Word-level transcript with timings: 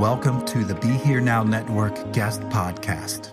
Welcome 0.00 0.46
to 0.46 0.64
the 0.64 0.76
Be 0.76 0.88
Here 0.88 1.20
Now 1.20 1.42
Network 1.42 2.14
guest 2.14 2.40
podcast. 2.44 3.32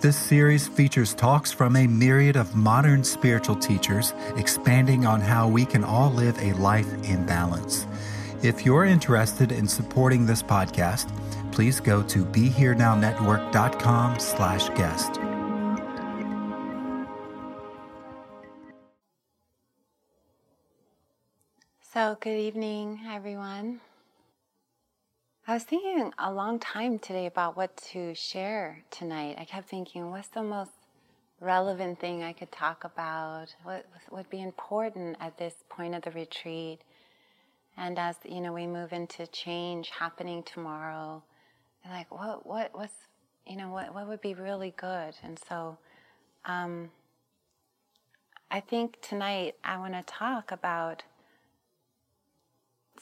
This 0.00 0.16
series 0.16 0.66
features 0.66 1.12
talks 1.12 1.52
from 1.52 1.76
a 1.76 1.86
myriad 1.86 2.36
of 2.36 2.56
modern 2.56 3.04
spiritual 3.04 3.56
teachers 3.56 4.14
expanding 4.34 5.04
on 5.04 5.20
how 5.20 5.46
we 5.46 5.66
can 5.66 5.84
all 5.84 6.10
live 6.10 6.38
a 6.38 6.54
life 6.54 6.90
in 7.04 7.26
balance. 7.26 7.86
If 8.42 8.64
you're 8.64 8.86
interested 8.86 9.52
in 9.52 9.68
supporting 9.68 10.24
this 10.24 10.42
podcast, 10.42 11.12
please 11.52 11.80
go 11.80 12.02
to 12.04 12.24
BeHereNowNetwork.com 12.24 14.18
slash 14.18 14.70
guest. 14.70 15.16
So, 21.82 22.16
good 22.22 22.38
evening, 22.38 23.00
everyone. 23.06 23.82
I 25.50 25.54
was 25.54 25.64
thinking 25.64 26.12
a 26.16 26.32
long 26.32 26.60
time 26.60 27.00
today 27.00 27.26
about 27.26 27.56
what 27.56 27.76
to 27.90 28.14
share 28.14 28.84
tonight. 28.92 29.34
I 29.36 29.44
kept 29.44 29.68
thinking, 29.68 30.08
what's 30.12 30.28
the 30.28 30.44
most 30.44 30.70
relevant 31.40 31.98
thing 31.98 32.22
I 32.22 32.32
could 32.32 32.52
talk 32.52 32.84
about? 32.84 33.46
What 33.64 33.84
would 34.12 34.30
be 34.30 34.42
important 34.42 35.16
at 35.18 35.38
this 35.38 35.54
point 35.68 35.96
of 35.96 36.02
the 36.02 36.12
retreat? 36.12 36.78
And 37.76 37.98
as 37.98 38.14
you 38.24 38.40
know, 38.40 38.52
we 38.52 38.68
move 38.68 38.92
into 38.92 39.26
change 39.26 39.90
happening 39.90 40.44
tomorrow. 40.44 41.20
Like, 41.84 42.16
what, 42.16 42.46
what, 42.46 42.70
what's, 42.72 43.08
you 43.44 43.56
know, 43.56 43.70
what, 43.70 43.92
what 43.92 44.06
would 44.06 44.20
be 44.20 44.34
really 44.34 44.72
good? 44.76 45.16
And 45.24 45.36
so, 45.48 45.78
um, 46.44 46.92
I 48.52 48.60
think 48.60 49.00
tonight 49.00 49.56
I 49.64 49.78
want 49.78 49.94
to 49.94 50.04
talk 50.04 50.52
about 50.52 51.02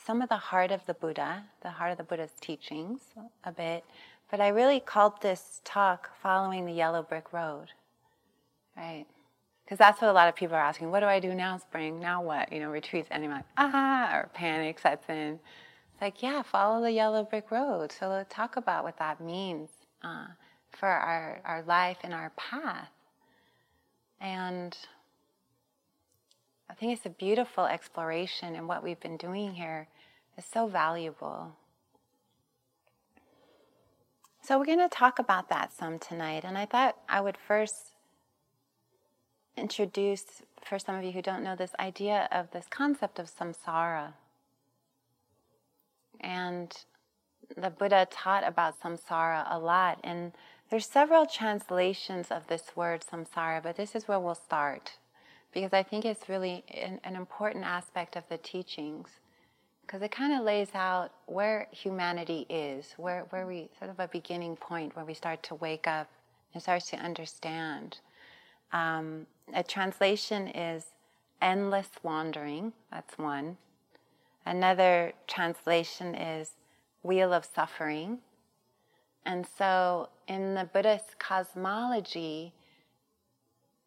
some 0.09 0.23
of 0.23 0.31
the 0.31 0.37
heart 0.39 0.71
of 0.71 0.81
the 0.87 0.95
Buddha, 0.95 1.45
the 1.61 1.69
heart 1.69 1.93
of 1.93 1.99
the 1.99 2.03
Buddha's 2.03 2.33
teachings 2.41 3.03
a 3.45 3.53
bit, 3.53 3.85
but 4.31 4.41
I 4.41 4.49
really 4.49 4.81
called 4.81 5.21
this 5.21 5.61
talk 5.65 6.09
Following 6.23 6.65
the 6.65 6.73
Yellow 6.73 7.03
Brick 7.03 7.31
Road, 7.31 7.67
right? 8.75 9.05
Because 9.63 9.77
that's 9.77 10.01
what 10.01 10.09
a 10.09 10.15
lot 10.15 10.31
of 10.31 10.35
people 10.35 10.57
are 10.57 10.63
asking. 10.63 10.91
What 10.91 11.01
do 11.01 11.07
I 11.07 11.21
do 11.21 11.35
now, 11.35 11.59
spring? 11.59 12.01
Now 12.01 12.23
what? 12.23 12.51
You 12.51 12.61
know, 12.61 12.71
retreats, 12.71 13.09
and 13.11 13.23
I'm 13.23 13.31
like, 13.31 13.45
ah, 13.59 14.17
or 14.17 14.31
panic 14.33 14.79
sets 14.79 15.07
in. 15.11 15.39
It's 15.93 16.01
like, 16.01 16.23
yeah, 16.23 16.41
follow 16.41 16.81
the 16.81 16.91
yellow 16.91 17.25
brick 17.25 17.51
road. 17.51 17.93
So 17.93 18.09
let's 18.09 18.35
talk 18.35 18.57
about 18.57 18.85
what 18.85 18.99
that 18.99 19.21
means 19.21 19.69
uh, 20.03 20.29
for 20.71 20.89
our, 20.89 21.43
our 21.45 21.63
life 21.65 21.99
and 22.03 22.15
our 22.15 22.33
path. 22.35 22.89
And 24.23 24.75
I 26.71 26.73
think 26.73 26.97
it's 26.97 27.05
a 27.05 27.11
beautiful 27.11 27.67
exploration, 27.67 28.57
and 28.57 28.67
what 28.67 28.83
we've 28.83 29.01
been 29.01 29.19
doing 29.19 29.53
here 29.53 29.87
is 30.39 30.45
so 30.45 30.67
valuable. 30.67 31.53
So, 34.41 34.59
we're 34.59 34.65
going 34.65 34.79
to 34.79 34.89
talk 34.89 35.19
about 35.19 35.51
that 35.51 35.73
some 35.73 35.99
tonight, 35.99 36.45
and 36.45 36.57
I 36.57 36.65
thought 36.65 36.97
I 37.09 37.21
would 37.21 37.37
first 37.37 37.93
introduce, 39.57 40.43
for 40.65 40.79
some 40.79 40.95
of 40.95 41.05
you 41.05 41.13
who 41.13 41.21
don't 41.21 41.43
know, 41.43 41.57
this 41.57 41.75
idea 41.79 42.29
of 42.33 42.51
this 42.53 42.67
concept 42.71 43.19
of 43.19 43.31
samsara. 43.31 44.15
And 46.21 46.73
the 47.57 47.69
Buddha 47.69 48.07
taught 48.11 48.47
about 48.47 48.81
samsara 48.81 49.45
a 49.51 49.59
lot, 49.59 49.99
and 50.03 50.33
there's 50.71 50.87
several 50.87 51.27
translations 51.27 52.31
of 52.31 52.47
this 52.47 52.75
word 52.75 53.05
samsara, 53.11 53.63
but 53.63 53.77
this 53.77 53.95
is 53.95 54.09
where 54.09 54.21
we'll 54.21 54.35
start 54.35 54.93
because 55.53 55.73
I 55.73 55.83
think 55.83 56.05
it's 56.05 56.29
really 56.29 56.63
an, 56.73 57.01
an 57.05 57.17
important 57.17 57.65
aspect 57.65 58.17
of 58.17 58.25
the 58.29 58.37
teachings 58.37 59.09
because 59.89 60.03
it 60.03 60.11
kind 60.11 60.35
of 60.35 60.45
lays 60.45 60.69
out 60.75 61.13
where 61.25 61.67
humanity 61.71 62.45
is, 62.51 62.93
where, 62.99 63.25
where 63.31 63.47
we 63.47 63.71
sort 63.79 63.91
of 63.91 63.99
a 63.99 64.07
beginning 64.09 64.55
point 64.55 64.95
where 64.95 65.05
we 65.07 65.15
start 65.15 65.43
to 65.43 65.55
wake 65.55 65.87
up 65.87 66.11
and 66.53 66.63
start 66.63 66.83
to 66.83 66.97
understand. 66.99 67.99
Um, 68.71 69.27
a 69.55 69.63
translation 69.63 70.49
is 70.49 70.85
endless 71.41 71.89
wandering, 72.03 72.75
that's 72.93 73.17
one. 73.17 73.57
Another 74.45 75.15
translation 75.27 76.15
is 76.15 76.51
wheel 77.03 77.33
of 77.33 77.47
suffering. 77.47 78.19
And 79.25 79.47
so 79.57 80.11
in 80.27 80.55
the 80.55 80.65
Buddhist 80.65 81.19
cosmology, 81.19 82.53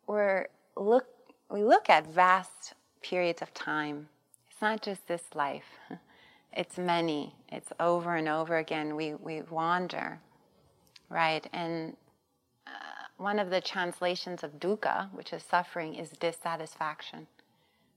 we're 0.08 0.48
look, 0.76 1.06
we 1.52 1.64
look 1.64 1.92
at 1.92 2.08
vast 2.08 2.74
periods 3.04 3.44
of 3.44 3.54
time. 3.54 4.10
It's 4.62 4.64
not 4.64 4.84
just 4.84 5.08
this 5.08 5.24
life, 5.34 5.80
it's 6.54 6.78
many. 6.78 7.34
It's 7.52 7.74
over 7.80 8.16
and 8.16 8.28
over 8.30 8.58
again. 8.58 8.96
We, 8.96 9.16
we 9.16 9.42
wander, 9.42 10.20
right? 11.10 11.44
And 11.52 11.98
uh, 12.68 12.70
one 13.18 13.40
of 13.40 13.50
the 13.50 13.60
translations 13.60 14.44
of 14.44 14.60
dukkha, 14.60 15.12
which 15.14 15.34
is 15.34 15.42
suffering, 15.42 15.96
is 15.96 16.12
dissatisfaction. 16.12 17.26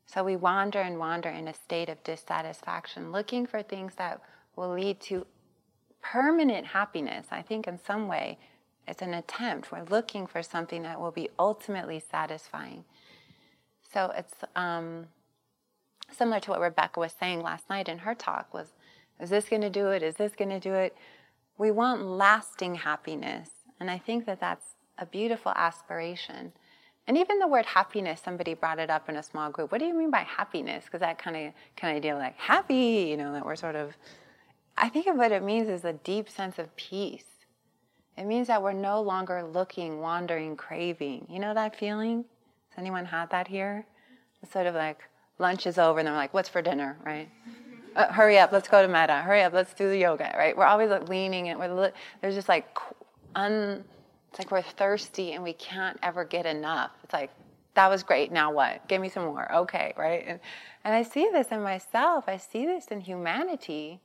So 0.06 0.24
we 0.24 0.36
wander 0.36 0.80
and 0.80 0.98
wander 0.98 1.28
in 1.28 1.48
a 1.48 1.52
state 1.52 1.90
of 1.90 2.02
dissatisfaction, 2.02 3.12
looking 3.12 3.44
for 3.44 3.62
things 3.62 3.96
that 3.96 4.22
will 4.56 4.72
lead 4.72 5.00
to 5.00 5.26
permanent 6.00 6.68
happiness. 6.68 7.26
I 7.30 7.42
think 7.42 7.68
in 7.68 7.78
some 7.78 8.08
way 8.08 8.38
it's 8.88 9.02
an 9.02 9.12
attempt. 9.12 9.70
We're 9.70 9.84
looking 9.84 10.26
for 10.26 10.42
something 10.42 10.82
that 10.84 10.98
will 10.98 11.12
be 11.12 11.28
ultimately 11.38 12.00
satisfying. 12.00 12.86
So 13.92 14.14
it's 14.16 14.32
um, 14.56 15.08
similar 16.10 16.40
to 16.40 16.50
what 16.50 16.60
Rebecca 16.60 17.00
was 17.00 17.14
saying 17.18 17.42
last 17.42 17.68
night 17.68 17.88
in 17.88 17.98
her 17.98 18.14
talk 18.14 18.52
was, 18.52 18.72
is 19.20 19.30
this 19.30 19.48
going 19.48 19.62
to 19.62 19.70
do 19.70 19.88
it? 19.88 20.02
Is 20.02 20.16
this 20.16 20.34
going 20.34 20.50
to 20.50 20.60
do 20.60 20.74
it? 20.74 20.96
We 21.58 21.70
want 21.70 22.02
lasting 22.02 22.76
happiness. 22.76 23.50
And 23.80 23.90
I 23.90 23.98
think 23.98 24.26
that 24.26 24.40
that's 24.40 24.74
a 24.98 25.06
beautiful 25.06 25.52
aspiration. 25.54 26.52
And 27.06 27.18
even 27.18 27.38
the 27.38 27.48
word 27.48 27.66
happiness, 27.66 28.20
somebody 28.24 28.54
brought 28.54 28.78
it 28.78 28.90
up 28.90 29.08
in 29.08 29.16
a 29.16 29.22
small 29.22 29.50
group. 29.50 29.70
What 29.70 29.78
do 29.78 29.86
you 29.86 29.94
mean 29.94 30.10
by 30.10 30.20
happiness? 30.20 30.84
Because 30.84 31.00
that 31.00 31.18
kind 31.18 31.36
of 31.36 31.52
kind 31.76 31.92
of 31.92 31.98
idea 31.98 32.16
like 32.16 32.36
happy, 32.38 33.06
you 33.10 33.16
know, 33.16 33.32
that 33.32 33.44
we're 33.44 33.56
sort 33.56 33.76
of 33.76 33.94
I 34.76 34.88
think 34.88 35.06
what 35.06 35.30
it 35.30 35.42
means 35.42 35.68
is 35.68 35.84
a 35.84 35.92
deep 35.92 36.28
sense 36.28 36.58
of 36.58 36.74
peace. 36.76 37.24
It 38.16 38.24
means 38.24 38.46
that 38.46 38.62
we're 38.62 38.72
no 38.72 39.02
longer 39.02 39.42
looking, 39.42 40.00
wandering, 40.00 40.56
craving. 40.56 41.26
You 41.28 41.40
know 41.40 41.54
that 41.54 41.76
feeling? 41.76 42.24
Has 42.70 42.78
anyone 42.78 43.04
had 43.04 43.30
that 43.30 43.48
here? 43.48 43.86
It's 44.42 44.52
sort 44.52 44.66
of 44.66 44.74
like 44.74 45.00
lunch 45.38 45.66
is 45.66 45.78
over 45.78 45.98
and 45.98 46.08
they're 46.08 46.14
like, 46.14 46.34
what's 46.34 46.48
for 46.48 46.62
dinner, 46.62 46.96
right? 47.04 47.28
Uh, 47.96 48.12
hurry 48.12 48.38
up, 48.38 48.52
let's 48.52 48.68
go 48.68 48.82
to 48.82 48.88
metta. 48.88 49.14
Hurry 49.14 49.42
up, 49.42 49.52
let's 49.52 49.72
do 49.74 49.88
the 49.88 49.98
yoga, 49.98 50.34
right? 50.36 50.56
We're 50.56 50.64
always 50.64 50.90
like 50.90 51.08
leaning 51.08 51.48
and 51.48 51.58
we're 51.58 51.72
li- 51.72 51.92
there's 52.20 52.34
just 52.34 52.48
like 52.48 52.66
un, 53.34 53.84
it's 54.30 54.38
like 54.38 54.50
we're 54.50 54.62
thirsty 54.62 55.32
and 55.32 55.44
we 55.44 55.52
can't 55.52 55.98
ever 56.02 56.24
get 56.24 56.46
enough. 56.46 56.90
It's 57.04 57.12
like 57.12 57.30
that 57.74 57.88
was 57.88 58.02
great. 58.02 58.32
Now 58.32 58.52
what? 58.52 58.86
Give 58.88 59.00
me 59.00 59.08
some 59.08 59.24
more. 59.24 59.52
Okay, 59.52 59.94
right? 59.96 60.24
And 60.26 60.40
and 60.84 60.94
I 60.94 61.02
see 61.02 61.28
this 61.32 61.48
in 61.48 61.62
myself. 61.62 62.24
I 62.26 62.36
see 62.36 62.66
this 62.66 62.88
in 62.88 63.00
humanity. 63.00 64.00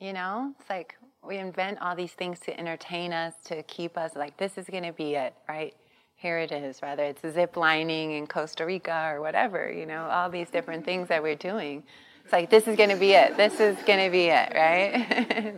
You 0.00 0.12
know, 0.12 0.54
it's 0.58 0.68
like 0.70 0.96
we 1.24 1.36
invent 1.36 1.78
all 1.80 1.94
these 1.94 2.12
things 2.12 2.40
to 2.40 2.58
entertain 2.58 3.12
us, 3.12 3.34
to 3.44 3.62
keep 3.64 3.96
us 3.96 4.16
like, 4.16 4.36
this 4.36 4.58
is 4.58 4.66
going 4.66 4.82
to 4.82 4.92
be 4.92 5.14
it, 5.14 5.34
right? 5.48 5.74
Here 6.22 6.38
it 6.38 6.52
is, 6.52 6.80
whether 6.80 7.02
it's 7.02 7.20
zip 7.34 7.56
lining 7.56 8.12
in 8.12 8.28
Costa 8.28 8.64
Rica 8.64 9.10
or 9.12 9.20
whatever, 9.20 9.72
you 9.72 9.86
know, 9.86 10.04
all 10.04 10.30
these 10.30 10.50
different 10.50 10.84
things 10.84 11.08
that 11.08 11.20
we're 11.20 11.34
doing. 11.34 11.82
It's 12.22 12.32
like, 12.32 12.48
this 12.48 12.68
is 12.68 12.76
going 12.76 12.90
to 12.90 12.96
be 12.96 13.10
it. 13.10 13.36
This 13.36 13.58
is 13.58 13.76
going 13.84 14.04
to 14.04 14.08
be 14.08 14.26
it, 14.26 14.52
right? 14.54 15.56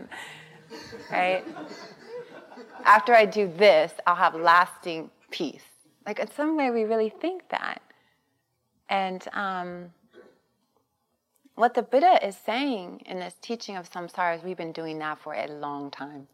right? 1.12 1.44
After 2.87 3.14
I 3.14 3.26
do 3.26 3.52
this, 3.58 3.93
I'll 4.06 4.14
have 4.14 4.34
lasting 4.34 5.11
peace. 5.31 5.66
Like, 6.06 6.19
in 6.19 6.31
some 6.31 6.56
way, 6.56 6.70
we 6.70 6.84
really 6.84 7.11
think 7.11 7.46
that. 7.50 7.82
And 8.88 9.22
um, 9.34 9.93
what 11.56 11.75
the 11.75 11.82
Buddha 11.82 12.26
is 12.26 12.38
saying 12.38 13.02
in 13.05 13.19
this 13.20 13.34
teaching 13.43 13.76
of 13.76 13.90
samsara 13.90 14.38
is 14.38 14.43
we've 14.43 14.56
been 14.56 14.72
doing 14.72 14.99
that 15.00 15.19
for 15.19 15.34
a 15.34 15.46
long 15.46 15.90
time. 15.90 16.26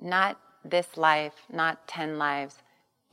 Not 0.00 0.38
this 0.64 0.96
life, 0.96 1.34
not 1.52 1.88
10 1.88 2.18
lives, 2.18 2.58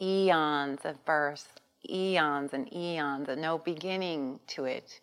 eons 0.01 0.81
of 0.83 1.03
birth, 1.05 1.59
eons 1.89 2.53
and 2.53 2.73
eons, 2.73 3.29
and 3.29 3.41
no 3.41 3.57
beginning 3.57 4.39
to 4.47 4.65
it 4.65 4.99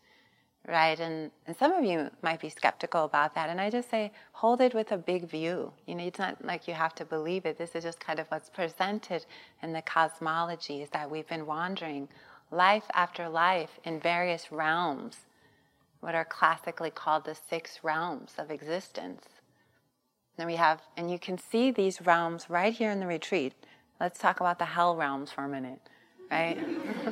right? 0.66 0.98
And, 0.98 1.30
and 1.46 1.56
some 1.56 1.72
of 1.72 1.84
you 1.84 2.10
might 2.22 2.40
be 2.40 2.48
skeptical 2.48 3.04
about 3.04 3.34
that. 3.34 3.48
And 3.50 3.60
I 3.60 3.70
just 3.70 3.88
say, 3.88 4.12
hold 4.32 4.60
it 4.60 4.74
with 4.74 4.92
a 4.92 4.96
big 4.96 5.28
view. 5.28 5.72
You 5.86 5.94
know, 5.94 6.04
it's 6.04 6.18
not 6.18 6.44
like 6.44 6.66
you 6.66 6.74
have 6.74 6.94
to 6.96 7.04
believe 7.04 7.46
it. 7.46 7.56
This 7.56 7.74
is 7.74 7.84
just 7.84 8.00
kind 8.00 8.18
of 8.18 8.26
what's 8.28 8.50
presented 8.50 9.24
in 9.62 9.72
the 9.72 9.82
cosmology 9.82 10.82
is 10.82 10.90
that 10.90 11.10
we've 11.10 11.28
been 11.28 11.46
wandering 11.46 12.08
life 12.50 12.84
after 12.94 13.28
life 13.28 13.78
in 13.84 14.00
various 14.00 14.50
realms, 14.50 15.18
what 16.00 16.14
are 16.14 16.24
classically 16.24 16.90
called 16.90 17.24
the 17.24 17.36
six 17.48 17.80
realms 17.82 18.34
of 18.38 18.50
existence. 18.50 19.24
And 20.38 20.46
we 20.46 20.56
have, 20.56 20.82
and 20.96 21.10
you 21.10 21.18
can 21.18 21.38
see 21.38 21.70
these 21.70 22.02
realms 22.02 22.50
right 22.50 22.72
here 22.72 22.90
in 22.90 23.00
the 23.00 23.06
retreat. 23.06 23.54
Let's 23.98 24.18
talk 24.18 24.40
about 24.40 24.58
the 24.58 24.64
hell 24.66 24.94
realms 24.94 25.30
for 25.30 25.44
a 25.44 25.48
minute, 25.48 25.80
right? 26.30 26.58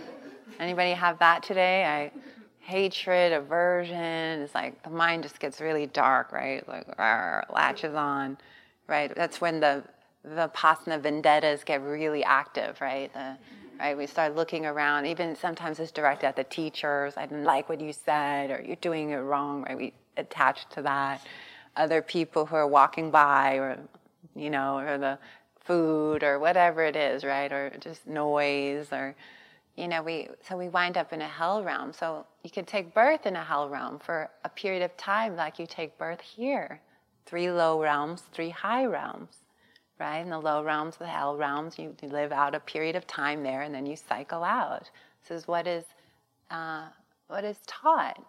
Anybody 0.60 0.90
have 0.90 1.19
that 1.20 1.42
today? 1.42 1.84
I 1.84 2.12
hatred, 2.60 3.32
aversion. 3.32 3.96
It's 4.42 4.54
like 4.54 4.82
the 4.82 4.90
mind 4.90 5.22
just 5.22 5.38
gets 5.38 5.60
really 5.60 5.86
dark, 5.86 6.32
right? 6.32 6.66
Like 6.69 6.96
rawr, 6.96 7.44
latches 7.52 7.94
on, 7.94 8.38
right? 8.86 9.14
That's 9.14 9.40
when 9.40 9.60
the 9.60 9.84
the 10.25 10.50
vipassana 10.54 11.00
vendettas 11.00 11.64
get 11.64 11.82
really 11.82 12.25
active, 12.25 12.81
right? 12.81 13.12
The, 13.12 13.37
right? 13.78 13.96
We 13.96 14.06
start 14.06 14.34
looking 14.34 14.64
around. 14.64 15.04
Even 15.06 15.37
sometimes 15.37 15.78
it's 15.78 15.92
directed 15.92 16.26
at 16.26 16.37
the 16.37 16.44
teachers. 16.44 17.14
I 17.16 17.26
didn't 17.26 17.44
like 17.44 17.69
what 17.69 17.80
you 17.80 17.92
said, 17.92 18.50
or 18.50 18.62
you're 18.64 18.76
doing 18.76 19.10
it 19.10 19.16
wrong, 19.16 19.64
right? 19.64 19.76
We 19.76 19.92
attach 20.16 20.66
to 20.70 20.82
that. 20.82 21.20
Other 21.76 22.00
people 22.00 22.46
who 22.46 22.56
are 22.56 22.69
walking 22.69 23.10
by, 23.10 23.54
or 23.56 23.78
you 24.34 24.48
know, 24.48 24.78
or 24.78 24.96
the 24.96 25.19
food, 25.64 26.22
or 26.22 26.38
whatever 26.38 26.82
it 26.84 26.96
is, 26.96 27.25
right? 27.25 27.52
Or 27.52 27.72
just 27.81 28.06
noise, 28.06 28.93
or 28.93 29.14
you 29.76 29.88
know, 29.88 30.02
we 30.02 30.28
so 30.49 30.56
we 30.56 30.69
wind 30.69 30.96
up 30.96 31.12
in 31.12 31.22
a 31.22 31.28
hell 31.28 31.62
realm. 31.62 31.93
So 31.93 32.26
you 32.43 32.50
can 32.50 32.64
take 32.64 32.94
birth 32.94 33.26
in 33.26 33.37
a 33.37 33.44
hell 33.44 33.69
realm 33.69 33.99
for 33.99 34.31
a 34.44 34.49
period 34.49 34.82
of 34.82 34.96
time, 34.96 35.37
like 35.37 35.58
you 35.58 35.66
take 35.66 35.99
birth 35.99 36.20
here. 36.20 36.81
Three 37.26 37.50
low 37.50 37.81
realms, 37.81 38.22
three 38.32 38.50
high 38.50 38.84
realms, 38.84 39.37
right? 39.99 40.19
In 40.19 40.31
the 40.31 40.38
low 40.38 40.62
realms, 40.62 40.96
the 40.96 41.06
hell 41.06 41.37
realms, 41.37 41.78
you, 41.78 41.96
you 42.02 42.08
live 42.08 42.32
out 42.32 42.55
a 42.55 42.61
period 42.61 42.96
of 42.96 43.06
time 43.06 43.43
there, 43.43 43.62
and 43.62 43.75
then 43.75 43.87
you 43.87 43.96
cycle 43.96 44.44
out. 44.44 44.90
This 45.22 45.43
is 45.43 45.49
what 45.49 45.66
is 45.66 45.84
uh, 46.50 46.84
what 47.28 47.44
is 47.44 47.58
taught. 47.66 48.22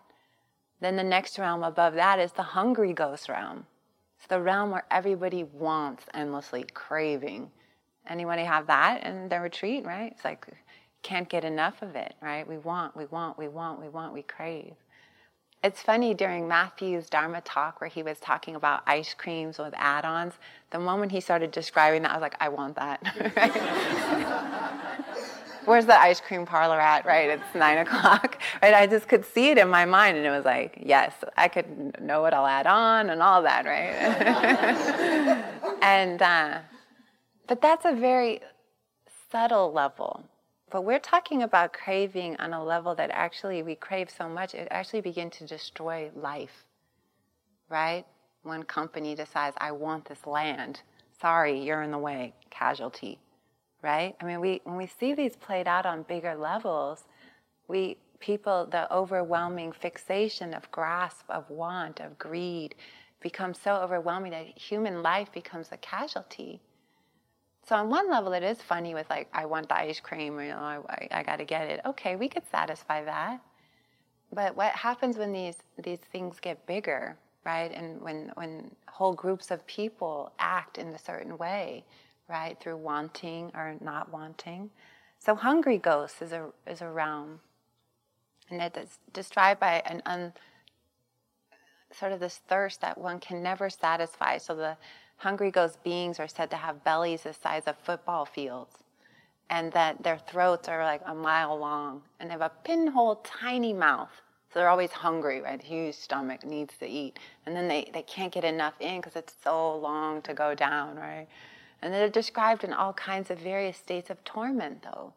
Then 0.81 0.95
the 0.95 1.03
next 1.03 1.37
realm 1.37 1.63
above 1.63 1.93
that 1.93 2.19
is 2.19 2.31
the 2.31 2.43
hungry 2.43 2.93
ghost 2.93 3.29
realm. 3.29 3.65
It's 4.25 4.31
the 4.31 4.41
realm 4.41 4.71
where 4.71 4.85
everybody 4.89 5.43
wants 5.43 6.03
endlessly, 6.15 6.65
craving. 6.73 7.51
Anybody 8.09 8.41
have 8.41 8.65
that 8.65 9.03
in 9.03 9.29
their 9.29 9.43
retreat, 9.43 9.85
right? 9.85 10.11
It's 10.13 10.25
like 10.25 10.47
can't 11.03 11.29
get 11.29 11.45
enough 11.45 11.83
of 11.83 11.95
it, 11.95 12.15
right? 12.23 12.47
We 12.47 12.57
want, 12.57 12.97
we 12.97 13.05
want, 13.05 13.37
we 13.37 13.47
want, 13.47 13.79
we 13.79 13.87
want, 13.87 14.13
we 14.13 14.23
crave. 14.23 14.73
It's 15.63 15.79
funny 15.79 16.15
during 16.15 16.47
Matthew's 16.47 17.07
Dharma 17.07 17.41
talk 17.41 17.79
where 17.79 17.87
he 17.87 18.01
was 18.01 18.19
talking 18.19 18.55
about 18.55 18.81
ice 18.87 19.13
creams 19.13 19.59
with 19.59 19.75
add 19.77 20.05
ons, 20.05 20.33
the 20.71 20.79
moment 20.79 21.11
he 21.11 21.19
started 21.19 21.51
describing 21.51 22.01
that, 22.01 22.09
I 22.09 22.15
was 22.15 22.21
like, 22.23 22.37
I 22.39 22.49
want 22.49 22.77
that. 22.77 23.03
Where's 25.65 25.85
the 25.85 25.99
ice 25.99 26.21
cream 26.21 26.45
parlor 26.45 26.79
at? 26.79 27.05
Right, 27.05 27.29
it's 27.29 27.55
nine 27.55 27.79
o'clock. 27.79 28.39
Right, 28.61 28.73
I 28.73 28.87
just 28.87 29.07
could 29.07 29.25
see 29.25 29.49
it 29.49 29.57
in 29.57 29.69
my 29.69 29.85
mind, 29.85 30.17
and 30.17 30.25
it 30.25 30.29
was 30.31 30.45
like, 30.45 30.79
yes, 30.83 31.13
I 31.37 31.47
could 31.47 32.01
know 32.01 32.21
what 32.21 32.33
I'll 32.33 32.47
add 32.47 32.67
on 32.67 33.09
and 33.09 33.21
all 33.21 33.41
that, 33.43 33.65
right? 33.65 33.93
and 35.81 36.21
uh, 36.21 36.59
but 37.47 37.61
that's 37.61 37.85
a 37.85 37.93
very 37.93 38.41
subtle 39.31 39.71
level 39.71 40.23
but 40.75 40.83
we're 40.83 40.99
talking 40.99 41.43
about 41.43 41.71
craving 41.71 42.35
on 42.37 42.51
a 42.51 42.63
level 42.63 42.95
that 42.95 43.09
actually 43.11 43.63
we 43.63 43.75
crave 43.75 44.09
so 44.09 44.27
much, 44.27 44.53
it 44.53 44.67
actually 44.71 44.99
begin 44.99 45.29
to 45.29 45.45
destroy 45.45 46.11
life, 46.15 46.65
right? 47.69 48.03
One 48.43 48.63
company 48.63 49.15
decides, 49.15 49.55
I 49.59 49.71
want 49.71 50.03
this 50.03 50.27
land. 50.27 50.81
Sorry, 51.21 51.63
you're 51.63 51.81
in 51.83 51.91
the 51.91 51.97
way, 51.97 52.33
casualty, 52.49 53.19
right? 53.85 54.15
I 54.19 54.25
mean, 54.25 54.41
we, 54.41 54.61
when 54.65 54.75
we 54.75 54.87
see 54.87 55.13
these 55.13 55.37
played 55.37 55.67
out 55.67 55.85
on 55.85 56.03
bigger 56.03 56.35
levels, 56.35 57.05
we, 57.69 57.97
people, 58.19 58.67
the 58.69 58.93
overwhelming 58.93 59.71
fixation 59.71 60.53
of 60.53 60.69
grasp, 60.71 61.25
of 61.29 61.49
want, 61.49 62.01
of 62.01 62.17
greed 62.19 62.75
becomes 63.21 63.59
so 63.59 63.75
overwhelming 63.75 64.31
that 64.31 64.47
human 64.57 65.01
life 65.03 65.31
becomes 65.31 65.69
a 65.71 65.77
casualty 65.77 66.61
so 67.67 67.75
on 67.75 67.89
one 67.89 68.09
level, 68.11 68.33
it 68.33 68.43
is 68.43 68.61
funny 68.61 68.93
with 68.93 69.09
like, 69.09 69.27
I 69.33 69.45
want 69.45 69.69
the 69.69 69.75
ice 69.75 69.99
cream, 69.99 70.37
or, 70.37 70.43
you 70.43 70.49
know, 70.49 70.85
I, 70.87 71.07
I 71.11 71.23
got 71.23 71.37
to 71.37 71.45
get 71.45 71.67
it. 71.67 71.81
Okay, 71.85 72.15
we 72.15 72.29
could 72.29 72.43
satisfy 72.51 73.03
that. 73.05 73.41
But 74.31 74.55
what 74.55 74.71
happens 74.73 75.17
when 75.17 75.31
these 75.31 75.57
these 75.83 75.99
things 76.11 76.39
get 76.39 76.65
bigger, 76.67 77.17
right? 77.45 77.71
And 77.73 78.01
when 78.01 78.31
when 78.35 78.71
whole 78.87 79.13
groups 79.13 79.49
of 79.49 79.65
people 79.65 80.31
act 80.39 80.77
in 80.77 80.89
a 80.89 80.99
certain 80.99 81.37
way, 81.37 81.85
right, 82.27 82.59
through 82.59 82.77
wanting 82.77 83.51
or 83.53 83.75
not 83.81 84.11
wanting. 84.11 84.69
So 85.19 85.35
hungry 85.35 85.77
ghost 85.77 86.21
is 86.21 86.31
a 86.31 86.49
is 86.67 86.81
a 86.81 86.89
realm, 86.89 87.39
and 88.49 88.61
it's 88.61 88.99
described 89.13 89.59
by 89.59 89.81
an 89.85 90.01
un, 90.05 90.33
sort 91.91 92.11
of 92.11 92.19
this 92.19 92.41
thirst 92.47 92.81
that 92.81 92.97
one 92.97 93.19
can 93.19 93.41
never 93.41 93.69
satisfy. 93.69 94.37
So 94.37 94.55
the 94.55 94.77
Hungry 95.17 95.51
ghost 95.51 95.81
beings 95.83 96.19
are 96.19 96.27
said 96.27 96.49
to 96.51 96.57
have 96.57 96.83
bellies 96.83 97.23
the 97.23 97.33
size 97.33 97.63
of 97.67 97.77
football 97.77 98.25
fields 98.25 98.83
and 99.49 99.71
that 99.71 100.03
their 100.03 100.17
throats 100.17 100.67
are 100.67 100.83
like 100.83 101.01
a 101.05 101.15
mile 101.15 101.57
long 101.57 102.01
and 102.19 102.29
they 102.29 102.33
have 102.33 102.41
a 102.41 102.51
pinhole 102.63 103.17
tiny 103.17 103.73
mouth. 103.73 104.09
So 104.51 104.59
they're 104.59 104.69
always 104.69 104.91
hungry, 104.91 105.41
right? 105.41 105.61
Huge 105.61 105.95
stomach 105.95 106.45
needs 106.45 106.77
to 106.79 106.87
eat. 106.87 107.19
And 107.45 107.55
then 107.55 107.67
they, 107.67 107.89
they 107.93 108.03
can't 108.03 108.31
get 108.31 108.43
enough 108.43 108.75
in 108.79 109.01
because 109.01 109.15
it's 109.15 109.33
so 109.43 109.77
long 109.77 110.21
to 110.23 110.33
go 110.33 110.53
down, 110.53 110.95
right? 110.95 111.27
And 111.85 111.93
they're 111.93 112.09
described 112.09 112.63
in 112.63 112.73
all 112.73 112.93
kinds 112.93 113.29
of 113.29 113.37
various 113.37 113.77
states 113.77 114.09
of 114.09 114.23
torment, 114.23 114.81
though. 114.81 115.13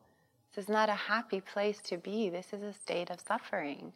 This 0.54 0.64
is 0.64 0.68
not 0.68 0.90
a 0.90 0.94
happy 0.94 1.40
place 1.40 1.78
to 1.84 1.96
be. 1.96 2.28
This 2.28 2.52
is 2.52 2.62
a 2.62 2.74
state 2.74 3.08
of 3.08 3.20
suffering. 3.20 3.94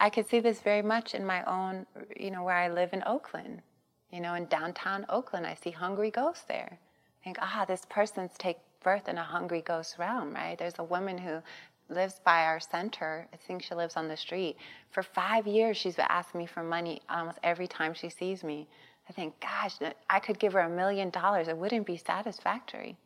I 0.00 0.10
could 0.10 0.28
see 0.28 0.40
this 0.40 0.60
very 0.60 0.82
much 0.82 1.14
in 1.14 1.24
my 1.24 1.44
own, 1.44 1.86
you 2.18 2.32
know, 2.32 2.42
where 2.42 2.56
I 2.56 2.66
live 2.66 2.92
in 2.92 3.04
Oakland. 3.06 3.62
You 4.10 4.18
know, 4.18 4.34
in 4.34 4.46
downtown 4.46 5.06
Oakland, 5.08 5.46
I 5.46 5.54
see 5.54 5.70
hungry 5.70 6.10
ghosts 6.10 6.42
there. 6.48 6.76
I 7.20 7.24
think, 7.24 7.38
ah, 7.40 7.64
this 7.68 7.86
person's 7.88 8.32
take 8.36 8.58
birth 8.82 9.08
in 9.08 9.16
a 9.16 9.22
hungry 9.22 9.62
ghost 9.62 9.96
realm, 9.96 10.34
right? 10.34 10.58
There's 10.58 10.80
a 10.80 10.84
woman 10.84 11.16
who 11.16 11.40
lives 11.88 12.20
by 12.24 12.46
our 12.46 12.58
center. 12.58 13.28
I 13.32 13.36
think 13.36 13.62
she 13.62 13.76
lives 13.76 13.94
on 13.94 14.08
the 14.08 14.16
street. 14.16 14.56
For 14.90 15.04
five 15.04 15.46
years, 15.46 15.76
she's 15.76 15.94
been 15.94 16.06
asking 16.08 16.40
me 16.40 16.46
for 16.46 16.64
money 16.64 17.00
almost 17.08 17.38
every 17.44 17.68
time 17.68 17.94
she 17.94 18.08
sees 18.08 18.42
me. 18.42 18.66
I 19.08 19.12
think, 19.12 19.38
gosh, 19.40 19.76
I 20.10 20.20
could 20.20 20.38
give 20.38 20.52
her 20.54 20.60
a 20.60 20.68
million 20.68 21.10
dollars. 21.10 21.48
It 21.48 21.56
wouldn't 21.56 21.86
be 21.86 21.96
satisfactory, 21.96 22.96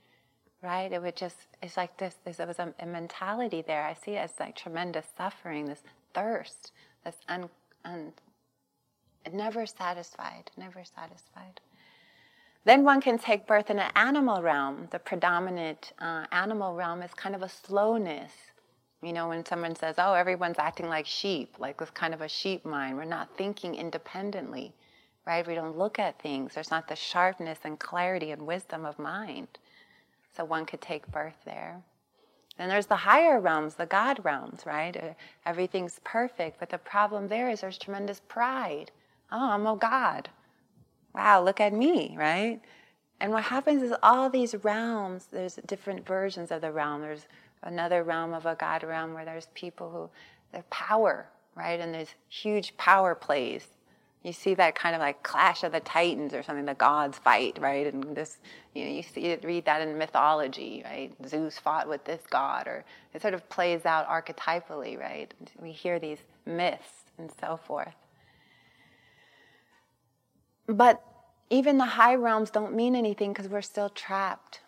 right? 0.62 0.90
It 0.90 1.02
would 1.02 1.16
just, 1.16 1.37
it's 1.62 1.76
like 1.76 1.97
this, 1.99 2.16
this 2.25 2.37
there 2.37 2.47
was 2.47 2.59
a, 2.59 2.73
a 2.80 2.87
mentality 2.87 3.62
there. 3.66 3.85
I 3.85 3.95
see 3.95 4.12
it 4.12 4.19
as 4.19 4.33
like 4.40 4.57
tremendous 4.57 5.07
suffering, 5.16 5.66
this 5.66 5.83
thirst, 6.14 6.73
this 7.04 7.16
un, 7.28 7.50
un, 7.85 8.12
never 9.33 9.66
satisfied, 9.66 10.50
never 10.57 10.85
satisfied. 10.85 11.61
Then 12.64 12.85
one 12.85 13.00
can 13.00 13.19
take 13.19 13.47
birth 13.47 13.71
in 13.71 13.78
an 13.78 13.90
animal 13.95 14.42
realm. 14.42 14.88
The 14.90 14.99
predominant 14.99 15.92
uh, 15.99 16.26
animal 16.30 16.75
realm 16.75 17.02
is 17.02 17.12
kind 17.14 17.35
of 17.35 17.42
a 17.42 17.49
slowness. 17.49 18.33
You 19.02 19.14
know, 19.14 19.28
when 19.28 19.47
someone 19.47 19.75
says, 19.76 19.95
oh, 19.97 20.12
everyone's 20.12 20.59
acting 20.59 20.88
like 20.88 21.07
sheep, 21.07 21.57
like 21.59 21.80
with 21.80 21.95
kind 21.95 22.12
of 22.12 22.21
a 22.21 22.28
sheep 22.28 22.66
mind, 22.66 22.99
we're 22.99 23.07
not 23.07 23.35
thinking 23.37 23.75
independently, 23.75 24.75
right? 25.26 25.46
We 25.46 25.54
don't 25.54 25.78
look 25.78 25.98
at 25.98 26.20
things. 26.20 26.54
There's 26.54 26.70
not 26.70 26.88
the 26.88 26.96
sharpness 26.96 27.60
and 27.64 27.78
clarity 27.78 28.30
and 28.30 28.46
wisdom 28.46 28.84
of 28.84 28.98
mind. 28.98 29.48
So 30.36 30.44
one 30.44 30.66
could 30.66 30.80
take 30.80 31.10
birth 31.10 31.36
there. 31.44 31.82
Then 32.58 32.68
there's 32.68 32.86
the 32.86 32.96
higher 32.96 33.40
realms, 33.40 33.74
the 33.74 33.86
God 33.86 34.24
realms, 34.24 34.66
right? 34.66 34.96
Uh, 34.96 35.14
everything's 35.46 36.00
perfect, 36.04 36.60
but 36.60 36.68
the 36.68 36.78
problem 36.78 37.28
there 37.28 37.48
is 37.48 37.60
there's 37.60 37.78
tremendous 37.78 38.20
pride 38.28 38.90
oh, 39.32 39.50
I'm 39.50 39.66
a 39.66 39.76
God, 39.76 40.28
wow, 41.14 41.42
look 41.42 41.60
at 41.60 41.72
me, 41.72 42.14
right? 42.18 42.60
And 43.20 43.32
what 43.32 43.44
happens 43.44 43.82
is 43.82 43.92
all 44.02 44.30
these 44.30 44.54
realms, 44.64 45.26
there's 45.30 45.56
different 45.66 46.06
versions 46.06 46.50
of 46.50 46.62
the 46.62 46.72
realm. 46.72 47.02
There's 47.02 47.26
another 47.62 48.02
realm 48.02 48.32
of 48.32 48.46
a 48.46 48.54
God 48.54 48.82
realm 48.82 49.12
where 49.12 49.26
there's 49.26 49.48
people 49.54 49.90
who, 49.90 50.10
their 50.52 50.64
power, 50.70 51.28
right? 51.54 51.78
And 51.78 51.92
there's 51.92 52.14
huge 52.28 52.76
power 52.78 53.14
plays. 53.14 53.68
You 54.22 54.34
see 54.34 54.52
that 54.54 54.74
kind 54.74 54.94
of 54.94 55.00
like 55.00 55.22
clash 55.22 55.62
of 55.64 55.72
the 55.72 55.80
titans 55.80 56.34
or 56.34 56.42
something, 56.42 56.66
the 56.66 56.74
gods 56.74 57.16
fight, 57.16 57.56
right? 57.58 57.92
And 57.92 58.14
this, 58.14 58.36
you 58.74 58.84
know, 58.84 58.90
you 58.90 59.02
see 59.02 59.26
it, 59.26 59.42
read 59.44 59.64
that 59.64 59.80
in 59.80 59.96
mythology, 59.96 60.82
right? 60.84 61.10
Zeus 61.26 61.58
fought 61.58 61.88
with 61.88 62.04
this 62.04 62.20
god, 62.28 62.66
or 62.66 62.84
it 63.14 63.22
sort 63.22 63.32
of 63.32 63.48
plays 63.48 63.86
out 63.86 64.06
archetypally, 64.08 64.98
right? 64.98 65.32
We 65.58 65.72
hear 65.72 65.98
these 65.98 66.18
myths 66.44 67.04
and 67.16 67.30
so 67.40 67.58
forth. 67.66 67.94
But 70.66 71.02
even 71.48 71.78
the 71.78 71.84
high 71.84 72.14
realms 72.14 72.50
don't 72.50 72.74
mean 72.74 72.94
anything 72.94 73.32
because 73.32 73.48
we're 73.48 73.62
still 73.62 73.88
trapped. 73.88 74.60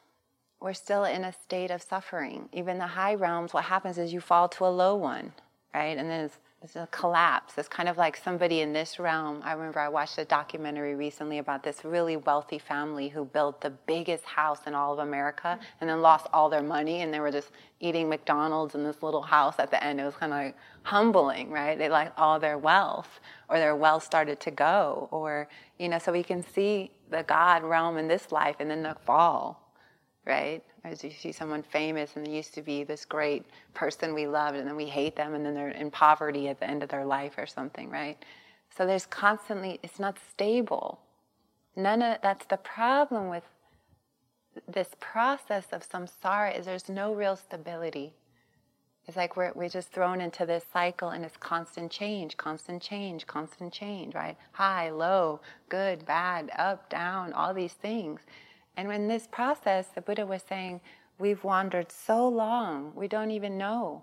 We're 0.60 0.72
still 0.72 1.04
in 1.04 1.24
a 1.24 1.32
state 1.32 1.70
of 1.70 1.82
suffering. 1.82 2.48
Even 2.52 2.78
the 2.78 2.86
high 2.86 3.14
realms, 3.14 3.52
what 3.52 3.64
happens 3.64 3.98
is 3.98 4.12
you 4.12 4.20
fall 4.20 4.48
to 4.50 4.64
a 4.64 4.68
low 4.68 4.94
one, 4.94 5.32
right? 5.74 5.96
And 5.98 6.08
then 6.08 6.24
it's, 6.24 6.38
it's 6.62 6.76
a 6.76 6.86
collapse. 6.92 7.54
It's 7.58 7.68
kind 7.68 7.88
of 7.88 7.96
like 7.96 8.16
somebody 8.16 8.60
in 8.60 8.72
this 8.72 9.00
realm. 9.00 9.40
I 9.44 9.52
remember 9.52 9.80
I 9.80 9.88
watched 9.88 10.16
a 10.18 10.24
documentary 10.24 10.94
recently 10.94 11.38
about 11.38 11.64
this 11.64 11.84
really 11.84 12.16
wealthy 12.16 12.58
family 12.58 13.08
who 13.08 13.24
built 13.24 13.60
the 13.60 13.70
biggest 13.70 14.24
house 14.24 14.60
in 14.66 14.74
all 14.74 14.92
of 14.92 15.00
America 15.00 15.58
and 15.80 15.90
then 15.90 16.00
lost 16.00 16.28
all 16.32 16.48
their 16.48 16.62
money 16.62 17.00
and 17.00 17.12
they 17.12 17.18
were 17.18 17.32
just 17.32 17.50
eating 17.80 18.08
McDonald's 18.08 18.76
in 18.76 18.84
this 18.84 19.02
little 19.02 19.22
house 19.22 19.56
at 19.58 19.72
the 19.72 19.82
end. 19.82 20.00
It 20.00 20.04
was 20.04 20.14
kind 20.14 20.32
of 20.32 20.38
like 20.38 20.56
humbling, 20.84 21.50
right? 21.50 21.76
They 21.76 21.88
lost 21.88 22.12
all 22.16 22.38
their 22.38 22.58
wealth 22.58 23.18
or 23.48 23.58
their 23.58 23.74
wealth 23.74 24.04
started 24.04 24.38
to 24.40 24.52
go 24.52 25.08
or, 25.10 25.48
you 25.80 25.88
know, 25.88 25.98
so 25.98 26.12
we 26.12 26.22
can 26.22 26.44
see 26.44 26.92
the 27.10 27.24
God 27.24 27.64
realm 27.64 27.96
in 27.96 28.06
this 28.06 28.30
life 28.30 28.56
and 28.60 28.70
then 28.70 28.84
the 28.84 28.96
fall, 29.04 29.61
right? 30.24 30.62
As 30.84 31.02
you 31.02 31.10
see 31.10 31.32
someone 31.32 31.62
famous 31.62 32.16
and 32.16 32.26
they 32.26 32.30
used 32.30 32.54
to 32.54 32.62
be 32.62 32.84
this 32.84 33.04
great 33.04 33.44
person 33.74 34.14
we 34.14 34.26
loved 34.26 34.56
and 34.56 34.66
then 34.66 34.76
we 34.76 34.86
hate 34.86 35.16
them 35.16 35.34
and 35.34 35.44
then 35.44 35.54
they're 35.54 35.68
in 35.70 35.90
poverty 35.90 36.48
at 36.48 36.60
the 36.60 36.68
end 36.68 36.82
of 36.82 36.88
their 36.88 37.04
life 37.04 37.34
or 37.38 37.46
something, 37.46 37.90
right? 37.90 38.22
So 38.76 38.86
there's 38.86 39.06
constantly, 39.06 39.80
it's 39.82 39.98
not 39.98 40.18
stable. 40.30 41.00
None 41.76 42.02
of 42.02 42.18
that's 42.22 42.46
the 42.46 42.56
problem 42.56 43.28
with 43.28 43.44
this 44.68 44.88
process 45.00 45.66
of 45.72 45.88
samsara 45.88 46.58
is 46.58 46.66
there's 46.66 46.88
no 46.88 47.14
real 47.14 47.36
stability. 47.36 48.14
It's 49.06 49.16
like 49.16 49.36
we're, 49.36 49.52
we're 49.54 49.68
just 49.68 49.90
thrown 49.90 50.20
into 50.20 50.46
this 50.46 50.64
cycle 50.72 51.08
and 51.08 51.24
it's 51.24 51.36
constant 51.36 51.90
change, 51.90 52.36
constant 52.36 52.80
change, 52.80 53.26
constant 53.26 53.72
change, 53.72 54.14
right? 54.14 54.36
High, 54.52 54.90
low, 54.90 55.40
good, 55.68 56.06
bad, 56.06 56.50
up, 56.56 56.88
down, 56.88 57.32
all 57.32 57.52
these 57.52 57.72
things. 57.72 58.20
And 58.76 58.90
in 58.90 59.08
this 59.08 59.26
process, 59.30 59.88
the 59.94 60.00
Buddha 60.00 60.26
was 60.26 60.42
saying, 60.48 60.80
we've 61.18 61.44
wandered 61.44 61.92
so 61.92 62.26
long, 62.28 62.92
we 62.94 63.06
don't 63.08 63.30
even 63.30 63.58
know 63.58 64.02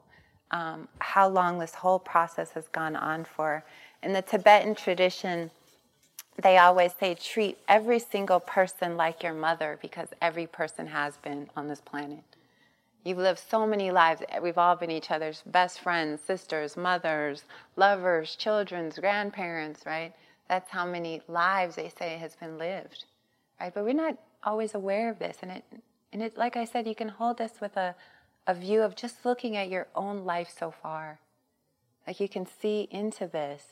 um, 0.52 0.88
how 1.00 1.28
long 1.28 1.60
this 1.60 1.76
whole 1.76 2.00
process 2.00 2.52
has 2.52 2.68
gone 2.70 2.96
on 2.96 3.26
for. 3.26 3.64
In 4.04 4.14
the 4.14 4.22
Tibetan 4.22 4.76
tradition, 4.76 5.52
they 6.42 6.58
always 6.58 6.94
say 7.00 7.16
treat 7.16 7.58
every 7.68 8.00
single 8.00 8.40
person 8.40 8.96
like 8.96 9.24
your 9.24 9.34
mother 9.34 9.78
because 9.82 10.08
every 10.22 10.48
person 10.48 10.88
has 10.88 11.18
been 11.18 11.50
on 11.56 11.68
this 11.68 11.82
planet. 11.82 12.24
You've 13.04 13.18
lived 13.18 13.40
so 13.40 13.66
many 13.66 13.92
lives. 13.92 14.22
We've 14.42 14.58
all 14.58 14.76
been 14.76 14.92
each 14.92 15.12
other's 15.12 15.42
best 15.46 15.80
friends, 15.80 16.22
sisters, 16.22 16.78
mothers, 16.78 17.44
lovers, 17.76 18.36
children's, 18.36 19.00
grandparents, 19.00 19.86
right? 19.86 20.14
That's 20.48 20.70
how 20.70 20.86
many 20.86 21.22
lives 21.28 21.76
they 21.76 21.90
say 21.90 22.18
has 22.18 22.36
been 22.36 22.58
lived, 22.58 23.06
right? 23.60 23.74
But 23.74 23.84
we're 23.84 23.94
not 23.94 24.18
always 24.44 24.74
aware 24.76 25.10
of 25.10 25.20
this. 25.20 25.38
And 25.42 25.52
it, 25.52 25.64
and 26.12 26.22
it, 26.22 26.38
like 26.38 26.56
I 26.56 26.66
said, 26.66 26.88
you 26.88 26.96
can 26.96 27.10
hold 27.10 27.38
this 27.38 27.54
with 27.62 27.78
a, 27.78 27.96
a 28.48 28.54
view 28.54 28.82
of 28.82 28.96
just 28.96 29.26
looking 29.26 29.56
at 29.58 29.70
your 29.70 29.88
own 29.96 30.26
life 30.26 30.54
so 30.58 30.72
far. 30.72 31.20
Like 32.08 32.20
you 32.20 32.30
can 32.30 32.48
see 32.48 32.88
into 32.92 33.28
this. 33.28 33.64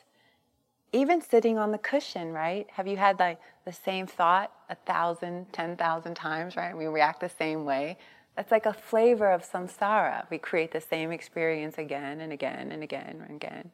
Even 0.93 1.21
sitting 1.21 1.57
on 1.57 1.71
the 1.71 1.77
cushion, 1.77 2.31
right? 2.31 2.67
Have 2.71 2.88
you 2.88 2.97
had 2.97 3.19
like 3.19 3.39
the 3.65 3.74
same 3.74 4.07
thought 4.07 4.51
a 4.69 4.75
thousand, 4.75 5.51
ten 5.51 5.75
thousand 5.75 6.15
times, 6.15 6.55
right? 6.55 6.77
We 6.77 6.86
react 6.86 7.19
the 7.19 7.29
same 7.29 7.65
way. 7.65 7.97
That's 8.36 8.51
like 8.51 8.67
a 8.67 8.74
flavor 8.74 9.31
of 9.31 9.43
samsara. 9.50 10.29
We 10.29 10.38
create 10.38 10.71
the 10.71 10.79
same 10.79 11.12
experience 11.12 11.77
again 11.77 12.21
and 12.21 12.31
again 12.31 12.71
and 12.71 12.83
again 12.83 13.24
and 13.27 13.36
again. 13.36 13.71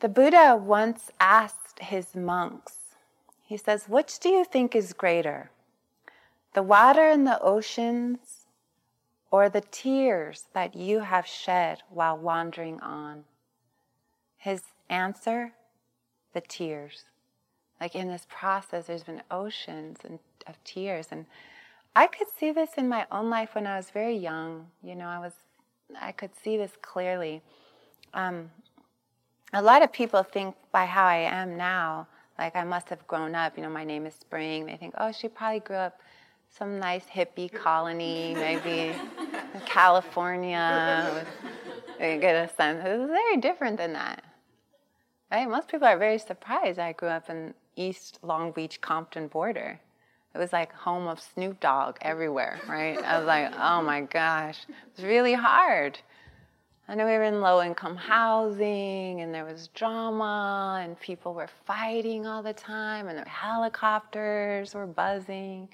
The 0.00 0.08
Buddha 0.08 0.56
once 0.56 1.12
asked 1.20 1.78
his 1.78 2.16
monks, 2.16 2.78
he 3.44 3.56
says, 3.56 3.88
Which 3.88 4.18
do 4.18 4.28
you 4.28 4.44
think 4.44 4.74
is 4.74 4.92
greater? 4.92 5.50
The 6.54 6.62
water 6.62 7.08
in 7.08 7.24
the 7.24 7.40
oceans 7.40 8.46
or 9.30 9.48
the 9.48 9.62
tears 9.62 10.44
that 10.52 10.74
you 10.74 11.00
have 11.00 11.26
shed 11.26 11.82
while 11.88 12.16
wandering 12.16 12.80
on? 12.80 13.24
His 14.36 14.62
answer, 14.88 15.52
the 16.34 16.40
tears. 16.40 17.04
Like 17.80 17.94
in 17.94 18.08
this 18.08 18.26
process, 18.28 18.86
there's 18.86 19.02
been 19.02 19.22
oceans 19.30 19.98
and, 20.04 20.18
of 20.46 20.62
tears. 20.64 21.08
And 21.10 21.26
I 21.96 22.06
could 22.06 22.28
see 22.38 22.52
this 22.52 22.70
in 22.76 22.88
my 22.88 23.06
own 23.10 23.28
life 23.28 23.54
when 23.54 23.66
I 23.66 23.76
was 23.76 23.90
very 23.90 24.16
young. 24.16 24.66
You 24.82 24.94
know, 24.94 25.06
I 25.06 25.18
was, 25.18 25.32
I 26.00 26.12
could 26.12 26.30
see 26.42 26.56
this 26.56 26.72
clearly. 26.80 27.42
Um, 28.14 28.50
a 29.52 29.62
lot 29.62 29.82
of 29.82 29.92
people 29.92 30.22
think 30.22 30.54
by 30.70 30.86
how 30.86 31.04
I 31.04 31.16
am 31.16 31.56
now, 31.56 32.06
like 32.38 32.56
I 32.56 32.64
must 32.64 32.88
have 32.88 33.06
grown 33.06 33.34
up. 33.34 33.56
You 33.56 33.62
know, 33.62 33.70
my 33.70 33.84
name 33.84 34.06
is 34.06 34.14
Spring. 34.14 34.66
They 34.66 34.76
think, 34.76 34.94
oh, 34.98 35.12
she 35.12 35.28
probably 35.28 35.60
grew 35.60 35.76
up 35.76 36.00
some 36.48 36.78
nice 36.78 37.04
hippie 37.04 37.52
colony, 37.64 38.34
maybe 38.34 38.94
in 39.54 39.60
California. 39.64 41.26
They 41.98 42.18
get 42.18 42.34
a 42.34 42.52
sense. 42.54 42.80
It's 42.84 43.10
very 43.10 43.36
different 43.36 43.76
than 43.76 43.92
that. 43.92 44.24
Right? 45.30 45.48
Most 45.48 45.68
people 45.68 45.86
are 45.86 45.98
very 45.98 46.18
surprised 46.18 46.78
I 46.78 46.92
grew 46.92 47.08
up 47.08 47.30
in 47.30 47.54
East 47.76 48.18
Long 48.22 48.52
Beach 48.52 48.80
Compton 48.80 49.28
border. 49.28 49.80
It 50.34 50.38
was 50.38 50.52
like 50.52 50.72
home 50.72 51.06
of 51.06 51.20
Snoop 51.20 51.60
Dogg 51.60 51.96
everywhere, 52.00 52.58
right? 52.66 52.98
I 53.02 53.18
was 53.18 53.26
like, 53.26 53.52
oh 53.54 53.82
my 53.82 54.00
gosh, 54.00 54.60
it's 54.90 55.02
really 55.02 55.34
hard. 55.34 55.98
I 56.92 56.94
know 56.94 57.06
we 57.06 57.12
were 57.12 57.22
in 57.22 57.40
low 57.40 57.62
income 57.62 57.96
housing 57.96 59.22
and 59.22 59.32
there 59.32 59.46
was 59.46 59.68
drama 59.68 60.78
and 60.84 61.00
people 61.00 61.32
were 61.32 61.48
fighting 61.64 62.26
all 62.26 62.42
the 62.42 62.52
time 62.52 63.08
and 63.08 63.18
the 63.18 63.26
helicopters 63.26 64.74
were 64.74 64.86
buzzing. 64.86 65.70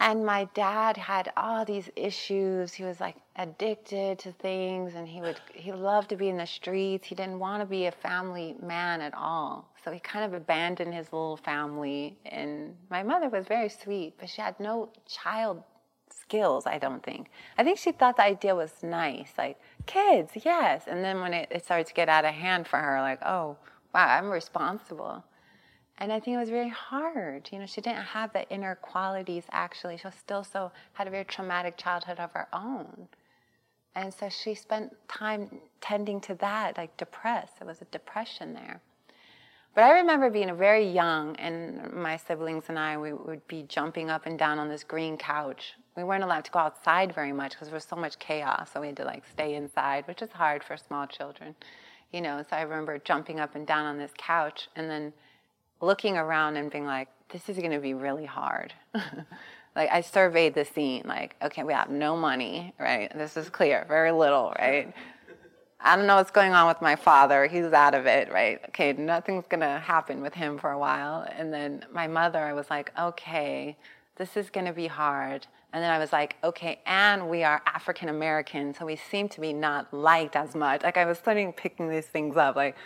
And 0.00 0.26
my 0.26 0.48
dad 0.54 0.96
had 0.96 1.32
all 1.36 1.64
these 1.64 1.88
issues. 1.94 2.72
He 2.72 2.82
was 2.82 2.98
like 2.98 3.14
addicted 3.36 4.18
to 4.18 4.32
things 4.32 4.96
and 4.96 5.06
he 5.06 5.20
would 5.20 5.38
he 5.52 5.70
loved 5.70 6.08
to 6.08 6.16
be 6.16 6.28
in 6.28 6.36
the 6.36 6.48
streets. 6.48 7.06
He 7.06 7.14
didn't 7.14 7.38
want 7.38 7.62
to 7.62 7.66
be 7.66 7.86
a 7.86 7.92
family 7.92 8.56
man 8.60 9.00
at 9.00 9.14
all. 9.14 9.70
So 9.84 9.92
he 9.92 10.00
kind 10.00 10.24
of 10.24 10.34
abandoned 10.34 10.92
his 10.92 11.12
little 11.12 11.36
family 11.36 12.18
and 12.26 12.74
my 12.90 13.04
mother 13.04 13.28
was 13.28 13.46
very 13.46 13.68
sweet, 13.68 14.14
but 14.18 14.28
she 14.28 14.42
had 14.42 14.58
no 14.58 14.88
child 15.06 15.62
skills, 16.24 16.66
I 16.66 16.78
don't 16.78 17.02
think. 17.02 17.30
I 17.58 17.64
think 17.64 17.78
she 17.78 17.92
thought 17.92 18.16
the 18.16 18.24
idea 18.24 18.54
was 18.54 18.82
nice, 18.82 19.32
like, 19.36 19.58
kids, 19.86 20.32
yes. 20.44 20.84
And 20.86 21.04
then 21.04 21.20
when 21.20 21.34
it, 21.34 21.48
it 21.50 21.64
started 21.64 21.86
to 21.86 21.94
get 21.94 22.08
out 22.08 22.24
of 22.24 22.34
hand 22.34 22.66
for 22.66 22.78
her, 22.78 23.00
like, 23.00 23.20
oh, 23.22 23.56
wow, 23.94 24.08
I'm 24.16 24.30
responsible. 24.30 25.24
And 25.98 26.12
I 26.12 26.18
think 26.18 26.34
it 26.34 26.40
was 26.40 26.50
very 26.50 26.70
hard. 26.70 27.48
You 27.52 27.58
know, 27.60 27.66
she 27.66 27.80
didn't 27.80 28.04
have 28.18 28.32
the 28.32 28.48
inner 28.50 28.74
qualities 28.74 29.44
actually. 29.52 29.96
She 29.96 30.06
was 30.06 30.16
still 30.16 30.42
so, 30.42 30.72
had 30.94 31.06
a 31.06 31.10
very 31.10 31.24
traumatic 31.24 31.76
childhood 31.76 32.18
of 32.18 32.32
her 32.32 32.48
own. 32.52 33.08
And 33.94 34.12
so 34.12 34.28
she 34.28 34.54
spent 34.54 34.92
time 35.08 35.60
tending 35.80 36.20
to 36.22 36.34
that, 36.36 36.76
like 36.76 36.96
depressed. 36.96 37.58
There 37.58 37.68
was 37.68 37.80
a 37.80 37.86
depression 37.86 38.54
there. 38.54 38.80
But 39.74 39.84
I 39.84 39.98
remember 39.98 40.30
being 40.30 40.56
very 40.56 40.88
young, 40.88 41.34
and 41.36 41.92
my 41.92 42.16
siblings 42.16 42.64
and 42.68 42.78
I, 42.78 42.96
we 42.96 43.12
would 43.12 43.46
be 43.48 43.64
jumping 43.64 44.08
up 44.08 44.24
and 44.26 44.38
down 44.38 44.60
on 44.60 44.68
this 44.68 44.84
green 44.84 45.16
couch. 45.16 45.74
We 45.96 46.04
weren't 46.04 46.24
allowed 46.24 46.44
to 46.46 46.50
go 46.50 46.58
outside 46.58 47.14
very 47.14 47.32
much 47.32 47.52
because 47.52 47.68
there 47.68 47.74
was 47.74 47.84
so 47.84 47.96
much 47.96 48.18
chaos, 48.18 48.70
so 48.72 48.80
we 48.80 48.88
had 48.88 48.96
to 48.96 49.04
like 49.04 49.24
stay 49.30 49.54
inside, 49.54 50.06
which 50.08 50.22
is 50.22 50.32
hard 50.32 50.64
for 50.64 50.76
small 50.76 51.06
children, 51.06 51.54
you 52.12 52.20
know. 52.20 52.42
So 52.48 52.56
I 52.56 52.62
remember 52.62 52.98
jumping 52.98 53.38
up 53.38 53.54
and 53.54 53.66
down 53.66 53.86
on 53.86 53.98
this 53.98 54.12
couch, 54.16 54.68
and 54.74 54.90
then 54.90 55.12
looking 55.80 56.16
around 56.16 56.56
and 56.56 56.70
being 56.70 56.86
like, 56.86 57.08
"This 57.28 57.48
is 57.48 57.56
going 57.58 57.70
to 57.70 57.80
be 57.80 57.94
really 57.94 58.26
hard." 58.26 58.72
like 59.76 59.90
I 59.90 60.00
surveyed 60.00 60.54
the 60.54 60.64
scene, 60.64 61.02
like, 61.04 61.36
okay, 61.42 61.62
we 61.64 61.72
have 61.72 61.90
no 61.90 62.16
money, 62.16 62.74
right? 62.78 63.10
This 63.16 63.36
is 63.36 63.48
clear, 63.48 63.84
very 63.88 64.12
little, 64.12 64.52
right? 64.58 64.92
I 65.80 65.96
don't 65.96 66.06
know 66.06 66.16
what's 66.16 66.30
going 66.30 66.52
on 66.52 66.66
with 66.66 66.80
my 66.80 66.96
father. 66.96 67.46
He's 67.46 67.66
out 67.66 67.94
of 67.94 68.06
it, 68.06 68.32
right? 68.32 68.58
Okay, 68.68 68.94
nothing's 68.94 69.46
gonna 69.46 69.78
happen 69.80 70.22
with 70.22 70.32
him 70.32 70.58
for 70.58 70.70
a 70.70 70.78
while. 70.78 71.26
And 71.36 71.52
then 71.52 71.84
my 71.92 72.06
mother, 72.06 72.38
I 72.38 72.52
was 72.52 72.70
like, 72.70 72.90
okay, 72.98 73.76
this 74.16 74.36
is 74.36 74.48
gonna 74.48 74.72
be 74.72 74.86
hard. 74.86 75.46
And 75.74 75.82
then 75.82 75.90
I 75.90 75.98
was 75.98 76.12
like, 76.12 76.36
okay, 76.42 76.80
and 76.86 77.28
we 77.28 77.42
are 77.42 77.60
African 77.66 78.08
American, 78.08 78.72
so 78.72 78.86
we 78.86 78.96
seem 78.96 79.28
to 79.30 79.40
be 79.40 79.52
not 79.52 79.92
liked 79.92 80.36
as 80.36 80.54
much. 80.54 80.82
Like 80.84 80.96
I 80.96 81.04
was 81.04 81.18
starting 81.18 81.52
picking 81.52 81.90
these 81.90 82.06
things 82.06 82.36
up, 82.36 82.56
like, 82.56 82.76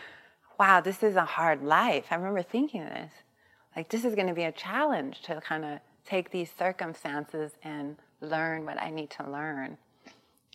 wow, 0.59 0.81
this 0.81 1.03
is 1.03 1.15
a 1.15 1.25
hard 1.25 1.63
life. 1.63 2.07
I 2.11 2.17
remember 2.17 2.43
thinking 2.43 2.81
this. 2.81 3.13
Like, 3.77 3.91
this 3.91 4.05
is 4.05 4.15
to 4.17 4.35
be 4.35 4.43
a 4.43 4.53
challenge 4.53 5.23
to 5.23 5.41
kind 5.41 5.65
of 5.65 5.79
take 6.05 6.31
these 6.31 6.51
circumstances 6.59 7.53
and 7.63 7.97
learn 8.21 8.65
what 8.65 8.81
I 8.83 8.91
need 8.91 9.11
to 9.11 9.31
learn. 9.31 9.79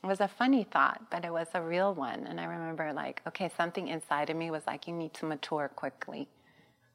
It 0.03 0.07
was 0.07 0.19
a 0.19 0.27
funny 0.27 0.65
thought, 0.65 1.03
but 1.09 1.23
it 1.23 1.31
was 1.31 1.47
a 1.53 1.61
real 1.61 1.93
one. 1.93 2.25
And 2.27 2.41
I 2.41 2.43
remember, 2.43 2.91
like, 2.91 3.21
okay, 3.27 3.49
something 3.55 3.87
inside 3.87 4.29
of 4.29 4.35
me 4.35 4.51
was 4.51 4.67
like, 4.67 4.87
you 4.87 4.93
need 4.93 5.13
to 5.13 5.25
mature 5.25 5.71
quickly. 5.73 6.27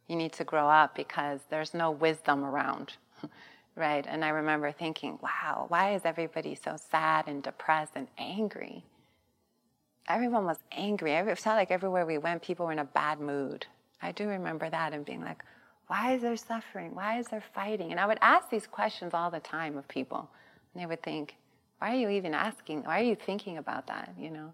You 0.06 0.16
need 0.16 0.32
to 0.34 0.44
grow 0.44 0.68
up 0.68 0.94
because 0.94 1.40
there's 1.48 1.72
no 1.72 1.90
wisdom 1.90 2.44
around, 2.44 2.94
right? 3.78 4.04
And 4.06 4.24
I 4.24 4.30
remember 4.30 4.72
thinking, 4.72 5.18
wow, 5.22 5.66
why 5.68 5.94
is 5.94 6.02
everybody 6.04 6.54
so 6.54 6.76
sad 6.90 7.28
and 7.28 7.42
depressed 7.42 7.92
and 7.94 8.08
angry? 8.18 8.84
Everyone 10.08 10.44
was 10.44 10.58
angry. 10.72 11.12
It 11.12 11.38
felt 11.38 11.56
like 11.56 11.70
everywhere 11.70 12.06
we 12.06 12.18
went, 12.18 12.42
people 12.42 12.66
were 12.66 12.72
in 12.72 12.78
a 12.78 12.84
bad 12.84 13.20
mood. 13.20 13.66
I 14.02 14.12
do 14.12 14.28
remember 14.28 14.68
that 14.70 14.92
and 14.92 15.04
being 15.04 15.22
like, 15.22 15.42
why 15.86 16.14
is 16.14 16.22
there 16.22 16.36
suffering? 16.36 16.94
Why 16.94 17.18
is 17.18 17.28
there 17.28 17.42
fighting? 17.54 17.90
And 17.90 18.00
I 18.00 18.06
would 18.06 18.18
ask 18.20 18.50
these 18.50 18.66
questions 18.66 19.14
all 19.14 19.30
the 19.30 19.40
time 19.40 19.76
of 19.76 19.88
people. 19.88 20.28
And 20.74 20.82
they 20.82 20.86
would 20.86 21.02
think, 21.02 21.36
why 21.78 21.92
are 21.92 21.98
you 21.98 22.08
even 22.10 22.34
asking? 22.34 22.84
Why 22.84 23.00
are 23.00 23.04
you 23.04 23.16
thinking 23.16 23.58
about 23.58 23.86
that? 23.86 24.14
You 24.18 24.30
know? 24.30 24.52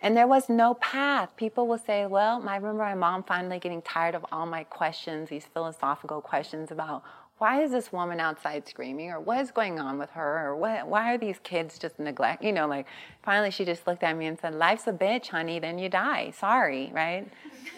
And 0.00 0.16
there 0.16 0.28
was 0.28 0.48
no 0.48 0.74
path. 0.74 1.30
People 1.36 1.66
will 1.66 1.78
say, 1.78 2.06
well, 2.06 2.42
I 2.46 2.56
remember 2.56 2.84
my 2.84 2.94
mom 2.94 3.24
finally 3.24 3.58
getting 3.58 3.82
tired 3.82 4.14
of 4.14 4.24
all 4.30 4.46
my 4.46 4.64
questions, 4.64 5.28
these 5.28 5.46
philosophical 5.46 6.20
questions 6.20 6.70
about 6.70 7.02
why 7.38 7.62
is 7.62 7.70
this 7.70 7.92
woman 7.92 8.20
outside 8.20 8.68
screaming 8.68 9.10
or 9.10 9.20
what 9.20 9.40
is 9.40 9.50
going 9.50 9.78
on 9.78 9.98
with 9.98 10.10
her 10.10 10.46
or 10.46 10.56
what, 10.56 10.86
why 10.86 11.12
are 11.12 11.18
these 11.18 11.38
kids 11.42 11.78
just 11.78 11.98
neglect 11.98 12.42
you 12.42 12.52
know 12.52 12.66
like 12.66 12.86
finally 13.22 13.50
she 13.50 13.64
just 13.64 13.86
looked 13.86 14.02
at 14.02 14.16
me 14.16 14.26
and 14.26 14.38
said 14.38 14.54
life's 14.54 14.86
a 14.86 14.92
bitch 14.92 15.28
honey 15.28 15.58
then 15.58 15.78
you 15.78 15.88
die 15.88 16.32
sorry 16.36 16.90
right 16.94 17.26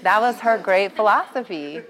that 0.03 0.21
was 0.21 0.41
her 0.41 0.59
great 0.59 0.95
philosophy 0.97 1.81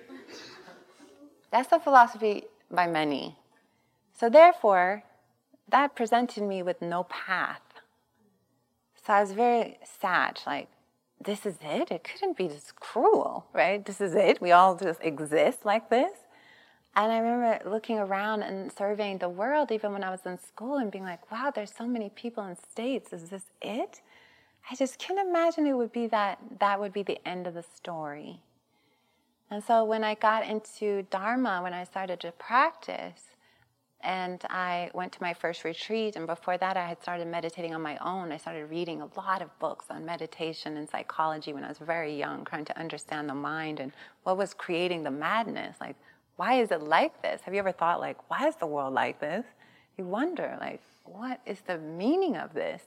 that's 1.51 1.69
the 1.69 1.79
philosophy 1.79 2.45
by 2.71 2.87
many 2.87 3.37
so 4.19 4.29
therefore 4.29 5.03
that 5.71 5.95
presented 5.95 6.43
me 6.43 6.63
with 6.63 6.83
no 6.83 7.05
path. 7.05 7.63
So 9.07 9.13
I 9.13 9.21
was 9.21 9.33
very 9.33 9.79
sad, 10.01 10.41
like, 10.47 10.69
this 11.23 11.47
is 11.47 11.57
it? 11.63 11.91
It 11.91 12.05
couldn't 12.05 12.37
be 12.37 12.49
this 12.49 12.73
cruel, 12.79 13.47
right? 13.53 13.85
This 13.85 14.01
is 14.01 14.15
it? 14.15 14.41
We 14.41 14.53
all 14.53 14.77
just 14.77 15.01
exist 15.03 15.65
like 15.65 15.91
this? 15.91 16.13
And 16.97 17.13
I 17.13 17.19
remember 17.19 17.71
looking 17.71 17.99
around 17.99 18.43
and 18.43 18.73
surveying 18.73 19.19
the 19.19 19.29
world, 19.29 19.71
even 19.71 19.93
when 19.93 20.03
I 20.03 20.11
was 20.11 20.27
in 20.27 20.39
school, 20.39 20.77
and 20.77 20.91
being 20.91 21.05
like, 21.05 21.31
wow, 21.31 21.53
there's 21.55 21.73
so 21.73 21.87
many 21.87 22.11
people 22.11 22.45
in 22.47 22.57
states. 22.57 23.13
Is 23.13 23.31
this 23.31 23.45
it? 23.63 24.01
I 24.71 24.75
just 24.75 24.99
can't 24.99 25.19
imagine 25.19 25.67
it 25.67 25.77
would 25.77 25.93
be 25.93 26.07
that 26.09 26.39
that 26.59 26.81
would 26.81 26.93
be 26.93 27.03
the 27.03 27.19
end 27.27 27.47
of 27.47 27.55
the 27.55 27.63
story. 27.63 28.41
And 29.51 29.63
so 29.63 29.85
when 29.85 30.05
I 30.05 30.15
got 30.15 30.47
into 30.47 31.03
Dharma, 31.11 31.61
when 31.63 31.75
I 31.75 31.85
started 31.85 32.21
to 32.21 32.33
practice, 32.33 33.31
and 34.03 34.43
I 34.49 34.91
went 34.95 35.13
to 35.13 35.23
my 35.23 35.35
first 35.35 35.65
retreat. 35.65 36.17
And 36.17 36.27
before 36.27 36.57
that, 36.57 36.77
I 36.77 36.87
had 36.87 37.03
started 37.03 37.27
meditating 37.27 37.75
on 37.75 37.83
my 37.83 37.99
own. 37.99 38.33
I 38.33 38.39
started 38.39 38.71
reading 38.71 39.03
a 39.03 39.09
lot 39.17 39.43
of 39.43 39.57
books 39.59 39.87
on 39.91 40.05
meditation 40.05 40.77
and 40.77 40.89
psychology 40.89 41.53
when 41.53 41.65
I 41.65 41.69
was 41.69 41.79
very 41.79 42.17
young, 42.17 42.45
trying 42.45 42.65
to 42.67 42.79
understand 42.79 43.29
the 43.29 43.35
mind 43.35 43.79
and 43.79 43.93
what 44.23 44.39
was 44.39 44.55
creating 44.55 45.03
the 45.03 45.11
madness. 45.11 45.77
Like, 45.81 45.97
why 46.41 46.55
is 46.55 46.71
it 46.71 46.81
like 46.81 47.21
this? 47.21 47.43
Have 47.43 47.53
you 47.53 47.61
ever 47.61 47.71
thought, 47.71 48.01
like, 48.01 48.31
why 48.31 48.49
is 48.49 48.57
the 48.57 48.67
world 48.67 48.95
like 48.95 49.21
this? 49.21 49.45
You 49.99 50.07
wonder, 50.07 50.57
like, 50.59 50.81
what 51.05 51.39
is 51.45 51.61
the 51.61 51.77
meaning 51.77 52.35
of 52.35 52.55
this? 52.55 52.83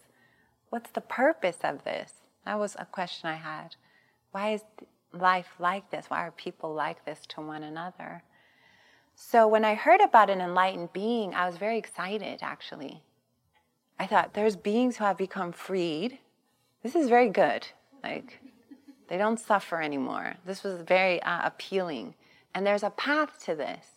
What's 0.72 0.90
the 0.90 1.02
purpose 1.02 1.60
of 1.64 1.84
this? 1.84 2.14
That 2.48 2.58
was 2.58 2.76
a 2.80 2.86
question 2.86 3.30
I 3.30 3.36
had. 3.36 3.76
Why 4.32 4.54
is 4.54 4.62
life 5.14 5.52
like 5.60 5.92
this? 5.92 6.06
Why 6.08 6.26
are 6.26 6.32
people 6.32 6.74
like 6.74 7.06
this 7.06 7.28
to 7.28 7.42
one 7.42 7.62
another? 7.62 8.24
So 9.16 9.48
when 9.48 9.64
I 9.64 9.76
heard 9.76 10.02
about 10.02 10.32
an 10.32 10.42
enlightened 10.42 10.92
being, 10.92 11.36
I 11.36 11.46
was 11.46 11.58
very 11.58 11.78
excited 11.78 12.40
actually. 12.42 13.04
I 14.00 14.08
thought, 14.08 14.34
there's 14.34 14.56
beings 14.56 14.98
who 14.98 15.04
have 15.04 15.20
become 15.20 15.52
freed. 15.52 16.18
This 16.82 16.96
is 16.96 17.08
very 17.08 17.30
good. 17.30 17.68
Like, 18.04 18.40
they 19.10 19.18
don't 19.18 19.40
suffer 19.40 19.80
anymore. 19.80 20.38
This 20.44 20.64
was 20.64 20.82
very 20.82 21.22
uh, 21.22 21.42
appealing. 21.44 22.16
And 22.54 22.66
there's 22.66 22.84
a 22.84 22.90
path 22.90 23.44
to 23.46 23.56
this. 23.56 23.88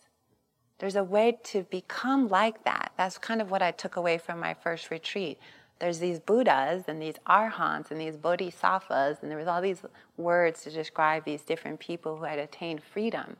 There's 0.79 0.95
a 0.95 1.03
way 1.03 1.39
to 1.45 1.63
become 1.63 2.27
like 2.27 2.63
that. 2.63 2.91
That's 2.97 3.17
kind 3.17 3.41
of 3.41 3.49
what 3.49 3.61
I 3.61 3.71
took 3.71 3.95
away 3.95 4.17
from 4.17 4.39
my 4.39 4.53
first 4.53 4.91
retreat. 4.91 5.39
There's 5.79 5.99
these 5.99 6.19
Buddhas 6.19 6.85
and 6.87 7.01
these 7.01 7.15
Arhants 7.27 7.91
and 7.91 8.01
these 8.01 8.17
Bodhisattvas, 8.17 9.17
and 9.21 9.29
there 9.29 9.37
was 9.37 9.47
all 9.47 9.61
these 9.61 9.83
words 10.17 10.63
to 10.63 10.71
describe 10.71 11.23
these 11.23 11.41
different 11.41 11.79
people 11.79 12.17
who 12.17 12.25
had 12.25 12.39
attained 12.39 12.81
freedom. 12.83 13.37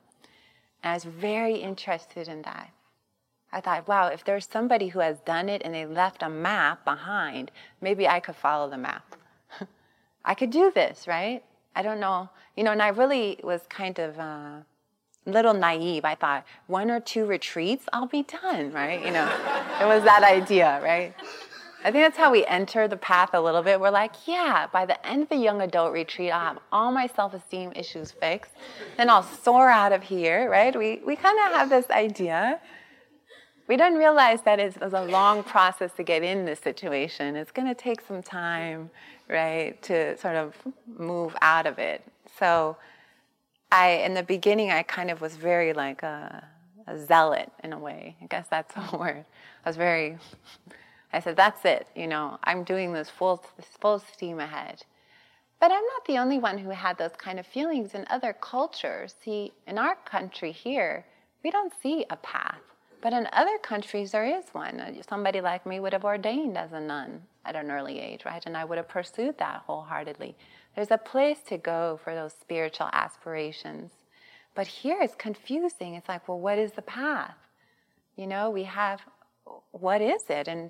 And 0.83 0.91
I 0.91 0.93
was 0.93 1.03
very 1.03 1.55
interested 1.55 2.27
in 2.27 2.43
that. 2.43 2.71
I 3.51 3.61
thought, 3.61 3.87
wow, 3.87 4.07
if 4.07 4.23
there's 4.23 4.47
somebody 4.47 4.89
who 4.89 4.99
has 4.99 5.19
done 5.21 5.49
it 5.49 5.61
and 5.63 5.73
they 5.73 5.85
left 5.85 6.21
a 6.21 6.29
map 6.29 6.83
behind, 6.83 7.49
maybe 7.81 8.07
I 8.07 8.19
could 8.19 8.35
follow 8.35 8.69
the 8.69 8.77
map. 8.77 9.15
I 10.25 10.35
could 10.35 10.51
do 10.51 10.71
this, 10.73 11.07
right? 11.07 11.43
I 11.75 11.81
don't 11.81 11.99
know. 11.99 12.29
You 12.55 12.63
know, 12.63 12.71
and 12.71 12.81
I 12.81 12.89
really 12.89 13.39
was 13.43 13.61
kind 13.69 13.97
of 13.99 14.19
uh, 14.19 14.57
little 15.27 15.53
naive. 15.53 16.05
I 16.05 16.15
thought, 16.15 16.45
one 16.65 16.89
or 16.89 16.99
two 16.99 17.25
retreats, 17.25 17.85
I'll 17.93 18.07
be 18.07 18.23
done, 18.23 18.71
right? 18.71 19.03
You 19.05 19.11
know, 19.11 19.25
it 19.81 19.85
was 19.85 20.03
that 20.03 20.23
idea, 20.23 20.79
right? 20.81 21.13
I 21.83 21.91
think 21.91 22.03
that's 22.03 22.17
how 22.17 22.31
we 22.31 22.45
enter 22.45 22.87
the 22.87 22.97
path 22.97 23.29
a 23.33 23.39
little 23.39 23.61
bit. 23.61 23.79
We're 23.79 23.91
like, 23.91 24.13
yeah, 24.25 24.67
by 24.73 24.85
the 24.85 25.05
end 25.07 25.23
of 25.23 25.29
the 25.29 25.37
young 25.37 25.61
adult 25.61 25.93
retreat, 25.93 26.31
I'll 26.31 26.39
have 26.39 26.59
all 26.71 26.91
my 26.91 27.07
self 27.07 27.33
esteem 27.33 27.71
issues 27.75 28.11
fixed. 28.11 28.51
Then 28.97 29.09
I'll 29.09 29.23
soar 29.23 29.69
out 29.69 29.91
of 29.91 30.03
here, 30.03 30.49
right? 30.49 30.75
We, 30.75 31.01
we 31.05 31.15
kind 31.15 31.37
of 31.45 31.53
have 31.53 31.69
this 31.69 31.89
idea. 31.89 32.59
We 33.67 33.75
don't 33.75 33.95
realize 33.95 34.41
that 34.43 34.59
it 34.59 34.79
was 34.81 34.93
a 34.93 35.03
long 35.03 35.43
process 35.43 35.91
to 35.93 36.03
get 36.03 36.23
in 36.23 36.45
this 36.45 36.59
situation. 36.59 37.35
It's 37.35 37.51
going 37.51 37.67
to 37.67 37.75
take 37.75 38.01
some 38.01 38.23
time, 38.23 38.89
right, 39.29 39.81
to 39.83 40.17
sort 40.17 40.35
of 40.35 40.55
move 40.97 41.35
out 41.41 41.67
of 41.67 41.77
it. 41.77 42.01
So, 42.39 42.77
I, 43.71 43.89
in 44.05 44.13
the 44.13 44.23
beginning, 44.23 44.71
I 44.71 44.83
kind 44.83 45.11
of 45.11 45.21
was 45.21 45.35
very 45.35 45.73
like 45.73 46.03
a, 46.03 46.47
a 46.87 46.97
zealot 46.97 47.51
in 47.63 47.73
a 47.73 47.79
way. 47.79 48.15
I 48.21 48.25
guess 48.27 48.47
that's 48.49 48.73
a 48.93 48.97
word. 48.97 49.25
I 49.65 49.69
was 49.69 49.75
very 49.77 50.17
I 51.11 51.19
said, 51.19 51.35
that's 51.35 51.63
it. 51.65 51.87
You 51.95 52.07
know, 52.07 52.37
I'm 52.43 52.63
doing 52.63 52.93
this 52.93 53.09
full, 53.09 53.43
full 53.79 53.99
steam 53.99 54.39
ahead. 54.39 54.83
But 55.59 55.71
I'm 55.71 55.83
not 55.83 56.05
the 56.05 56.17
only 56.17 56.37
one 56.37 56.57
who 56.57 56.69
had 56.69 56.97
those 56.97 57.15
kind 57.17 57.39
of 57.39 57.47
feelings 57.47 57.93
in 57.95 58.05
other 58.09 58.33
cultures. 58.33 59.15
See, 59.23 59.53
in 59.65 59.77
our 59.77 59.95
country 59.95 60.51
here, 60.51 61.05
we 61.43 61.49
don't 61.49 61.73
see 61.81 62.05
a 62.09 62.17
path. 62.17 62.61
But 63.01 63.13
in 63.13 63.27
other 63.31 63.57
countries, 63.59 64.11
there 64.11 64.25
is 64.25 64.45
one. 64.51 64.79
Uh, 64.79 64.93
somebody 65.07 65.39
like 65.41 65.65
me 65.65 65.79
would 65.79 65.93
have 65.93 66.03
ordained 66.03 66.57
as 66.57 66.73
a 66.73 66.79
nun 66.79 67.21
at 67.45 67.55
an 67.55 67.71
early 67.71 67.99
age, 67.99 68.25
right? 68.25 68.43
And 68.45 68.57
I 68.57 68.65
would 68.65 68.77
have 68.77 68.87
pursued 68.87 69.37
that 69.37 69.63
wholeheartedly. 69.65 70.35
There's 70.77 70.91
a 70.91 70.97
place 70.99 71.39
to 71.47 71.57
go 71.57 71.99
for 72.03 72.13
those 72.13 72.33
spiritual 72.39 72.91
aspirations. 72.93 73.91
But 74.53 74.67
here 74.67 74.99
it's 75.01 75.15
confusing. 75.15 75.95
It's 75.95 76.07
like, 76.07 76.27
well, 76.27 76.39
what 76.39 76.59
is 76.59 76.73
the 76.73 76.83
path? 76.83 77.33
You 78.15 78.27
know, 78.27 78.51
we 78.51 78.65
have, 78.65 79.01
what 79.71 80.01
is 80.01 80.25
it? 80.29 80.47
And 80.47 80.69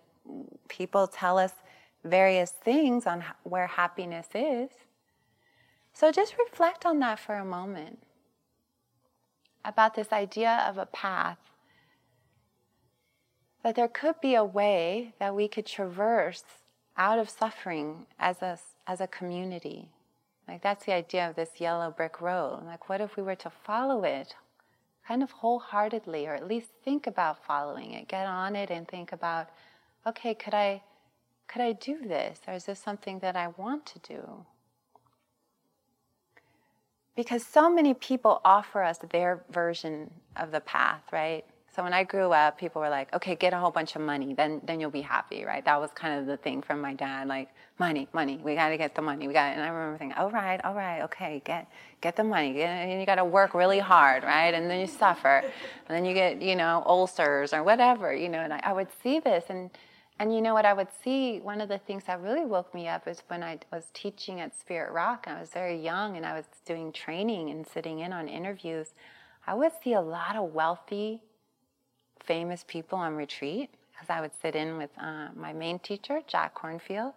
people 0.70 1.08
tell 1.08 1.38
us 1.38 1.52
various 2.06 2.52
things 2.52 3.06
on 3.06 3.22
where 3.44 3.68
happiness 3.68 4.28
is. 4.34 4.70
So 5.92 6.10
just 6.14 6.38
reflect 6.38 6.86
on 6.86 7.00
that 7.00 7.20
for 7.20 7.36
a 7.36 7.44
moment 7.44 8.00
about 9.66 9.94
this 9.94 10.14
idea 10.14 10.66
of 10.70 10.78
a 10.78 10.86
path. 10.86 11.40
That 13.62 13.76
there 13.76 13.90
could 13.90 14.22
be 14.22 14.36
a 14.36 14.46
way 14.46 15.16
that 15.20 15.36
we 15.36 15.50
could 15.50 15.66
traverse 15.66 16.46
out 16.96 17.20
of 17.20 17.30
suffering 17.30 18.06
as 18.18 18.42
a, 18.42 18.58
as 18.88 19.02
a 19.02 19.08
community. 19.08 19.90
Like 20.48 20.62
that's 20.62 20.86
the 20.86 20.94
idea 20.94 21.30
of 21.30 21.36
this 21.36 21.60
yellow 21.60 21.92
brick 21.92 22.22
road. 22.22 22.64
Like, 22.66 22.90
what 22.90 23.02
if 23.02 23.18
we 23.18 23.24
were 23.24 23.36
to 23.36 23.50
follow 23.50 24.04
it 24.04 24.36
kind 25.08 25.24
of 25.24 25.32
wholeheartedly, 25.32 26.28
or 26.28 26.36
at 26.36 26.48
least 26.48 26.70
think 26.84 27.08
about 27.08 27.46
following 27.46 27.94
it? 27.94 28.08
Get 28.08 28.26
on 28.26 28.56
it 28.56 28.70
and 28.70 28.88
think 28.88 29.12
about 29.12 29.50
okay, 30.08 30.34
could 30.34 30.54
I, 30.54 30.82
could 31.48 31.62
I 31.62 31.74
do 31.74 32.00
this? 32.08 32.40
Or 32.48 32.54
is 32.54 32.66
this 32.66 32.80
something 32.80 33.20
that 33.20 33.36
I 33.36 33.50
want 33.50 33.86
to 33.88 34.00
do? 34.00 34.46
Because 37.16 37.46
so 37.46 37.70
many 37.70 37.94
people 37.94 38.42
offer 38.46 38.84
us 38.84 39.00
their 39.00 39.44
version 39.50 40.12
of 40.36 40.52
the 40.52 40.62
path, 40.62 41.02
right? 41.12 41.44
So 41.78 41.84
when 41.84 41.94
I 41.94 42.04
grew 42.06 42.34
up, 42.34 42.58
people 42.60 42.82
were 42.82 42.90
like, 42.90 43.14
okay, 43.14 43.36
get 43.36 43.54
a 43.54 43.60
whole 43.60 43.72
bunch 43.72 43.96
of 43.96 44.02
money, 44.02 44.34
then 44.34 44.62
then 44.66 44.82
you'll 44.82 44.92
be 44.92 45.04
happy, 45.04 45.46
right? 45.46 45.64
That 45.64 45.80
was 45.80 45.92
kind 45.94 46.20
of 46.20 46.26
the 46.26 46.38
thing 46.38 46.64
from 46.64 46.82
my 46.82 46.96
dad, 46.96 47.28
like 47.30 47.50
money, 47.80 48.10
money. 48.14 48.40
We 48.44 48.56
got 48.56 48.70
to 48.70 48.78
get 48.78 48.96
the 48.96 49.04
money. 49.04 49.28
We 49.28 49.34
got, 49.36 49.54
and 49.54 49.64
I 49.64 49.70
remember 49.70 50.00
thinking, 50.00 50.18
all 50.18 50.32
right, 50.32 50.60
all 50.66 50.74
right, 50.74 51.04
okay, 51.04 51.42
get 51.46 51.70
get 52.02 52.16
the 52.18 52.26
money. 52.26 52.64
And 52.64 53.00
you 53.00 53.06
got 53.06 53.16
to 53.16 53.26
work 53.26 53.54
really 53.54 53.80
hard, 53.80 54.24
right? 54.24 54.54
And 54.56 54.70
then 54.70 54.82
you 54.82 54.88
suffer, 54.88 55.44
and 55.88 55.96
then 55.96 56.06
you 56.06 56.16
get, 56.16 56.42
you 56.42 56.56
know, 56.56 56.84
ulcers 56.88 57.54
or 57.54 57.64
whatever, 57.64 58.14
you 58.14 58.30
know. 58.30 58.40
And 58.40 58.54
I, 58.54 58.62
I 58.64 58.74
would 58.74 58.90
see 59.04 59.20
this, 59.20 59.46
and 59.50 59.70
And 60.20 60.34
you 60.34 60.42
know 60.42 60.56
what 60.56 60.66
I 60.66 60.74
would 60.74 60.92
see? 61.04 61.40
One 61.42 61.62
of 61.62 61.70
the 61.70 61.78
things 61.78 62.06
that 62.06 62.22
really 62.22 62.46
woke 62.46 62.74
me 62.74 62.88
up 62.88 63.08
is 63.08 63.22
when 63.28 63.44
I 63.44 63.60
was 63.72 63.86
teaching 63.94 64.40
at 64.42 64.60
Spirit 64.60 64.92
Rock. 64.92 65.26
I 65.28 65.40
was 65.40 65.50
very 65.52 65.80
young 65.80 66.18
and 66.18 66.26
I 66.26 66.34
was 66.34 66.46
doing 66.66 66.92
training 66.92 67.52
and 67.52 67.68
sitting 67.68 68.00
in 68.00 68.12
on 68.14 68.28
interviews. 68.28 68.96
I 69.46 69.54
would 69.54 69.72
see 69.84 69.94
a 69.94 70.02
lot 70.02 70.36
of 70.36 70.54
wealthy, 70.54 71.22
famous 72.24 72.64
people 72.68 72.98
on 72.98 73.16
retreat 73.16 73.70
because 73.92 74.10
I 74.10 74.22
would 74.22 74.32
sit 74.42 74.56
in 74.56 74.78
with 74.78 74.92
uh, 75.00 75.30
my 75.36 75.54
main 75.54 75.80
teacher, 75.80 76.22
Jack 76.28 76.56
Kornfield, 76.56 77.14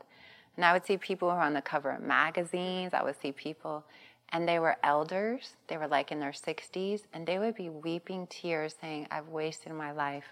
and 0.57 0.65
I 0.65 0.73
would 0.73 0.87
see 0.87 0.97
people 0.97 1.31
who 1.31 1.37
were 1.37 1.43
on 1.43 1.55
the 1.55 1.63
cover 1.63 1.91
of 1.91 2.03
magazines. 2.03 2.95
I 2.95 3.03
would 3.03 3.21
see 3.21 3.33
people, 3.33 3.85
and 4.31 4.49
they 4.49 4.59
were 4.59 4.77
elders. 4.83 5.57
They 5.69 5.77
were 5.77 5.89
like 5.89 6.11
in 6.11 6.21
their 6.21 6.33
60s, 6.33 7.03
and 7.13 7.27
they 7.27 7.39
would 7.39 7.55
be 7.55 7.69
weeping 7.69 8.27
tears 8.29 8.75
saying, 8.81 9.09
I've 9.11 9.29
wasted 9.29 9.73
my 9.73 9.93
life. 9.93 10.25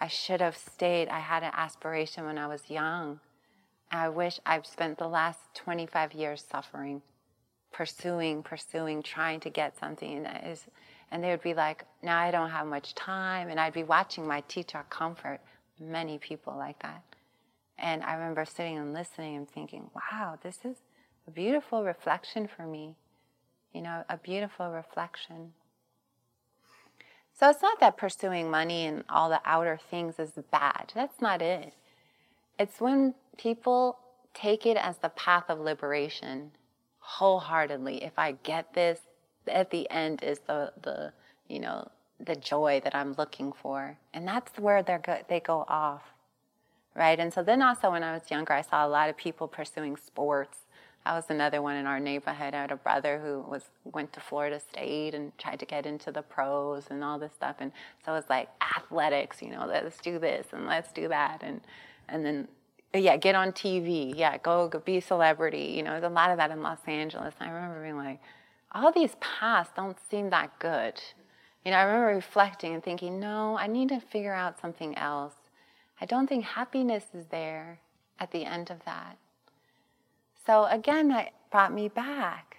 I 0.00 0.08
should 0.08 0.40
have 0.40 0.56
stayed. 0.56 1.08
I 1.08 1.20
had 1.20 1.42
an 1.42 1.52
aspiration 1.54 2.26
when 2.26 2.38
I 2.38 2.46
was 2.46 2.68
young. 2.68 3.20
I 3.90 4.08
wish 4.08 4.38
I've 4.44 4.66
spent 4.66 4.98
the 4.98 5.08
last 5.08 5.38
25 5.54 6.12
years 6.12 6.44
suffering, 6.48 7.02
pursuing, 7.72 8.42
pursuing, 8.42 9.02
trying 9.02 9.40
to 9.40 9.50
get 9.50 9.78
something 9.78 10.22
that 10.24 10.46
is. 10.46 10.66
And 11.10 11.22
they 11.22 11.30
would 11.30 11.42
be 11.42 11.54
like, 11.54 11.84
now 12.02 12.18
I 12.18 12.30
don't 12.30 12.50
have 12.50 12.66
much 12.66 12.94
time. 12.94 13.48
And 13.48 13.60
I'd 13.60 13.72
be 13.72 13.84
watching 13.84 14.26
my 14.26 14.40
teacher 14.42 14.84
comfort 14.90 15.40
many 15.80 16.18
people 16.18 16.56
like 16.56 16.80
that. 16.82 17.02
And 17.78 18.02
I 18.02 18.14
remember 18.14 18.44
sitting 18.44 18.78
and 18.78 18.92
listening 18.92 19.36
and 19.36 19.48
thinking, 19.48 19.90
wow, 19.94 20.38
this 20.42 20.58
is 20.64 20.76
a 21.28 21.30
beautiful 21.30 21.84
reflection 21.84 22.48
for 22.48 22.66
me. 22.66 22.96
You 23.72 23.82
know, 23.82 24.04
a 24.08 24.16
beautiful 24.16 24.70
reflection. 24.70 25.52
So 27.38 27.50
it's 27.50 27.60
not 27.60 27.80
that 27.80 27.98
pursuing 27.98 28.50
money 28.50 28.86
and 28.86 29.04
all 29.10 29.28
the 29.28 29.42
outer 29.44 29.78
things 29.90 30.18
is 30.18 30.32
bad. 30.50 30.92
That's 30.94 31.20
not 31.20 31.42
it. 31.42 31.74
It's 32.58 32.80
when 32.80 33.14
people 33.36 33.98
take 34.32 34.64
it 34.64 34.78
as 34.78 34.98
the 34.98 35.10
path 35.10 35.44
of 35.48 35.60
liberation 35.60 36.52
wholeheartedly. 36.98 38.02
If 38.02 38.18
I 38.18 38.32
get 38.42 38.72
this, 38.72 39.00
at 39.48 39.70
the 39.70 39.88
end 39.90 40.22
is 40.22 40.40
the 40.40 40.72
the 40.82 41.12
you 41.48 41.60
know 41.60 41.88
the 42.18 42.36
joy 42.36 42.80
that 42.84 42.94
I'm 42.94 43.14
looking 43.14 43.52
for, 43.52 43.96
and 44.14 44.26
that's 44.26 44.58
where 44.58 44.82
they 44.82 44.98
go, 44.98 45.18
they 45.28 45.40
go 45.40 45.64
off, 45.68 46.02
right? 46.94 47.18
And 47.18 47.32
so 47.32 47.42
then 47.42 47.62
also 47.62 47.90
when 47.90 48.02
I 48.02 48.12
was 48.12 48.30
younger, 48.30 48.54
I 48.54 48.62
saw 48.62 48.86
a 48.86 48.88
lot 48.88 49.10
of 49.10 49.16
people 49.16 49.48
pursuing 49.48 49.96
sports 49.96 50.58
I 51.06 51.14
was 51.14 51.26
another 51.28 51.62
one 51.62 51.76
in 51.76 51.86
our 51.86 52.00
neighborhood. 52.00 52.52
I 52.52 52.60
had 52.62 52.72
a 52.72 52.76
brother 52.76 53.20
who 53.24 53.48
was 53.48 53.62
went 53.84 54.12
to 54.14 54.20
Florida 54.20 54.58
State 54.58 55.14
and 55.14 55.36
tried 55.38 55.60
to 55.60 55.66
get 55.66 55.86
into 55.86 56.10
the 56.10 56.22
pros 56.22 56.88
and 56.90 57.04
all 57.04 57.16
this 57.16 57.32
stuff. 57.32 57.56
And 57.60 57.70
so 58.04 58.12
it 58.12 58.16
was 58.16 58.24
like 58.28 58.48
athletics, 58.76 59.40
you 59.40 59.50
know, 59.50 59.66
let's 59.66 59.98
do 59.98 60.18
this 60.18 60.48
and 60.52 60.66
let's 60.66 60.92
do 60.92 61.06
that, 61.08 61.42
and 61.42 61.60
and 62.08 62.26
then 62.26 62.48
yeah, 62.92 63.16
get 63.16 63.34
on 63.34 63.52
TV, 63.52 64.14
yeah, 64.16 64.38
go, 64.38 64.68
go 64.68 64.80
be 64.80 64.96
a 64.96 65.02
celebrity. 65.02 65.74
You 65.76 65.82
know, 65.82 65.92
there's 65.92 66.04
a 66.04 66.08
lot 66.08 66.30
of 66.30 66.38
that 66.38 66.50
in 66.50 66.62
Los 66.62 66.78
Angeles. 66.86 67.34
I 67.40 67.50
remember 67.50 67.82
being 67.82 67.96
like, 67.96 68.20
all 68.72 68.92
these 68.92 69.16
paths 69.20 69.70
don't 69.74 69.98
seem 70.10 70.30
that 70.30 70.58
good. 70.58 71.00
You 71.64 71.70
know, 71.72 71.78
I 71.78 71.82
remember 71.82 72.14
reflecting 72.14 72.74
and 72.74 72.82
thinking, 72.82 73.18
no, 73.18 73.56
I 73.58 73.66
need 73.66 73.88
to 73.88 74.00
figure 74.00 74.34
out 74.34 74.60
something 74.60 74.96
else. 74.96 75.34
I 76.00 76.06
don't 76.06 76.28
think 76.28 76.44
happiness 76.44 77.06
is 77.14 77.26
there 77.26 77.80
at 78.20 78.30
the 78.30 78.44
end 78.44 78.70
of 78.70 78.84
that. 78.84 79.18
So 80.46 80.66
again, 80.66 81.08
that 81.08 81.32
brought 81.50 81.72
me 81.72 81.88
back, 81.88 82.58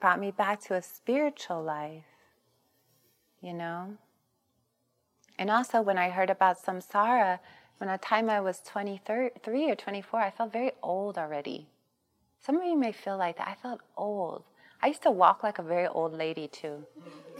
brought 0.00 0.18
me 0.18 0.30
back 0.30 0.60
to 0.64 0.74
a 0.74 0.82
spiritual 0.82 1.62
life, 1.62 2.04
you 3.40 3.52
know? 3.52 3.96
And 5.38 5.50
also, 5.50 5.82
when 5.82 5.98
I 5.98 6.10
heard 6.10 6.30
about 6.30 6.62
samsara, 6.62 7.40
when 7.78 7.90
the 7.90 7.98
time 7.98 8.30
I 8.30 8.40
was 8.40 8.60
23 8.64 9.30
or 9.70 9.74
24, 9.74 10.20
I 10.20 10.30
felt 10.30 10.52
very 10.52 10.72
old 10.82 11.18
already. 11.18 11.66
Some 12.40 12.56
of 12.56 12.64
you 12.64 12.76
may 12.76 12.92
feel 12.92 13.16
like 13.16 13.38
that. 13.38 13.48
I 13.48 13.54
felt 13.54 13.80
old. 13.96 14.44
I 14.82 14.88
used 14.88 15.02
to 15.02 15.10
walk 15.10 15.42
like 15.42 15.58
a 15.58 15.62
very 15.62 15.86
old 15.86 16.12
lady 16.12 16.48
too. 16.48 16.84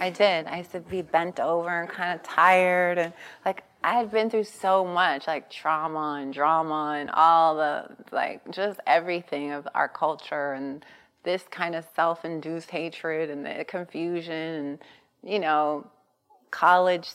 I 0.00 0.10
did. 0.10 0.46
I 0.46 0.58
used 0.58 0.72
to 0.72 0.80
be 0.80 1.02
bent 1.02 1.38
over 1.38 1.68
and 1.82 1.88
kind 1.88 2.18
of 2.18 2.24
tired 2.24 2.98
and 2.98 3.12
like 3.44 3.64
I 3.84 3.92
had 3.92 4.10
been 4.10 4.30
through 4.30 4.44
so 4.44 4.82
much, 4.82 5.26
like 5.26 5.50
trauma 5.50 6.18
and 6.22 6.32
drama 6.32 6.96
and 6.98 7.10
all 7.10 7.56
the, 7.56 7.84
like, 8.12 8.50
just 8.50 8.80
everything 8.86 9.52
of 9.52 9.68
our 9.74 9.88
culture 9.88 10.54
and 10.54 10.82
this 11.22 11.44
kind 11.50 11.74
of 11.74 11.84
self 11.94 12.24
induced 12.24 12.70
hatred 12.70 13.28
and 13.28 13.44
the 13.44 13.62
confusion 13.66 14.32
and, 14.32 14.78
you 15.22 15.38
know, 15.38 15.86
college 16.50 17.10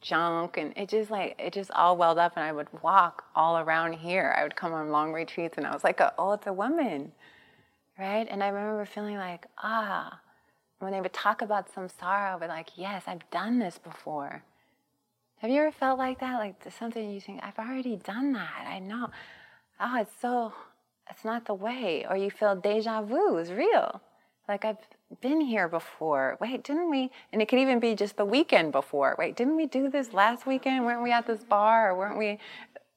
junk. 0.00 0.56
And 0.56 0.72
it 0.76 0.88
just, 0.88 1.10
like, 1.10 1.34
it 1.36 1.52
just 1.52 1.72
all 1.72 1.96
welled 1.96 2.18
up. 2.18 2.34
And 2.36 2.44
I 2.44 2.52
would 2.52 2.68
walk 2.80 3.24
all 3.34 3.58
around 3.58 3.94
here. 3.94 4.32
I 4.38 4.44
would 4.44 4.54
come 4.54 4.72
on 4.72 4.90
long 4.90 5.12
retreats 5.12 5.58
and 5.58 5.66
I 5.66 5.74
was 5.74 5.82
like, 5.82 6.00
oh, 6.16 6.32
it's 6.34 6.46
a 6.46 6.52
woman, 6.52 7.10
right? 7.98 8.26
And 8.30 8.42
I 8.42 8.48
remember 8.48 8.84
feeling 8.86 9.16
like, 9.16 9.46
ah, 9.58 10.20
when 10.78 10.92
they 10.92 11.00
would 11.00 11.12
talk 11.12 11.42
about 11.42 11.72
samsara, 11.74 12.32
I 12.32 12.36
would 12.36 12.48
like, 12.48 12.70
yes, 12.76 13.04
I've 13.06 13.28
done 13.30 13.58
this 13.58 13.78
before 13.78 14.42
have 15.44 15.50
you 15.50 15.60
ever 15.60 15.72
felt 15.72 15.98
like 15.98 16.20
that? 16.20 16.38
Like 16.38 16.54
something 16.78 17.10
you 17.10 17.20
think, 17.20 17.40
I've 17.42 17.58
already 17.58 17.96
done 17.96 18.32
that. 18.32 18.64
I 18.66 18.78
know. 18.78 19.10
Oh, 19.78 20.00
it's 20.00 20.10
so, 20.18 20.54
it's 21.10 21.22
not 21.22 21.44
the 21.44 21.52
way. 21.52 22.06
Or 22.08 22.16
you 22.16 22.30
feel 22.30 22.56
deja 22.56 23.02
vu 23.02 23.36
is 23.36 23.52
real. 23.52 24.00
Like 24.48 24.64
I've 24.64 24.78
been 25.20 25.42
here 25.42 25.68
before. 25.68 26.38
Wait, 26.40 26.64
didn't 26.64 26.90
we? 26.90 27.10
And 27.30 27.42
it 27.42 27.48
could 27.48 27.58
even 27.58 27.78
be 27.78 27.94
just 27.94 28.16
the 28.16 28.24
weekend 28.24 28.72
before. 28.72 29.16
Wait, 29.18 29.36
didn't 29.36 29.56
we 29.56 29.66
do 29.66 29.90
this 29.90 30.14
last 30.14 30.46
weekend? 30.46 30.86
Weren't 30.86 31.02
we 31.02 31.12
at 31.12 31.26
this 31.26 31.44
bar? 31.44 31.90
Or 31.90 31.98
weren't 31.98 32.16
we? 32.16 32.38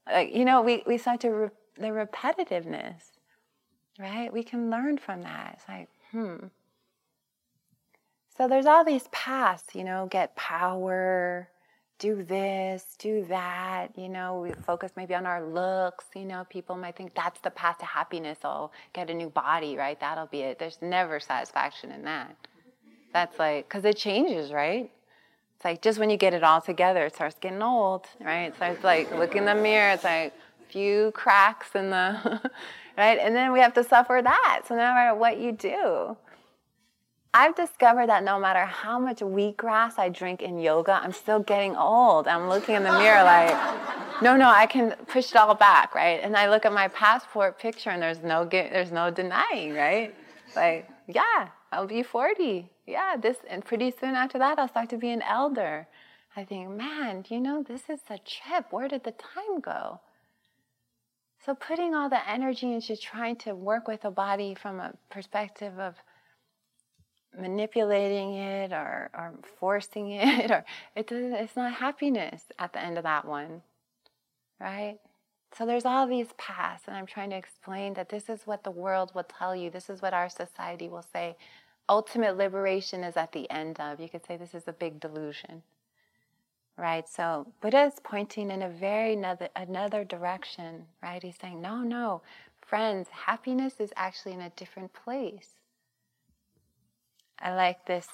Like, 0.10 0.34
you 0.34 0.46
know, 0.46 0.62
we, 0.62 0.84
we 0.88 0.98
start 0.98 1.20
to, 1.22 1.30
re- 1.30 1.50
the 1.78 1.88
repetitiveness, 1.88 3.02
right? 4.00 4.32
We 4.32 4.44
can 4.44 4.70
learn 4.70 4.98
from 4.98 5.22
that. 5.24 5.56
It's 5.58 5.68
like, 5.68 5.90
hmm. 6.12 6.48
So 8.38 8.48
there's 8.48 8.66
all 8.66 8.86
these 8.86 9.08
paths, 9.12 9.64
you 9.74 9.84
know, 9.84 10.08
get 10.12 10.36
power, 10.36 11.50
do 12.00 12.24
this, 12.24 12.96
do 13.00 13.26
that. 13.26 13.90
You 13.98 14.10
know, 14.10 14.42
we 14.42 14.52
focus 14.52 14.92
maybe 14.96 15.16
on 15.16 15.26
our 15.26 15.44
looks. 15.44 16.06
You 16.16 16.26
know, 16.26 16.46
people 16.50 16.76
might 16.76 16.96
think 16.96 17.16
that's 17.16 17.40
the 17.42 17.50
path 17.50 17.80
to 17.80 17.86
happiness. 17.86 18.38
Oh, 18.44 18.70
get 18.94 19.10
a 19.10 19.14
new 19.14 19.30
body, 19.30 19.76
right? 19.76 20.00
That'll 20.00 20.28
be 20.28 20.42
it. 20.42 20.60
There's 20.60 20.78
never 20.82 21.20
satisfaction 21.20 21.92
in 21.92 22.04
that. 22.04 22.36
That's 23.14 23.40
like, 23.40 23.68
because 23.68 23.86
it 23.86 23.98
changes, 23.98 24.52
right? 24.52 24.92
It's 25.56 25.66
like 25.66 25.82
just 25.82 25.98
when 25.98 26.12
you 26.12 26.18
get 26.18 26.36
it 26.36 26.44
all 26.44 26.62
together, 26.62 27.08
it 27.08 27.16
starts 27.16 27.38
getting 27.42 27.64
old, 27.64 28.06
right? 28.22 28.54
So 28.60 28.66
it's 28.66 28.84
like 28.84 29.12
look 29.16 29.36
in 29.36 29.46
the 29.46 29.56
mirror, 29.56 29.94
it's 29.94 30.04
like 30.04 30.34
few 30.70 31.12
cracks 31.16 31.70
in 31.74 31.90
the, 31.90 32.52
right? 32.98 33.20
And 33.20 33.36
then 33.36 33.54
we 33.54 33.60
have 33.60 33.74
to 33.76 33.84
suffer 33.84 34.20
that. 34.24 34.64
So 34.68 34.76
no 34.76 34.82
matter 34.82 35.16
what 35.16 35.40
you 35.40 35.52
do, 35.52 36.18
I've 37.34 37.56
discovered 37.56 38.08
that 38.08 38.24
no 38.24 38.40
matter 38.40 38.66
how 38.66 38.98
much 39.00 39.20
wheatgrass 39.20 40.00
I 40.00 40.10
drink 40.10 40.42
in 40.42 40.58
yoga, 40.58 40.94
I'm 40.94 41.12
still 41.12 41.40
getting 41.40 41.76
old. 41.76 42.28
I'm 42.28 42.50
looking 42.50 42.76
in 42.76 42.84
the 42.84 42.98
mirror 42.98 43.24
like, 43.24 43.52
no, 44.24 44.36
no, 44.36 44.50
I 44.50 44.66
can 44.66 44.96
push 45.08 45.30
it 45.30 45.36
all 45.36 45.54
back, 45.54 45.94
right? 45.94 46.20
And 46.24 46.36
I 46.36 46.50
look 46.50 46.66
at 46.66 46.74
my 46.74 46.88
passport 46.88 47.60
picture 47.60 47.92
and 47.92 48.02
there's 48.02 48.24
no 48.24 48.46
there's 48.46 48.92
no 48.92 49.12
denying, 49.12 49.74
right? 49.76 50.16
Like, 50.56 50.90
yeah, 51.08 51.50
I'll 51.72 51.86
be 51.86 52.02
40. 52.02 52.72
Yeah, 52.88 53.18
this 53.18 53.38
and 53.48 53.64
pretty 53.64 53.92
soon 53.92 54.16
after 54.16 54.40
that 54.40 54.58
I'll 54.58 54.70
start 54.70 54.90
to 54.90 54.98
be 54.98 55.12
an 55.12 55.22
elder. 55.22 55.88
I 56.36 56.44
think, 56.44 56.70
man, 56.70 57.26
you 57.30 57.40
know, 57.40 57.62
this 57.62 57.82
is 57.90 58.00
a 58.10 58.18
trip. 58.18 58.68
Where 58.72 58.88
did 58.88 59.04
the 59.04 59.12
time 59.12 59.60
go? 59.60 60.00
So 61.48 61.56
putting 61.56 61.96
all 61.96 62.10
the 62.10 62.30
energy 62.30 62.74
into 62.74 62.98
trying 62.98 63.38
to 63.38 63.56
work 63.56 63.88
with 63.88 64.02
the 64.02 64.12
body 64.12 64.54
from 64.54 64.82
a 64.82 64.92
perspective 65.10 65.80
of 65.80 65.96
manipulating 67.40 68.34
it 68.34 68.74
or, 68.74 69.10
or 69.14 69.34
forcing 69.58 70.12
it 70.12 70.52
or 70.52 70.66
it 70.94 71.08
doesn't, 71.08 71.34
it's 71.34 71.56
not 71.56 71.72
happiness 71.72 72.44
at 72.60 72.74
the 72.74 72.84
end 72.84 72.98
of 72.98 73.06
that 73.06 73.24
one 73.24 73.62
right? 74.60 74.98
So 75.58 75.66
there's 75.66 75.86
all 75.86 76.06
these 76.06 76.28
paths 76.38 76.84
and 76.86 76.98
i'm 76.98 77.06
trying 77.06 77.30
to 77.30 77.38
explain 77.38 77.94
that 77.94 78.10
this 78.10 78.28
is 78.28 78.42
what 78.46 78.66
the 78.66 78.72
world 78.72 79.14
will 79.16 79.24
tell 79.24 79.56
you. 79.56 79.70
This 79.70 79.90
is 79.90 80.02
what 80.02 80.14
our 80.14 80.28
society 80.28 80.90
will 80.90 81.06
say. 81.14 81.38
Ultimate 81.88 82.36
liberation 82.36 83.06
is 83.06 83.16
at 83.16 83.32
the 83.32 83.50
end 83.50 83.80
of. 83.80 84.02
You 84.02 84.10
could 84.10 84.26
say 84.26 84.36
this 84.36 84.54
is 84.54 84.68
a 84.68 84.74
big 84.74 85.00
delusion 85.00 85.64
right 86.78 87.10
so 87.10 87.48
buddha 87.62 87.84
is 87.84 88.00
pointing 88.04 88.52
in 88.52 88.62
a 88.62 88.70
very 88.70 89.14
another, 89.14 89.50
another 89.56 90.04
direction 90.04 90.86
right 91.02 91.24
he's 91.24 91.38
saying 91.42 91.62
no 91.62 91.78
no 91.78 92.22
friends 92.62 93.08
happiness 93.26 93.76
is 93.80 93.92
actually 93.96 94.34
in 94.34 94.42
a 94.42 94.50
different 94.52 94.94
place 94.94 95.58
I 97.40 97.54
like 97.54 97.86
this 97.86 98.08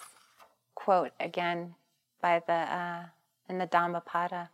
quote 0.76 1.12
again 1.20 1.76
by 2.22 2.42
the 2.46 2.54
uh, 2.54 3.04
in 3.48 3.58
the 3.58 3.66
Dhammapada. 3.66 4.50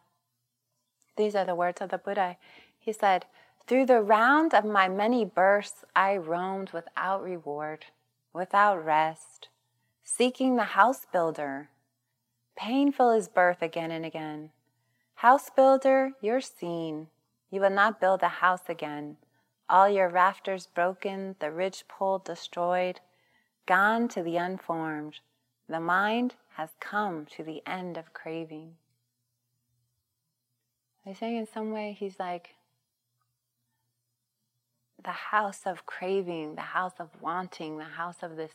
These 1.18 1.36
are 1.36 1.46
the 1.46 1.56
words 1.56 1.82
of 1.82 1.90
the 1.90 1.98
Buddha. 1.98 2.38
He 2.78 2.94
said, 2.94 3.26
"Through 3.66 3.88
the 3.88 4.02
round 4.02 4.54
of 4.54 4.66
my 4.66 4.88
many 4.88 5.26
births, 5.26 5.84
I 5.96 6.18
roamed 6.18 6.70
without 6.72 7.24
reward, 7.24 7.86
without 8.32 8.84
rest, 8.84 9.50
seeking 10.04 10.56
the 10.56 10.76
house 10.78 11.06
builder. 11.12 11.70
Painful 12.60 13.12
is 13.12 13.30
birth 13.30 13.62
again 13.62 13.90
and 13.90 14.06
again. 14.06 14.50
House 15.16 15.50
builder, 15.50 16.12
you're 16.20 16.42
seen. 16.42 17.08
You 17.50 17.62
will 17.62 17.70
not 17.70 18.02
build 18.02 18.22
a 18.22 18.28
house 18.28 18.68
again. 18.68 19.16
All 19.70 19.88
your 19.88 20.10
rafters 20.10 20.68
broken, 20.68 21.38
the 21.40 21.52
ridge 21.52 21.86
pole 21.88 22.20
destroyed, 22.20 23.00
gone 23.66 24.10
to 24.10 24.22
the 24.22 24.36
unformed. 24.36 25.22
The 25.70 25.80
mind 25.80 26.36
has 26.58 26.72
come 26.82 27.26
to 27.38 27.44
the 27.44 27.62
end 27.66 27.98
of 27.98 28.12
craving. 28.12 28.74
I 31.06 31.14
saying 31.14 31.38
in 31.38 31.48
some 31.48 31.72
way, 31.72 31.96
he's 31.98 32.20
like 32.20 32.56
the 35.02 35.12
house 35.12 35.62
of 35.66 35.86
craving, 35.86 36.56
the 36.56 36.62
house 36.62 37.00
of 37.00 37.08
wanting, 37.22 37.78
the 37.78 37.86
house 37.86 38.18
of 38.22 38.36
this. 38.36 38.52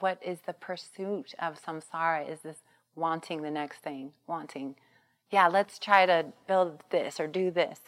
What 0.00 0.18
is 0.22 0.40
the 0.42 0.52
pursuit 0.52 1.34
of 1.38 1.58
samsara? 1.58 2.30
Is 2.30 2.40
this 2.42 2.58
wanting 2.96 3.42
the 3.42 3.50
next 3.50 3.78
thing, 3.78 4.12
wanting. 4.26 4.74
Yeah, 5.30 5.48
let's 5.48 5.78
try 5.78 6.06
to 6.06 6.26
build 6.48 6.82
this 6.90 7.20
or 7.20 7.26
do 7.26 7.50
this. 7.50 7.80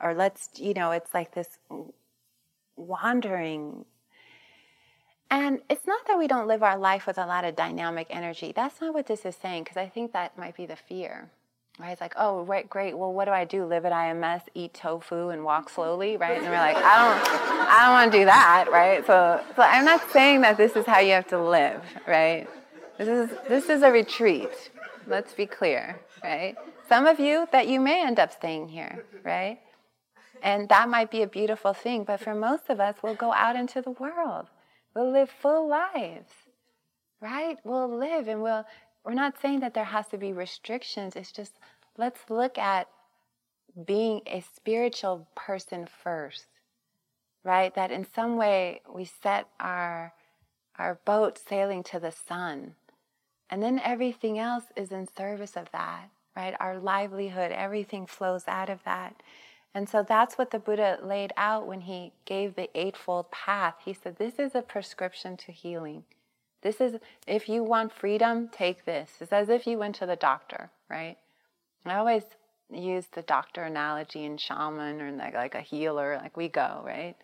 Or 0.00 0.12
let's, 0.12 0.50
you 0.56 0.74
know, 0.74 0.90
it's 0.90 1.14
like 1.14 1.34
this 1.34 1.58
wandering. 2.76 3.84
And 5.30 5.60
it's 5.70 5.86
not 5.86 6.06
that 6.06 6.18
we 6.18 6.26
don't 6.26 6.46
live 6.46 6.62
our 6.62 6.78
life 6.78 7.06
with 7.06 7.18
a 7.18 7.26
lot 7.26 7.44
of 7.44 7.56
dynamic 7.56 8.08
energy. 8.10 8.52
That's 8.54 8.80
not 8.80 8.94
what 8.94 9.06
this 9.06 9.24
is 9.24 9.36
saying, 9.36 9.64
because 9.64 9.76
I 9.76 9.88
think 9.88 10.12
that 10.12 10.36
might 10.36 10.56
be 10.56 10.66
the 10.66 10.76
fear. 10.76 11.30
Right? 11.78 11.90
It's 11.90 12.00
like, 12.00 12.14
oh, 12.16 12.42
right, 12.42 12.68
great. 12.68 12.96
Well, 12.96 13.12
what 13.12 13.26
do 13.26 13.32
I 13.32 13.44
do? 13.44 13.66
Live 13.66 13.84
at 13.84 13.92
IMS, 13.92 14.42
eat 14.54 14.72
tofu, 14.72 15.28
and 15.28 15.44
walk 15.44 15.68
slowly, 15.68 16.16
right? 16.16 16.38
And 16.38 16.46
we're 16.46 16.52
like, 16.52 16.76
I 16.76 16.80
don't, 16.80 17.68
I 17.68 17.84
don't 17.84 17.92
want 17.92 18.12
to 18.12 18.18
do 18.18 18.24
that, 18.24 18.68
right? 18.70 19.06
So, 19.06 19.42
so 19.54 19.62
I'm 19.62 19.84
not 19.84 20.10
saying 20.10 20.40
that 20.40 20.56
this 20.56 20.74
is 20.74 20.86
how 20.86 21.00
you 21.00 21.12
have 21.12 21.26
to 21.28 21.42
live, 21.42 21.82
right? 22.06 22.48
This 22.98 23.08
is 23.08 23.38
this 23.48 23.68
is 23.68 23.82
a 23.82 23.90
retreat. 23.90 24.70
Let's 25.06 25.34
be 25.34 25.46
clear, 25.46 26.00
right? 26.24 26.56
Some 26.88 27.06
of 27.06 27.20
you 27.20 27.46
that 27.52 27.68
you 27.68 27.80
may 27.80 28.04
end 28.04 28.18
up 28.18 28.32
staying 28.32 28.68
here, 28.68 29.04
right? 29.22 29.58
And 30.42 30.68
that 30.68 30.88
might 30.88 31.10
be 31.10 31.22
a 31.22 31.26
beautiful 31.26 31.72
thing, 31.72 32.04
but 32.04 32.20
for 32.20 32.34
most 32.34 32.68
of 32.68 32.80
us, 32.80 32.96
we'll 33.02 33.14
go 33.14 33.32
out 33.32 33.56
into 33.56 33.82
the 33.82 33.90
world. 33.90 34.46
We'll 34.94 35.10
live 35.10 35.30
full 35.30 35.68
lives, 35.68 36.32
right? 37.20 37.58
We'll 37.64 37.88
live 37.98 38.28
and 38.28 38.42
we'll, 38.42 38.64
we're 39.04 39.14
not 39.14 39.40
saying 39.40 39.60
that 39.60 39.74
there 39.74 39.84
has 39.84 40.08
to 40.08 40.18
be 40.18 40.32
restrictions. 40.32 41.16
It's 41.16 41.32
just 41.32 41.52
let's 41.96 42.20
look 42.30 42.58
at 42.58 42.88
being 43.86 44.22
a 44.26 44.42
spiritual 44.54 45.28
person 45.34 45.86
first, 46.02 46.46
right? 47.44 47.74
That 47.74 47.90
in 47.90 48.06
some 48.14 48.36
way 48.36 48.80
we 48.92 49.04
set 49.04 49.48
our, 49.60 50.14
our 50.78 50.98
boat 51.04 51.38
sailing 51.38 51.82
to 51.84 52.00
the 52.00 52.12
sun. 52.12 52.74
And 53.50 53.62
then 53.62 53.80
everything 53.84 54.38
else 54.38 54.64
is 54.74 54.90
in 54.90 55.06
service 55.06 55.56
of 55.56 55.70
that, 55.72 56.10
right? 56.36 56.54
Our 56.58 56.78
livelihood, 56.78 57.52
everything 57.52 58.06
flows 58.06 58.44
out 58.48 58.68
of 58.68 58.82
that. 58.84 59.22
And 59.74 59.88
so 59.88 60.02
that's 60.02 60.38
what 60.38 60.50
the 60.50 60.58
Buddha 60.58 60.98
laid 61.02 61.32
out 61.36 61.66
when 61.66 61.82
he 61.82 62.12
gave 62.24 62.54
the 62.54 62.70
Eightfold 62.74 63.30
Path. 63.30 63.74
He 63.84 63.92
said, 63.92 64.16
This 64.16 64.38
is 64.38 64.54
a 64.54 64.62
prescription 64.62 65.36
to 65.38 65.52
healing. 65.52 66.04
This 66.62 66.80
is, 66.80 66.96
if 67.26 67.48
you 67.48 67.62
want 67.62 67.92
freedom, 67.92 68.48
take 68.48 68.84
this. 68.84 69.10
It's 69.20 69.32
as 69.32 69.48
if 69.48 69.66
you 69.66 69.78
went 69.78 69.94
to 69.96 70.06
the 70.06 70.16
doctor, 70.16 70.70
right? 70.88 71.16
I 71.84 71.96
always 71.96 72.24
use 72.72 73.06
the 73.12 73.22
doctor 73.22 73.62
analogy 73.62 74.24
in 74.24 74.38
shaman 74.38 75.00
or 75.00 75.12
like, 75.12 75.34
like 75.34 75.54
a 75.54 75.60
healer, 75.60 76.18
like 76.20 76.36
we 76.36 76.48
go, 76.48 76.82
right? 76.84 77.14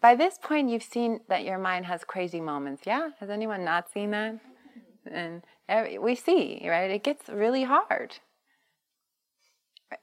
By 0.00 0.14
this 0.14 0.38
point, 0.40 0.68
you've 0.68 0.82
seen 0.82 1.20
that 1.28 1.44
your 1.44 1.58
mind 1.58 1.86
has 1.86 2.04
crazy 2.04 2.40
moments. 2.40 2.82
Yeah? 2.86 3.10
Has 3.18 3.30
anyone 3.30 3.64
not 3.64 3.90
seen 3.90 4.10
that? 4.10 4.38
And 5.10 5.42
we 6.00 6.14
see, 6.14 6.66
right? 6.68 6.90
It 6.90 7.04
gets 7.04 7.28
really 7.28 7.64
hard. 7.64 8.18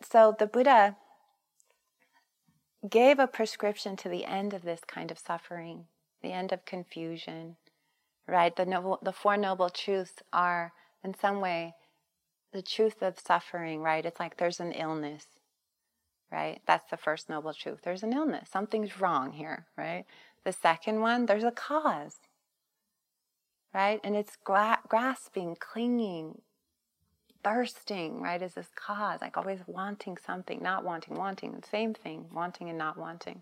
So 0.01 0.35
the 0.37 0.47
Buddha 0.47 0.95
gave 2.89 3.19
a 3.19 3.27
prescription 3.27 3.95
to 3.97 4.09
the 4.09 4.25
end 4.25 4.53
of 4.53 4.63
this 4.63 4.81
kind 4.85 5.11
of 5.11 5.19
suffering, 5.19 5.85
the 6.21 6.31
end 6.31 6.51
of 6.51 6.65
confusion, 6.65 7.57
right? 8.27 8.55
The, 8.55 8.65
noble, 8.65 8.99
the 9.01 9.13
Four 9.13 9.37
Noble 9.37 9.69
Truths 9.69 10.21
are, 10.31 10.73
in 11.03 11.13
some 11.13 11.41
way, 11.41 11.75
the 12.51 12.61
truth 12.61 13.01
of 13.01 13.19
suffering, 13.19 13.81
right? 13.81 14.05
It's 14.05 14.19
like 14.19 14.37
there's 14.37 14.59
an 14.59 14.73
illness, 14.73 15.25
right? 16.31 16.61
That's 16.67 16.89
the 16.89 16.97
first 16.97 17.29
Noble 17.29 17.53
Truth. 17.53 17.79
There's 17.83 18.03
an 18.03 18.13
illness. 18.13 18.49
Something's 18.51 18.99
wrong 18.99 19.31
here, 19.31 19.65
right? 19.77 20.05
The 20.45 20.53
second 20.53 21.01
one, 21.01 21.25
there's 21.25 21.43
a 21.43 21.51
cause, 21.51 22.17
right? 23.73 23.99
And 24.03 24.15
it's 24.15 24.37
gra- 24.43 24.81
grasping, 24.87 25.57
clinging, 25.59 26.41
thirsting, 27.43 28.21
right, 28.21 28.41
is 28.41 28.53
this 28.53 28.69
cause, 28.75 29.21
like 29.21 29.37
always 29.37 29.59
wanting 29.67 30.17
something, 30.17 30.61
not 30.61 30.83
wanting, 30.83 31.15
wanting, 31.15 31.51
the 31.51 31.67
same 31.67 31.93
thing, 31.93 32.25
wanting 32.31 32.69
and 32.69 32.77
not 32.77 32.97
wanting, 32.97 33.41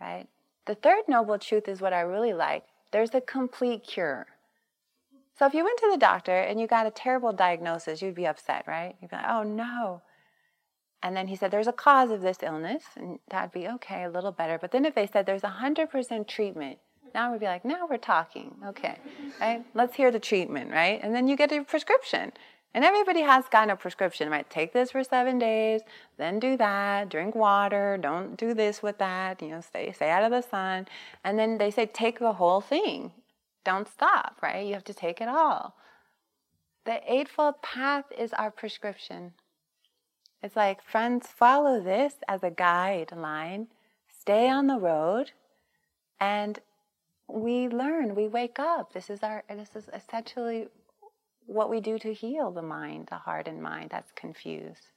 right? 0.00 0.26
The 0.66 0.74
third 0.74 1.02
noble 1.08 1.38
truth 1.38 1.68
is 1.68 1.80
what 1.80 1.92
I 1.92 2.00
really 2.00 2.32
like. 2.32 2.64
There's 2.92 3.14
a 3.14 3.20
complete 3.20 3.84
cure. 3.84 4.26
So 5.38 5.46
if 5.46 5.54
you 5.54 5.64
went 5.64 5.78
to 5.78 5.88
the 5.90 5.98
doctor 5.98 6.36
and 6.36 6.60
you 6.60 6.66
got 6.66 6.86
a 6.86 6.90
terrible 6.90 7.32
diagnosis, 7.32 8.02
you'd 8.02 8.14
be 8.14 8.26
upset, 8.26 8.64
right? 8.66 8.94
You'd 9.00 9.10
be 9.10 9.16
like, 9.16 9.28
oh 9.28 9.42
no. 9.42 10.02
And 11.02 11.16
then 11.16 11.28
he 11.28 11.36
said, 11.36 11.50
there's 11.50 11.66
a 11.66 11.72
cause 11.72 12.10
of 12.10 12.20
this 12.20 12.42
illness, 12.42 12.82
and 12.94 13.20
that'd 13.30 13.52
be 13.52 13.66
okay, 13.66 14.04
a 14.04 14.10
little 14.10 14.32
better. 14.32 14.58
But 14.58 14.70
then 14.70 14.84
if 14.84 14.94
they 14.94 15.06
said 15.06 15.24
there's 15.24 15.40
100% 15.40 16.28
treatment, 16.28 16.78
now 17.14 17.32
we'd 17.32 17.40
be 17.40 17.46
like, 17.46 17.64
now 17.64 17.86
we're 17.88 17.98
talking, 17.98 18.54
okay, 18.66 18.96
right? 19.40 19.64
Let's 19.74 19.96
hear 19.96 20.10
the 20.10 20.20
treatment, 20.20 20.70
right? 20.70 21.00
And 21.02 21.14
then 21.14 21.28
you 21.28 21.36
get 21.36 21.52
a 21.52 21.62
prescription. 21.64 22.32
And 22.72 22.84
everybody 22.84 23.22
has 23.22 23.46
gotten 23.50 23.70
a 23.70 23.76
prescription, 23.76 24.30
right? 24.30 24.48
Take 24.48 24.72
this 24.72 24.92
for 24.92 25.02
seven 25.02 25.38
days, 25.38 25.80
then 26.18 26.38
do 26.38 26.56
that, 26.56 27.08
drink 27.08 27.34
water, 27.34 27.98
don't 28.00 28.36
do 28.36 28.54
this 28.54 28.80
with 28.80 28.98
that, 28.98 29.42
you 29.42 29.48
know, 29.48 29.60
stay, 29.60 29.90
stay 29.92 30.10
out 30.10 30.22
of 30.22 30.30
the 30.30 30.48
sun. 30.48 30.86
And 31.24 31.36
then 31.36 31.58
they 31.58 31.72
say, 31.72 31.86
take 31.86 32.20
the 32.20 32.34
whole 32.34 32.60
thing. 32.60 33.10
Don't 33.64 33.88
stop, 33.88 34.36
right? 34.40 34.64
You 34.64 34.74
have 34.74 34.84
to 34.84 34.94
take 34.94 35.20
it 35.20 35.28
all. 35.28 35.74
The 36.86 37.00
Eightfold 37.12 37.60
Path 37.60 38.04
is 38.16 38.32
our 38.32 38.50
prescription. 38.50 39.32
It's 40.42 40.56
like, 40.56 40.82
friends, 40.82 41.26
follow 41.26 41.80
this 41.80 42.14
as 42.26 42.42
a 42.42 42.50
guideline, 42.50 43.66
stay 44.08 44.48
on 44.48 44.68
the 44.68 44.78
road, 44.78 45.32
and 46.18 46.60
we 47.32 47.68
learn, 47.68 48.14
we 48.14 48.28
wake 48.28 48.58
up. 48.58 48.92
This 48.92 49.10
is 49.10 49.22
our, 49.22 49.44
this 49.48 49.74
is 49.74 49.88
essentially 49.92 50.68
what 51.46 51.68
we 51.68 51.80
do 51.80 51.98
to 51.98 52.12
heal 52.12 52.50
the 52.50 52.62
mind, 52.62 53.08
the 53.10 53.16
heart 53.16 53.48
and 53.48 53.62
mind 53.62 53.90
that's 53.90 54.12
confused. 54.12 54.88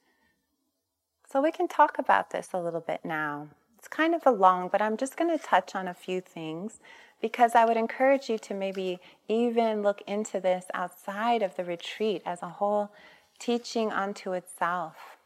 So 1.30 1.40
we 1.42 1.50
can 1.50 1.66
talk 1.66 1.98
about 1.98 2.30
this 2.30 2.50
a 2.52 2.60
little 2.60 2.80
bit 2.80 3.00
now. 3.04 3.48
It's 3.78 3.88
kind 3.88 4.14
of 4.14 4.22
a 4.24 4.30
long, 4.30 4.68
but 4.68 4.80
I'm 4.80 4.96
just 4.96 5.16
going 5.16 5.36
to 5.36 5.44
touch 5.44 5.74
on 5.74 5.88
a 5.88 5.94
few 5.94 6.20
things 6.20 6.80
because 7.20 7.54
I 7.54 7.64
would 7.64 7.76
encourage 7.76 8.28
you 8.28 8.38
to 8.38 8.54
maybe 8.54 8.98
even 9.28 9.82
look 9.82 10.02
into 10.06 10.40
this 10.40 10.66
outside 10.74 11.42
of 11.42 11.56
the 11.56 11.64
retreat 11.64 12.22
as 12.24 12.42
a 12.42 12.48
whole 12.48 12.90
teaching 13.38 13.90
unto 13.90 14.32
itself. 14.32 15.16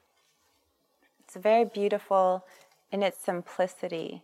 It's 1.21 1.37
very 1.37 1.65
beautiful 1.65 2.45
in 2.91 3.03
its 3.03 3.19
simplicity. 3.19 4.23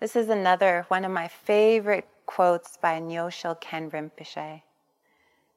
This 0.00 0.16
is 0.16 0.30
another 0.30 0.86
one 0.88 1.04
of 1.04 1.12
my 1.12 1.28
favorite 1.28 2.08
quotes 2.24 2.78
by 2.78 2.98
Nyoshul 2.98 3.60
Khen 3.60 3.90
Rinpoche. 3.90 4.62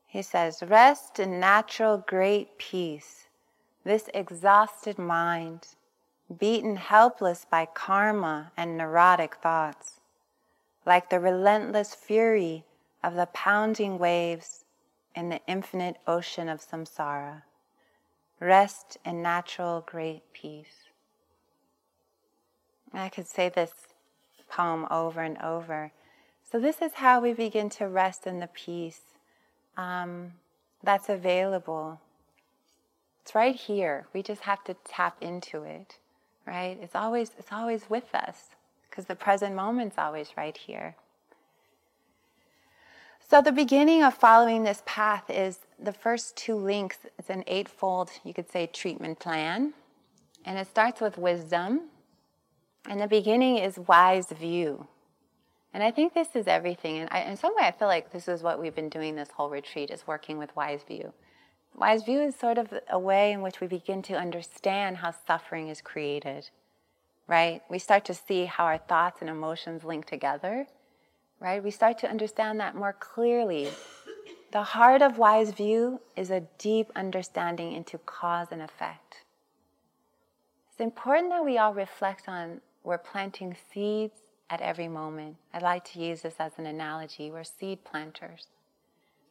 He 0.05 0.21
says, 0.21 0.61
Rest 0.61 1.17
in 1.17 1.39
natural 1.39 2.03
great 2.05 2.57
peace, 2.57 3.27
this 3.85 4.09
exhausted 4.13 4.99
mind, 4.99 5.67
beaten 6.37 6.75
helpless 6.75 7.45
by 7.49 7.65
karma 7.65 8.51
and 8.57 8.77
neurotic 8.77 9.35
thoughts, 9.35 10.01
like 10.85 11.09
the 11.09 11.21
relentless 11.21 11.95
fury 11.95 12.65
of 13.01 13.15
the 13.15 13.27
pounding 13.27 13.97
waves 13.97 14.65
in 15.15 15.29
the 15.29 15.39
infinite 15.47 15.95
ocean 16.05 16.49
of 16.49 16.59
samsara. 16.59 17.43
Rest 18.41 18.97
in 19.05 19.21
natural 19.21 19.85
great 19.87 20.33
peace. 20.33 20.89
I 22.91 23.07
could 23.07 23.27
say 23.27 23.47
this 23.47 23.92
poem 24.55 24.87
over 24.91 25.21
and 25.21 25.37
over 25.39 25.91
so, 26.53 26.59
this 26.59 26.83
is 26.83 26.93
how 26.93 27.19
we 27.19 27.33
begin 27.33 27.71
to 27.71 27.87
rest 27.87 28.27
in 28.27 28.39
the 28.39 28.45
peace 28.45 29.01
um, 29.75 30.33
that's 30.83 31.09
available. 31.09 31.99
It's 33.23 33.33
right 33.33 33.55
here. 33.55 34.05
We 34.13 34.21
just 34.21 34.41
have 34.41 34.63
to 34.65 34.75
tap 34.87 35.17
into 35.19 35.63
it, 35.63 35.97
right? 36.45 36.77
It's 36.79 36.93
always, 36.93 37.31
it's 37.39 37.51
always 37.51 37.89
with 37.89 38.13
us 38.13 38.49
because 38.87 39.05
the 39.05 39.15
present 39.15 39.55
moment's 39.55 39.97
always 39.97 40.37
right 40.37 40.55
here. 40.55 40.95
So, 43.27 43.41
the 43.41 43.51
beginning 43.51 44.03
of 44.03 44.13
following 44.13 44.63
this 44.63 44.83
path 44.85 45.31
is 45.31 45.57
the 45.79 45.93
first 45.93 46.37
two 46.37 46.53
links. 46.55 46.97
It's 47.17 47.31
an 47.31 47.43
eightfold, 47.47 48.11
you 48.23 48.31
could 48.31 48.51
say, 48.51 48.67
treatment 48.67 49.17
plan. 49.17 49.73
And 50.45 50.59
it 50.59 50.67
starts 50.67 51.01
with 51.01 51.17
wisdom. 51.17 51.89
And 52.87 52.99
the 52.99 53.07
beginning 53.07 53.57
is 53.57 53.79
wise 53.79 54.27
view. 54.27 54.87
And 55.73 55.81
I 55.81 55.89
think 55.89 56.13
this 56.13 56.35
is 56.35 56.47
everything. 56.47 56.97
And 56.97 57.09
I, 57.11 57.21
in 57.21 57.37
some 57.37 57.55
way, 57.55 57.63
I 57.63 57.71
feel 57.71 57.87
like 57.87 58.11
this 58.11 58.27
is 58.27 58.43
what 58.43 58.59
we've 58.61 58.75
been 58.75 58.89
doing 58.89 59.15
this 59.15 59.31
whole 59.31 59.49
retreat 59.49 59.89
is 59.89 60.05
working 60.05 60.37
with 60.37 60.55
Wise 60.55 60.83
View. 60.87 61.13
Wise 61.75 62.03
view 62.03 62.21
is 62.21 62.35
sort 62.35 62.59
of 62.59 62.71
a 62.89 62.99
way 62.99 63.31
in 63.31 63.41
which 63.41 63.59
we 63.59 63.65
begin 63.65 64.03
to 64.03 64.13
understand 64.13 64.97
how 64.97 65.13
suffering 65.25 65.69
is 65.69 65.81
created, 65.81 66.49
right? 67.27 67.63
We 67.67 67.79
start 67.79 68.05
to 68.05 68.13
see 68.13 68.45
how 68.45 68.65
our 68.65 68.77
thoughts 68.77 69.21
and 69.21 69.29
emotions 69.29 69.83
link 69.83 70.05
together, 70.05 70.67
right? 71.39 71.63
We 71.63 71.71
start 71.71 71.97
to 71.99 72.09
understand 72.09 72.59
that 72.59 72.75
more 72.75 72.93
clearly. 72.93 73.69
The 74.51 74.61
heart 74.61 75.01
of 75.01 75.17
wise 75.17 75.49
view 75.49 75.99
is 76.15 76.29
a 76.29 76.41
deep 76.59 76.91
understanding 76.95 77.73
into 77.73 77.97
cause 77.97 78.49
and 78.51 78.61
effect. 78.61 79.23
It's 80.69 80.79
important 80.79 81.31
that 81.31 81.43
we 81.43 81.57
all 81.57 81.73
reflect 81.73 82.29
on 82.29 82.61
we're 82.83 82.97
planting 82.97 83.55
seeds 83.73 84.15
at 84.49 84.61
every 84.61 84.87
moment. 84.87 85.37
I 85.53 85.59
like 85.59 85.83
to 85.93 85.99
use 85.99 86.21
this 86.21 86.35
as 86.39 86.51
an 86.57 86.65
analogy. 86.65 87.31
We're 87.31 87.43
seed 87.43 87.83
planters, 87.83 88.47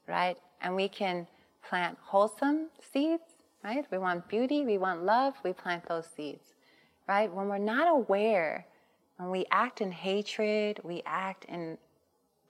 right? 0.08 0.36
And 0.60 0.74
we 0.74 0.88
can 0.88 1.26
plant 1.68 1.98
wholesome 2.02 2.68
seeds, 2.92 3.22
right? 3.62 3.84
We 3.90 3.98
want 3.98 4.28
beauty, 4.28 4.64
we 4.64 4.78
want 4.78 5.04
love, 5.04 5.34
we 5.44 5.52
plant 5.52 5.86
those 5.88 6.06
seeds, 6.16 6.54
right? 7.08 7.32
When 7.32 7.48
we're 7.48 7.58
not 7.58 7.88
aware, 7.88 8.66
when 9.18 9.30
we 9.30 9.46
act 9.50 9.80
in 9.80 9.92
hatred, 9.92 10.80
we 10.82 11.02
act 11.06 11.44
in 11.44 11.78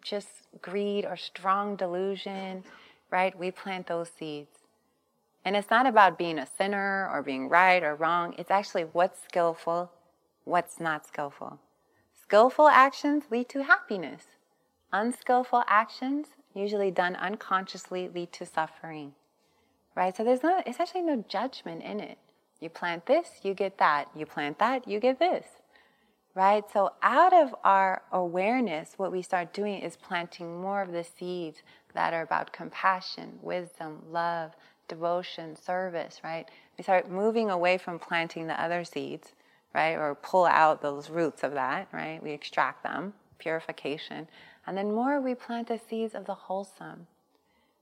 just 0.03 0.29
greed 0.61 1.05
or 1.05 1.17
strong 1.17 1.77
delusion, 1.77 2.65
right? 3.11 3.37
We 3.38 3.51
plant 3.51 3.87
those 3.87 4.11
seeds. 4.19 4.51
And 5.45 5.57
it's 5.57 5.71
not 5.71 5.87
about 5.87 6.19
being 6.19 6.38
a 6.38 6.47
sinner 6.47 7.11
or 7.12 7.23
being 7.23 7.49
right 7.49 7.83
or 7.83 7.97
wrong. 7.97 8.35
It's 8.38 8.51
actually 8.51 8.85
what's 8.85 9.23
skillful, 9.23 9.91
what's 10.44 10.81
not 10.81 11.07
skillful. 11.07 11.59
Skillful 12.22 12.68
actions 12.68 13.24
lead 13.31 13.48
to 13.50 13.62
happiness. 13.64 14.24
Unskillful 14.92 15.64
actions, 15.66 16.28
usually 16.55 16.90
done 16.90 17.16
unconsciously, 17.16 18.09
lead 18.09 18.33
to 18.33 18.46
suffering. 18.46 19.12
Right? 19.94 20.16
So 20.16 20.24
there's 20.24 20.42
no 20.42 20.62
essentially 20.66 21.02
no 21.02 21.24
judgment 21.28 21.83
in 21.83 22.00
it. 22.00 22.18
You 22.61 22.68
plant 22.70 23.07
this, 23.07 23.40
you 23.42 23.55
get 23.55 23.78
that. 23.78 24.09
You 24.14 24.24
plant 24.24 24.59
that, 24.59 24.87
you 24.88 25.00
get 25.00 25.18
this. 25.18 25.46
Right? 26.35 26.64
So 26.72 26.92
out 27.02 27.35
of 27.35 27.55
our 27.64 28.02
awareness, 28.11 28.94
what 28.96 29.12
we 29.12 29.20
start 29.20 29.52
doing 29.52 29.81
is 29.81 29.96
planting 29.96 30.61
more 30.61 30.81
of 30.81 30.92
the 30.92 31.05
seeds 31.05 31.62
that 31.94 32.14
are 32.14 32.22
about 32.22 32.52
compassion, 32.52 33.38
wisdom, 33.42 34.02
love, 34.11 34.52
devotion, 34.88 35.57
service, 35.57 36.20
right? 36.24 36.48
We 36.76 36.83
start 36.85 37.11
moving 37.11 37.50
away 37.50 37.78
from 37.78 37.98
planting 37.98 38.46
the 38.46 38.61
other 38.61 38.85
seeds 38.85 39.33
right? 39.74 39.94
Or 39.94 40.14
pull 40.14 40.44
out 40.44 40.82
those 40.82 41.11
roots 41.11 41.42
of 41.42 41.52
that, 41.52 41.88
right? 41.92 42.22
We 42.22 42.32
extract 42.32 42.82
them, 42.82 43.14
purification. 43.38 44.28
And 44.66 44.76
then 44.76 44.94
more 44.94 45.20
we 45.20 45.35
plant 45.35 45.68
the 45.68 45.78
seeds 45.78 46.14
of 46.14 46.26
the 46.26 46.35
wholesome. 46.35 47.06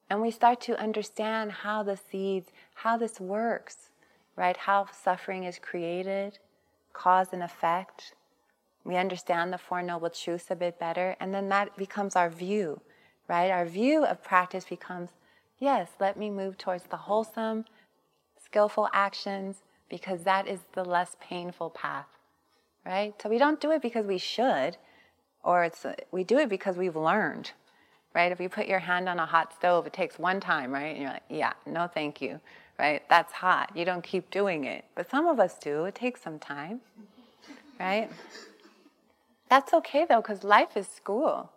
And 0.09 0.21
we 0.21 0.31
start 0.31 0.61
to 0.63 0.81
understand 0.81 1.53
how 1.53 1.83
the 1.83 1.97
seeds, 1.97 2.51
how 2.75 2.97
this 2.97 3.21
works, 3.21 3.91
right? 4.37 4.57
How 4.57 4.87
suffering 4.91 5.45
is 5.45 5.59
created, 5.59 6.39
cause 6.93 7.29
and 7.33 7.43
effect. 7.43 8.15
We 8.85 8.97
understand 8.97 9.53
the 9.53 9.59
Four 9.59 9.83
Noble 9.83 10.11
Truths 10.11 10.51
a 10.51 10.57
bit 10.57 10.79
better. 10.79 11.17
And 11.21 11.33
then 11.35 11.49
that 11.51 11.77
becomes 11.77 12.17
our 12.17 12.31
view, 12.31 12.81
right? 13.29 13.51
Our 13.51 13.67
view 13.67 14.05
of 14.05 14.25
practice 14.25 14.65
becomes 14.65 15.11
yes, 15.61 15.91
let 16.01 16.17
me 16.17 16.31
move 16.31 16.57
towards 16.57 16.85
the 16.85 16.97
wholesome, 16.97 17.67
skillful 18.43 18.89
actions 18.93 19.63
because 19.91 20.23
that 20.23 20.49
is 20.49 20.61
the 20.73 20.85
less 20.85 21.17
painful 21.21 21.71
path, 21.71 22.07
right? 22.87 23.13
So 23.21 23.29
we 23.29 23.37
don't 23.37 23.61
do 23.61 23.71
it 23.73 23.83
because 23.83 24.07
we 24.07 24.17
should, 24.17 24.77
or 25.43 25.65
it's 25.65 25.85
we 26.13 26.25
do 26.25 26.39
it 26.39 26.49
because 26.49 26.77
we've 26.77 26.97
learned, 26.97 27.51
right? 28.15 28.33
If 28.33 28.41
you 28.41 28.49
put 28.49 28.67
your 28.67 28.79
hand 28.79 29.09
on 29.09 29.19
a 29.19 29.27
hot 29.27 29.53
stove, 29.53 29.87
it 29.87 29.93
takes 29.93 30.19
one 30.19 30.41
time, 30.41 30.73
right? 30.73 30.95
And 30.95 31.03
you're 31.03 31.13
like, 31.13 31.25
yeah, 31.29 31.53
no, 31.67 31.87
thank 31.87 32.23
you, 32.23 32.41
right? 32.79 33.03
That's 33.11 33.33
hot. 33.33 33.73
You 33.77 33.85
don't 33.85 34.03
keep 34.03 34.31
doing 34.31 34.65
it, 34.65 34.85
but 34.95 35.11
some 35.11 35.27
of 35.27 35.39
us 35.41 35.59
do. 35.59 35.85
It 35.85 35.95
takes 35.95 36.23
some 36.23 36.39
time, 36.39 36.81
right? 37.79 38.11
That's 39.51 39.75
okay 39.75 40.07
though, 40.09 40.23
because 40.23 40.45
life 40.45 40.77
is 40.77 40.87
school. 40.87 41.51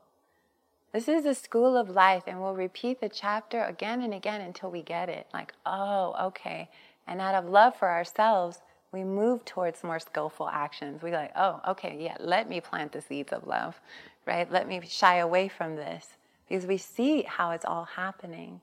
This 0.92 1.08
is 1.08 1.26
a 1.26 1.34
school 1.34 1.76
of 1.76 1.90
life, 1.90 2.24
and 2.28 2.40
we'll 2.40 2.54
repeat 2.54 3.02
the 3.02 3.10
chapter 3.10 3.64
again 3.64 4.04
and 4.04 4.14
again 4.14 4.42
until 4.42 4.70
we 4.70 4.84
get 4.84 5.10
it. 5.10 5.26
Like, 5.34 5.54
oh, 5.66 6.16
okay. 6.28 6.70
And 7.08 7.22
out 7.22 7.36
of 7.36 7.50
love 7.50 7.76
for 7.76 7.90
ourselves, 7.90 8.60
we 8.92 9.04
move 9.04 9.44
towards 9.44 9.84
more 9.84 10.00
skillful 10.00 10.48
actions. 10.48 11.02
We 11.02 11.12
like, 11.12 11.32
oh, 11.36 11.60
okay, 11.68 11.98
yeah, 12.00 12.16
let 12.20 12.48
me 12.48 12.62
plant 12.62 12.92
the 12.92 13.02
seeds 13.02 13.34
of 13.34 13.48
love, 13.48 13.80
right? 14.26 14.50
Let 14.50 14.68
me 14.68 14.82
shy 14.88 15.18
away 15.18 15.48
from 15.48 15.76
this 15.76 16.08
because 16.48 16.66
we 16.66 16.78
see 16.78 17.24
how 17.24 17.52
it's 17.52 17.66
all 17.66 17.86
happening. 17.86 18.62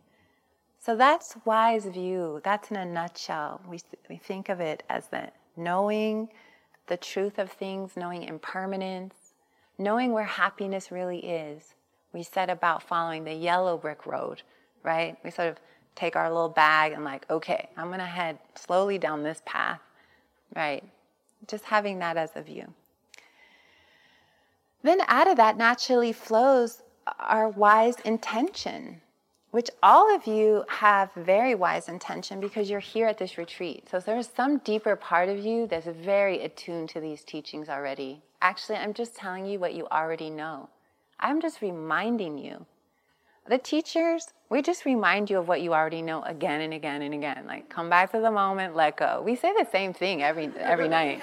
So 0.79 0.97
that's 0.97 1.37
wise 1.45 1.85
view. 1.85 2.41
That's 2.45 2.71
in 2.71 2.77
a 2.77 2.85
nutshell. 2.85 3.61
We, 3.69 3.81
we 4.09 4.17
think 4.17 4.49
of 4.49 4.61
it 4.61 4.83
as 4.89 5.09
the 5.09 5.31
knowing 5.57 6.29
the 6.87 6.97
truth 6.97 7.39
of 7.39 7.51
things, 7.51 7.93
knowing 7.97 8.25
impermanence, 8.25 9.15
knowing 9.79 10.13
where 10.13 10.25
happiness 10.25 10.91
really 10.91 11.19
is. 11.19 11.75
We 12.13 12.23
set 12.23 12.51
about 12.51 12.83
following 12.83 13.25
the 13.25 13.35
yellow 13.35 13.77
brick 13.77 14.07
road, 14.07 14.43
right? 14.83 15.17
We 15.25 15.31
sort 15.31 15.49
of 15.49 15.59
take 15.95 16.17
our 16.17 16.29
little 16.29 16.49
bag 16.49 16.93
and 16.93 17.05
like, 17.05 17.29
okay, 17.31 17.69
I'm 17.77 17.89
going 17.89 17.99
to 17.99 18.07
head 18.07 18.39
slowly 18.55 18.99
down 18.99 19.23
this 19.23 19.43
path, 19.45 19.81
right? 20.55 20.85
Just 21.47 21.65
having 21.65 21.99
that 21.99 22.17
as 22.17 22.31
a 22.35 22.43
view. 22.43 22.73
Then 24.83 25.01
out 25.09 25.29
of 25.29 25.37
that 25.37 25.57
naturally 25.57 26.13
flows 26.13 26.83
our 27.19 27.49
wise 27.49 27.97
intention, 28.05 29.01
which 29.51 29.69
all 29.83 30.15
of 30.15 30.27
you 30.27 30.65
have 30.69 31.11
very 31.15 31.55
wise 31.55 31.89
intention 31.89 32.41
because 32.41 32.71
you're 32.71 32.81
here 32.81 33.07
at 33.07 33.19
this 33.19 33.37
retreat. 33.37 33.89
So 33.91 34.01
there's 34.01 34.29
some 34.29 34.59
deeper 34.59 34.97
part 34.97 35.29
of 35.29 35.39
you 35.39 35.67
that's 35.67 35.87
very 35.87 36.43
attuned 36.43 36.89
to 36.91 37.01
these 37.01 37.25
teachings 37.25 37.69
already. 37.69 38.23
Actually, 38.41 38.79
I'm 38.79 38.95
just 38.95 39.17
telling 39.17 39.45
you 39.45 39.59
what 39.59 39.75
you 39.75 39.87
already 39.89 40.31
know. 40.31 40.69
I'm 41.19 41.43
just 41.43 41.61
reminding 41.61 42.39
you 42.39 42.65
the 43.47 43.59
teachers, 43.59 44.33
we 44.51 44.63
just 44.63 44.85
remind 44.85 45.31
you 45.31 45.39
of 45.39 45.47
what 45.47 45.63
you 45.63 45.73
already 45.73 46.03
know 46.03 46.23
again 46.25 46.61
and 46.61 46.75
again 46.75 47.03
and 47.03 47.15
again. 47.15 47.45
Like, 47.47 47.69
come 47.69 47.89
back 47.89 48.11
to 48.11 48.21
the 48.21 48.33
moment, 48.33 48.75
let 48.75 48.97
go. 48.97 49.23
We 49.25 49.37
say 49.37 49.53
the 49.57 49.67
same 49.71 49.95
thing 49.95 50.23
every 50.23 50.51
every 50.59 50.89
night, 50.99 51.23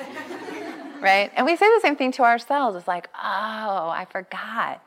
right? 1.02 1.30
And 1.36 1.46
we 1.46 1.58
say 1.58 1.68
the 1.76 1.82
same 1.82 1.98
thing 1.98 2.13
to 2.13 2.24
ourselves. 2.24 2.78
It's 2.78 2.88
like, 2.88 3.10
oh, 3.13 3.90
I 3.90 4.08
forgot. 4.10 4.82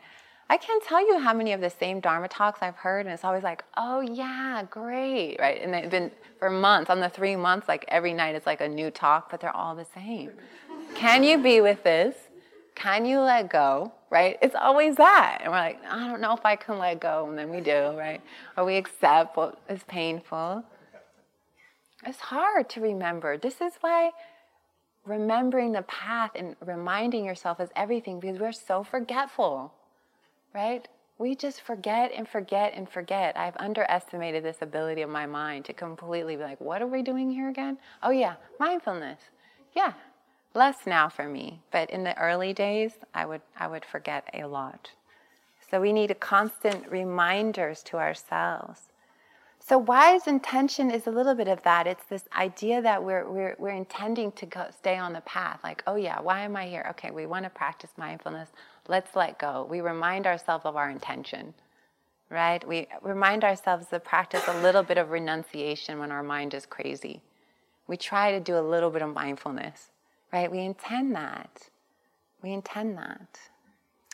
I 0.49 0.57
can't 0.57 0.83
tell 0.83 1.07
you 1.07 1.21
how 1.21 1.33
many 1.33 1.53
of 1.53 1.61
the 1.61 1.71
same 1.71 2.01
Dharma 2.01 2.27
talks 2.27 2.61
I've 2.61 2.75
heard, 2.75 3.07
and 3.07 3.13
it's 3.15 3.25
always 3.25 3.45
like, 3.45 3.63
oh 3.77 4.01
yeah, 4.01 4.65
great, 4.69 5.37
right? 5.39 5.63
And 5.63 5.73
they've 5.73 5.91
been 5.91 6.11
for 6.39 6.51
months. 6.51 6.91
On 6.91 6.99
the 6.99 7.11
three 7.11 7.37
months, 7.37 7.69
like 7.69 7.85
every 7.89 8.15
night, 8.15 8.35
it's 8.35 8.47
like 8.47 8.63
a 8.63 8.69
new 8.69 8.91
talk, 8.91 9.31
but 9.31 9.41
they're 9.41 9.55
all 9.55 9.77
the 9.77 9.87
same. 9.95 10.31
Can 10.95 11.23
you 11.23 11.39
be 11.39 11.61
with 11.61 11.85
this? 11.85 12.17
Can 12.83 13.05
you 13.05 13.21
let 13.21 13.51
go? 13.51 13.93
right? 14.11 14.37
It's 14.43 14.57
always 14.57 14.97
that. 14.97 15.39
And 15.41 15.53
we're 15.53 15.59
like, 15.59 15.81
I 15.89 16.09
don't 16.09 16.21
know 16.21 16.35
if 16.35 16.45
I 16.45 16.57
can 16.57 16.79
let 16.79 17.01
go. 17.01 17.29
And 17.29 17.39
then 17.39 17.51
we 17.51 17.61
do, 17.61 17.97
right? 17.97 18.21
Or 18.57 18.65
we 18.65 18.77
accept 18.77 19.37
what 19.37 19.59
is 19.69 19.83
painful. 19.85 20.65
It's 22.05 22.19
hard 22.19 22.69
to 22.71 22.81
remember. 22.81 23.39
This 23.39 23.61
is 23.61 23.75
why 23.81 24.11
remembering 25.07 25.73
the 25.73 25.83
path 25.83 26.33
and 26.35 26.57
reminding 26.65 27.25
yourself 27.25 27.61
is 27.61 27.71
everything 27.77 28.21
because 28.21 28.39
we're 28.39 28.53
so 28.53 28.83
forgetful, 28.83 29.73
right? 30.55 30.87
We 31.19 31.37
just 31.37 31.61
forget 31.61 32.11
and 32.17 32.27
forget 32.27 32.73
and 32.75 32.89
forget. 32.89 33.37
I've 33.37 33.57
underestimated 33.59 34.43
this 34.43 34.63
ability 34.63 35.03
of 35.03 35.11
my 35.11 35.27
mind 35.27 35.67
to 35.67 35.73
completely 35.73 36.37
be 36.37 36.43
like, 36.43 36.61
what 36.61 36.83
are 36.83 36.87
we 36.87 37.03
doing 37.03 37.31
here 37.31 37.49
again? 37.49 37.79
Oh, 38.03 38.11
yeah, 38.11 38.37
mindfulness. 38.59 39.21
Yeah, 39.77 39.93
less 40.55 40.87
now 40.87 41.09
for 41.09 41.29
me, 41.29 41.61
but 41.71 41.91
in 41.91 42.05
the 42.05 42.17
early 42.19 42.53
days, 42.53 42.93
I 43.15 43.25
would, 43.27 43.43
I 43.59 43.67
would 43.67 43.85
forget 43.85 44.29
a 44.33 44.45
lot. 44.45 44.91
So 45.71 45.81
we 45.81 45.93
need 45.93 46.19
constant 46.19 46.91
reminders 46.91 47.83
to 47.85 47.99
ourselves. 47.99 48.89
So 49.61 49.79
wise 49.79 50.27
intention 50.27 50.91
is 50.91 51.07
a 51.07 51.13
little 51.13 51.35
bit 51.35 51.47
of 51.47 51.63
that. 51.63 51.87
It's 51.87 52.07
this 52.07 52.25
idea 52.37 52.83
that 52.83 53.05
we're, 53.05 53.31
we're, 53.31 53.55
we're 53.59 53.69
intending 53.69 54.33
to 54.33 54.47
go, 54.47 54.67
stay 54.77 54.97
on 54.97 55.13
the 55.13 55.21
path. 55.21 55.61
Like, 55.63 55.85
oh 55.87 55.95
yeah, 55.95 56.21
why 56.21 56.41
am 56.41 56.57
I 56.57 56.67
here? 56.67 56.87
Okay, 56.91 57.13
we 57.13 57.27
want 57.27 57.45
to 57.45 57.51
practice 57.51 57.91
mindfulness. 57.97 58.49
Let's 58.89 59.15
let 59.15 59.39
go. 59.39 59.67
We 59.71 59.81
remind 59.81 60.27
ourselves 60.27 60.65
of 60.65 60.75
our 60.75 60.91
intention, 60.91 61.55
right? 62.31 62.67
We 62.67 62.89
remind 63.03 63.45
ourselves 63.45 63.87
to 63.89 64.01
practice 64.01 64.43
a 64.49 64.61
little 64.63 64.83
bit 64.83 64.99
of 64.99 65.11
renunciation 65.11 66.01
when 66.01 66.11
our 66.11 66.25
mind 66.25 66.55
is 66.55 66.67
crazy. 66.67 67.23
We 67.87 67.97
try 67.97 68.33
to 68.33 68.41
do 68.41 68.59
a 68.59 68.61
little 68.61 68.91
bit 68.91 69.03
of 69.03 69.15
mindfulness 69.15 69.91
right? 70.33 70.51
We 70.51 70.61
intend 70.61 71.15
that. 71.15 71.69
We 72.43 72.53
intend 72.53 72.97
that. 72.99 73.39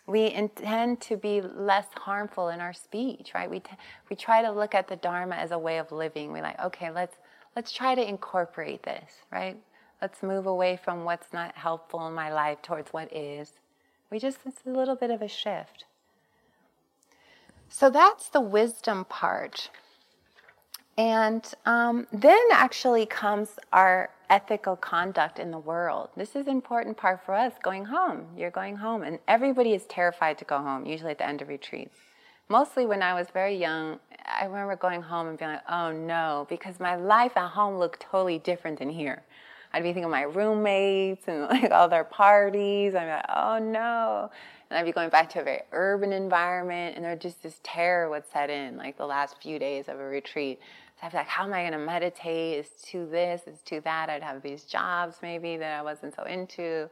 We 0.07 0.31
intend 0.31 1.01
to 1.03 1.17
be 1.17 1.41
less 1.41 1.87
harmful 1.97 2.49
in 2.49 2.61
our 2.61 2.73
speech, 2.73 3.33
right? 3.35 3.51
We, 3.51 3.61
t- 3.61 3.77
we 4.09 4.17
try 4.17 4.43
to 4.43 4.51
look 4.53 4.75
at 4.75 4.87
the 4.89 4.97
Dharma 4.97 5.35
as 5.35 5.51
a 5.51 5.59
way 5.59 5.79
of 5.79 5.91
living. 5.91 6.33
We're 6.33 6.43
like, 6.43 6.61
okay, 6.61 6.91
let's, 6.91 7.17
let's 7.57 7.73
try 7.73 7.95
to 7.95 8.09
incorporate 8.09 8.85
this, 8.85 9.11
right? 9.33 9.57
Let's 10.01 10.23
move 10.23 10.47
away 10.47 10.79
from 10.83 11.05
what's 11.05 11.33
not 11.33 11.57
helpful 11.57 12.07
in 12.07 12.15
my 12.15 12.33
life 12.33 12.63
towards 12.63 12.93
what 12.93 13.13
is. 13.13 13.53
We 14.11 14.21
just, 14.21 14.39
it's 14.47 14.63
a 14.65 14.71
little 14.71 14.95
bit 14.95 15.11
of 15.11 15.23
a 15.23 15.29
shift. 15.29 15.85
So 17.69 17.91
that's 17.91 18.29
the 18.29 18.41
wisdom 18.41 19.05
part. 19.05 19.71
And 20.99 21.45
um, 21.67 22.07
then 22.11 22.41
actually 22.53 23.05
comes 23.05 23.51
our 23.73 24.11
ethical 24.31 24.77
conduct 24.77 25.39
in 25.39 25.51
the 25.51 25.59
world. 25.59 26.09
This 26.17 26.31
is 26.31 26.47
an 26.47 26.53
important 26.53 26.97
part 26.97 27.25
for 27.25 27.35
us 27.35 27.53
going 27.63 27.85
home. 27.85 28.27
You're 28.37 28.51
going 28.51 28.77
home, 28.77 29.03
and 29.03 29.19
everybody 29.29 29.75
is 29.75 29.85
terrified 29.85 30.39
to 30.39 30.45
go 30.45 30.59
home, 30.59 30.87
usually 30.87 31.11
at 31.11 31.19
the 31.19 31.29
end 31.29 31.43
of 31.43 31.49
retreats. 31.49 31.97
Mostly 32.49 32.87
when 32.87 33.03
I 33.03 33.13
was 33.13 33.29
very 33.31 33.57
young, 33.57 33.99
I 34.25 34.45
remember 34.45 34.77
going 34.77 35.03
home 35.03 35.29
and 35.29 35.39
being 35.39 35.51
like, 35.51 35.69
oh 35.69 35.93
no, 35.93 36.47
because 36.49 36.81
my 36.81 36.97
life 36.97 37.37
at 37.37 37.51
home 37.51 37.77
looked 37.79 38.01
totally 38.01 38.39
different 38.39 38.79
than 38.79 38.89
here. 38.89 39.23
I'd 39.73 39.83
be 39.83 39.89
thinking 39.89 40.05
of 40.05 40.11
my 40.11 40.23
roommates 40.23 41.27
and 41.27 41.43
like 41.51 41.71
all 41.71 41.89
their 41.89 42.05
parties. 42.05 42.95
I'm 42.95 43.09
like, 43.09 43.25
oh 43.29 43.59
no. 43.59 44.31
And 44.71 44.79
I'd 44.79 44.85
be 44.85 44.93
going 44.93 45.11
back 45.11 45.29
to 45.31 45.41
a 45.41 45.45
very 45.45 45.63
urban 45.73 46.13
environment, 46.13 46.97
and 46.97 47.05
there 47.05 47.15
just 47.15 47.43
this 47.43 47.61
terror 47.63 48.09
would 48.11 48.25
set 48.33 48.51
in, 48.51 48.77
like 48.77 48.97
the 48.97 49.07
last 49.07 49.41
few 49.41 49.59
days 49.59 49.89
of 49.89 50.01
a 50.01 50.05
retreat. 50.05 50.61
So 50.99 51.07
I'd 51.07 51.13
be 51.13 51.19
like, 51.19 51.29
how 51.29 51.45
am 51.45 51.53
I 51.53 51.61
going 51.61 51.73
to 51.73 51.79
meditate? 51.79 52.59
Is 52.59 52.69
to 52.91 53.07
this, 53.07 53.43
is 53.47 53.61
to 53.67 53.81
that. 53.83 54.09
I'd 54.09 54.23
have 54.23 54.43
these 54.43 54.65
jobs 54.65 55.17
maybe 55.21 55.57
that 55.59 55.79
I 55.79 55.83
wasn't 55.83 56.15
so 56.15 56.25
into. 56.25 56.89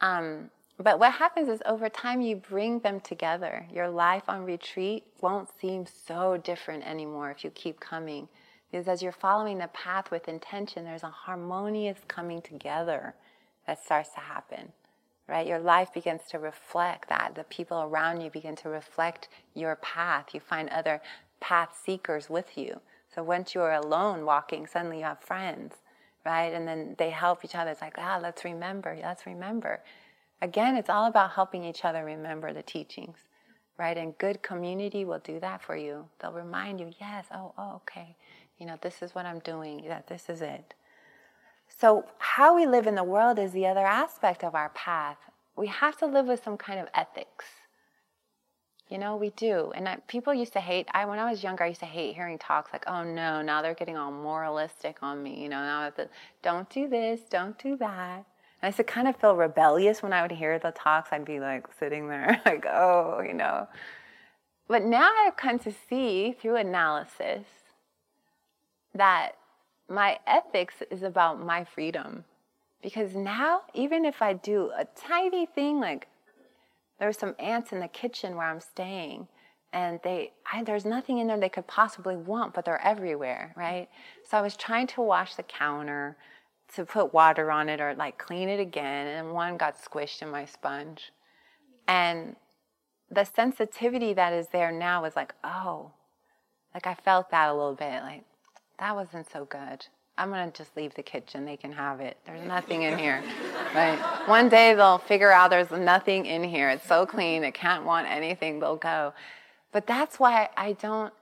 Um, 0.00 0.50
but 0.78 0.98
what 0.98 1.12
happens 1.12 1.48
is 1.48 1.60
over 1.66 1.88
time 1.88 2.22
you 2.22 2.36
bring 2.36 2.80
them 2.80 3.00
together. 3.00 3.66
Your 3.72 3.88
life 3.88 4.24
on 4.28 4.44
retreat 4.44 5.04
won't 5.20 5.48
seem 5.60 5.84
so 5.86 6.38
different 6.38 6.88
anymore 6.88 7.30
if 7.30 7.44
you 7.44 7.50
keep 7.50 7.78
coming. 7.78 8.28
Because 8.70 8.88
as 8.88 9.02
you're 9.02 9.12
following 9.12 9.58
the 9.58 9.68
path 9.68 10.10
with 10.10 10.26
intention, 10.26 10.84
there's 10.84 11.02
a 11.02 11.10
harmonious 11.10 11.98
coming 12.08 12.40
together 12.40 13.14
that 13.66 13.84
starts 13.84 14.10
to 14.14 14.20
happen. 14.20 14.72
Right? 15.28 15.46
Your 15.46 15.60
life 15.60 15.92
begins 15.92 16.22
to 16.30 16.38
reflect 16.38 17.08
that. 17.10 17.34
The 17.36 17.44
people 17.44 17.82
around 17.82 18.20
you 18.22 18.30
begin 18.30 18.56
to 18.56 18.68
reflect 18.68 19.28
your 19.54 19.76
path. 19.76 20.30
You 20.32 20.40
find 20.40 20.68
other 20.70 21.00
path 21.40 21.78
seekers 21.84 22.28
with 22.28 22.56
you. 22.56 22.80
So 23.14 23.22
once 23.22 23.54
you're 23.54 23.72
alone 23.72 24.24
walking, 24.24 24.66
suddenly 24.66 24.98
you 24.98 25.04
have 25.04 25.20
friends, 25.20 25.74
right? 26.24 26.52
And 26.52 26.66
then 26.66 26.94
they 26.98 27.10
help 27.10 27.44
each 27.44 27.54
other. 27.54 27.70
It's 27.70 27.80
like, 27.80 27.96
ah, 27.98 28.18
let's 28.22 28.44
remember, 28.44 28.96
let's 29.02 29.26
remember. 29.26 29.80
Again, 30.42 30.76
it's 30.76 30.90
all 30.90 31.06
about 31.06 31.32
helping 31.32 31.64
each 31.64 31.84
other 31.84 32.04
remember 32.04 32.52
the 32.52 32.62
teachings, 32.62 33.18
right? 33.78 33.96
And 33.96 34.16
good 34.18 34.42
community 34.42 35.04
will 35.04 35.18
do 35.18 35.40
that 35.40 35.62
for 35.62 35.76
you. 35.76 36.06
They'll 36.20 36.32
remind 36.32 36.80
you, 36.80 36.92
yes, 37.00 37.26
oh, 37.34 37.52
oh, 37.58 37.76
okay, 37.76 38.16
you 38.58 38.66
know, 38.66 38.78
this 38.80 39.02
is 39.02 39.14
what 39.14 39.26
I'm 39.26 39.40
doing, 39.40 39.84
that 39.88 40.06
this 40.06 40.28
is 40.28 40.40
it. 40.40 40.74
So, 41.68 42.04
how 42.18 42.54
we 42.56 42.66
live 42.66 42.86
in 42.86 42.94
the 42.94 43.04
world 43.04 43.38
is 43.38 43.52
the 43.52 43.66
other 43.66 43.86
aspect 43.86 44.42
of 44.42 44.54
our 44.54 44.70
path. 44.70 45.18
We 45.56 45.68
have 45.68 45.96
to 45.98 46.06
live 46.06 46.26
with 46.26 46.42
some 46.42 46.56
kind 46.56 46.80
of 46.80 46.88
ethics 46.94 47.44
you 48.90 48.98
know, 48.98 49.16
we 49.16 49.30
do. 49.30 49.72
And 49.74 49.88
I, 49.88 49.96
people 50.08 50.34
used 50.34 50.52
to 50.54 50.60
hate, 50.60 50.88
I, 50.92 51.04
when 51.06 51.20
I 51.20 51.30
was 51.30 51.44
younger, 51.44 51.62
I 51.62 51.68
used 51.68 51.80
to 51.80 51.86
hate 51.86 52.16
hearing 52.16 52.38
talks 52.38 52.72
like, 52.72 52.84
oh 52.88 53.04
no, 53.04 53.40
now 53.40 53.62
they're 53.62 53.74
getting 53.74 53.96
all 53.96 54.10
moralistic 54.10 54.98
on 55.00 55.22
me. 55.22 55.40
You 55.40 55.48
know, 55.48 55.60
now 55.60 55.80
I 55.80 55.84
have 55.84 55.94
to, 55.94 56.08
don't 56.42 56.68
do 56.68 56.88
this, 56.88 57.20
don't 57.30 57.56
do 57.56 57.76
that. 57.76 58.16
And 58.16 58.64
I 58.64 58.66
used 58.66 58.78
to 58.78 58.84
kind 58.84 59.06
of 59.06 59.16
feel 59.16 59.36
rebellious 59.36 60.02
when 60.02 60.12
I 60.12 60.22
would 60.22 60.32
hear 60.32 60.58
the 60.58 60.72
talks. 60.72 61.10
I'd 61.12 61.24
be 61.24 61.38
like 61.38 61.68
sitting 61.78 62.08
there, 62.08 62.42
like, 62.46 62.66
oh, 62.66 63.22
you 63.24 63.32
know. 63.32 63.68
But 64.66 64.82
now 64.82 65.08
I've 65.24 65.36
come 65.36 65.60
to 65.60 65.72
see 65.88 66.36
through 66.40 66.56
analysis 66.56 67.46
that 68.94 69.32
my 69.88 70.18
ethics 70.26 70.74
is 70.90 71.04
about 71.04 71.44
my 71.44 71.64
freedom. 71.64 72.24
Because 72.82 73.14
now, 73.14 73.62
even 73.72 74.04
if 74.04 74.20
I 74.20 74.32
do 74.32 74.72
a 74.76 74.84
tiny 74.96 75.46
thing 75.46 75.80
like 75.80 76.08
there 77.00 77.08
were 77.08 77.14
some 77.14 77.34
ants 77.38 77.72
in 77.72 77.80
the 77.80 77.88
kitchen 77.88 78.36
where 78.36 78.46
I'm 78.46 78.60
staying, 78.60 79.26
and 79.72 79.98
they 80.04 80.32
I, 80.52 80.62
there's 80.62 80.84
nothing 80.84 81.16
in 81.18 81.26
there 81.26 81.40
they 81.40 81.48
could 81.48 81.66
possibly 81.66 82.14
want, 82.14 82.52
but 82.52 82.66
they're 82.66 82.86
everywhere, 82.86 83.54
right? 83.56 83.88
So 84.28 84.36
I 84.36 84.42
was 84.42 84.54
trying 84.54 84.86
to 84.88 85.00
wash 85.00 85.34
the 85.34 85.42
counter 85.42 86.18
to 86.74 86.84
put 86.84 87.14
water 87.14 87.50
on 87.50 87.70
it 87.70 87.80
or 87.80 87.94
like 87.94 88.18
clean 88.18 88.50
it 88.50 88.60
again, 88.60 89.06
and 89.06 89.32
one 89.32 89.56
got 89.56 89.82
squished 89.82 90.20
in 90.20 90.30
my 90.30 90.44
sponge, 90.44 91.10
and 91.88 92.36
the 93.10 93.24
sensitivity 93.24 94.12
that 94.12 94.34
is 94.34 94.48
there 94.48 94.70
now 94.70 95.04
is 95.04 95.16
like, 95.16 95.34
oh, 95.42 95.92
like 96.74 96.86
I 96.86 96.94
felt 96.94 97.30
that 97.30 97.48
a 97.48 97.54
little 97.54 97.74
bit, 97.74 98.02
like 98.02 98.24
that 98.78 98.94
wasn't 98.94 99.30
so 99.30 99.46
good. 99.46 99.86
I'm 100.20 100.28
going 100.28 100.52
to 100.52 100.56
just 100.56 100.76
leave 100.76 100.94
the 100.94 101.02
kitchen. 101.02 101.46
They 101.46 101.56
can 101.56 101.72
have 101.72 102.00
it. 102.00 102.18
There's 102.26 102.46
nothing 102.46 102.82
in 102.82 102.98
here. 102.98 103.24
Right? 103.74 103.98
One 104.26 104.50
day 104.50 104.74
they'll 104.74 104.98
figure 104.98 105.32
out 105.32 105.48
there's 105.48 105.70
nothing 105.70 106.26
in 106.26 106.44
here. 106.44 106.68
It's 106.68 106.86
so 106.86 107.06
clean. 107.06 107.42
It 107.42 107.54
can't 107.54 107.86
want 107.86 108.06
anything. 108.06 108.60
They'll 108.60 108.76
go. 108.76 109.14
But 109.72 109.86
that's 109.86 110.20
why 110.20 110.50
I 110.58 110.72
don't 110.72 111.14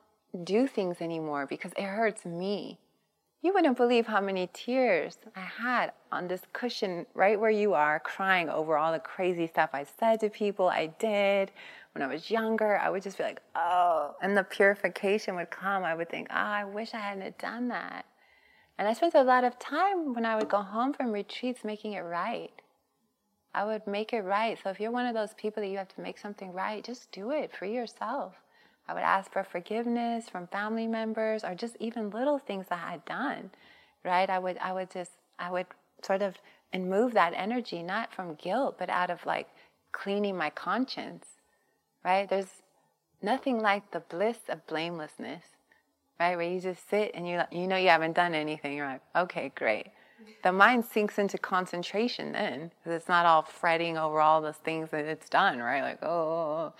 do 0.43 0.67
things 0.67 0.97
anymore 1.01 1.47
because 1.47 1.71
it 1.77 1.85
hurts 1.85 2.25
me. 2.25 2.81
You 3.41 3.55
wouldn't 3.55 3.77
believe 3.77 4.09
how 4.09 4.21
many 4.21 4.51
tears 4.53 5.17
I 5.37 5.43
had 5.43 5.93
on 6.11 6.27
this 6.27 6.43
cushion 6.53 7.07
right 7.15 7.39
where 7.39 7.51
you 7.51 7.75
are, 7.75 8.01
crying 8.01 8.49
over 8.49 8.77
all 8.77 8.91
the 8.91 8.99
crazy 8.99 9.47
stuff 9.47 9.71
I 9.73 9.87
said 10.01 10.19
to 10.21 10.29
people, 10.29 10.69
I 10.69 10.89
did. 10.99 11.53
When 11.93 12.03
I 12.03 12.13
was 12.13 12.33
younger, 12.33 12.79
I 12.79 12.91
would 12.91 13.05
just 13.05 13.17
be 13.17 13.23
like, 13.23 13.41
oh, 13.55 14.17
and 14.21 14.37
the 14.37 14.43
purification 14.43 15.37
would 15.37 15.51
come. 15.51 15.85
I 15.85 15.95
would 15.95 16.09
think, 16.09 16.27
oh, 16.31 16.35
I 16.35 16.65
wish 16.65 16.95
I 16.95 16.99
hadn't 16.99 17.39
done 17.39 17.69
that. 17.69 18.07
And 18.79 18.87
I 18.87 18.93
spent 18.93 19.15
a 19.15 19.23
lot 19.23 19.43
of 19.43 19.59
time 19.59 20.15
when 20.15 20.25
I 20.25 20.37
would 20.37 20.49
go 20.49 20.63
home 20.63 20.93
from 20.93 21.11
retreats 21.11 21.65
making 21.65 21.95
it 21.95 22.01
right. 22.01 22.53
I 23.53 23.65
would 23.65 23.87
make 23.87 24.13
it 24.13 24.21
right. 24.21 24.57
So 24.63 24.71
if 24.71 24.79
you're 24.79 24.93
one 24.93 25.07
of 25.07 25.15
those 25.15 25.35
people 25.35 25.63
that 25.63 25.69
you 25.69 25.79
have 25.79 25.95
to 25.97 26.01
make 26.01 26.19
something 26.19 26.53
right, 26.53 26.85
just 26.85 27.11
do 27.11 27.33
it 27.33 27.51
for 27.57 27.67
yourself. 27.67 28.35
I 28.87 28.95
would 28.95 29.03
ask 29.03 29.33
for 29.33 29.43
forgiveness 29.43 30.29
from 30.29 30.47
family 30.47 30.87
members 30.87 31.43
or 31.43 31.55
just 31.55 31.77
even 31.81 32.11
little 32.11 32.39
things 32.39 32.67
that 32.69 32.81
I 32.83 32.93
had 32.93 33.05
done, 33.05 33.51
right? 34.05 34.31
I 34.31 34.39
would, 34.39 34.59
I 34.59 34.73
would 34.73 34.91
just, 34.91 35.13
I 35.39 35.51
would 35.51 35.67
sort 36.03 36.23
of 36.23 36.37
and 36.73 36.89
move 36.89 37.15
that 37.15 37.33
energy 37.35 37.83
not 37.83 38.13
from 38.13 38.35
guilt, 38.35 38.77
but 38.79 38.91
out 38.91 39.11
of 39.11 39.25
like 39.27 39.49
cleaning 39.93 40.37
my 40.37 40.51
conscience, 40.51 41.27
right? 42.05 42.29
There's 42.29 42.63
nothing 43.23 43.61
like 43.61 43.91
the 43.91 44.01
bliss 44.01 44.39
of 44.49 44.67
blamelessness 44.67 45.43
right? 46.19 46.37
Where 46.37 46.49
you 46.49 46.61
just 46.61 46.89
sit 46.89 47.13
and 47.15 47.29
you 47.29 47.41
you 47.53 47.67
know 47.67 47.77
you 47.77 47.89
haven't 47.89 48.15
done 48.15 48.35
anything. 48.35 48.77
You're 48.77 48.87
like, 48.87 49.03
okay, 49.17 49.53
great. 49.55 49.89
The 50.43 50.53
mind 50.53 50.85
sinks 50.85 51.19
into 51.19 51.39
concentration 51.39 52.33
then, 52.33 52.71
because 52.79 52.97
it's 52.97 53.09
not 53.09 53.27
all 53.27 53.43
fretting 53.43 53.97
over 53.97 54.21
all 54.21 54.41
those 54.41 54.57
things 54.57 54.91
that 54.91 55.05
it's 55.05 55.29
done, 55.29 55.59
right? 55.59 55.83
Like, 55.83 55.99
oh, 56.03 56.07
oh, 56.07 56.11
oh, 56.11 56.57
oh, 56.59 56.73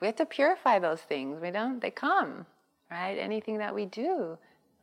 we 0.00 0.06
have 0.06 0.16
to 0.16 0.26
purify 0.26 0.78
those 0.78 1.00
things. 1.00 1.40
We 1.40 1.50
don't. 1.50 1.80
They 1.80 1.90
come, 1.90 2.46
right? 2.90 3.16
Anything 3.18 3.58
that 3.58 3.74
we 3.74 3.86
do 3.86 4.38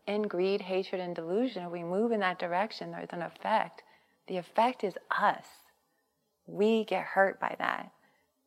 in 0.08 0.24
greed, 0.24 0.62
hatred, 0.62 1.02
and 1.02 1.16
delusion, 1.16 1.72
we 1.72 1.84
move 1.84 2.12
in 2.12 2.20
that 2.20 2.40
direction, 2.40 2.92
there's 2.92 3.10
an 3.12 3.22
effect. 3.22 3.84
The 4.28 4.38
effect 4.38 4.84
is 4.84 4.96
us. 5.12 5.46
We 6.48 6.84
get 6.84 7.04
hurt 7.04 7.40
by 7.40 7.56
that. 7.60 7.92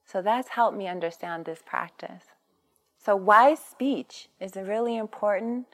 So 0.05 0.23
that's 0.23 0.51
helped 0.51 0.77
me 0.77 0.89
understand 0.89 1.45
this 1.45 1.63
practice. 1.65 2.25
So, 3.05 3.15
wise 3.15 3.61
speech 3.61 4.29
is 4.41 4.57
a 4.57 4.65
really 4.65 4.97
important. 4.97 5.67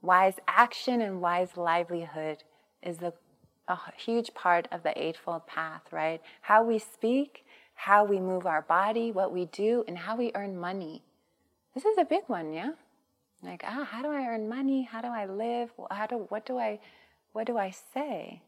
Wise 0.00 0.36
action 0.46 1.02
and 1.02 1.20
wise 1.20 1.56
livelihood 1.56 2.44
is 2.82 3.02
a, 3.02 3.12
a 3.68 3.78
huge 3.96 4.32
part 4.32 4.66
of 4.72 4.82
the 4.82 4.98
Eightfold 5.00 5.46
Path, 5.46 5.82
right? 5.90 6.22
How 6.42 6.62
we 6.62 6.78
speak, 6.78 7.44
how 7.74 8.04
we 8.04 8.20
move 8.20 8.46
our 8.46 8.62
body, 8.62 9.10
what 9.10 9.32
we 9.32 9.46
do, 9.46 9.84
and 9.86 9.98
how 9.98 10.16
we 10.16 10.30
earn 10.34 10.58
money. 10.58 11.02
This 11.74 11.84
is 11.84 11.98
a 11.98 12.04
big 12.04 12.22
one, 12.28 12.52
yeah? 12.52 12.72
Like, 13.42 13.62
ah, 13.66 13.86
how 13.90 14.02
do 14.02 14.08
I 14.08 14.22
earn 14.22 14.48
money? 14.48 14.82
How 14.82 15.00
do 15.00 15.08
I 15.08 15.26
live? 15.26 15.70
How 15.90 16.06
do, 16.06 16.26
what 16.28 16.46
do 16.46 16.58
I, 16.58 16.78
what 17.32 17.46
do 17.46 17.58
I 17.58 17.70
say? 17.70 18.42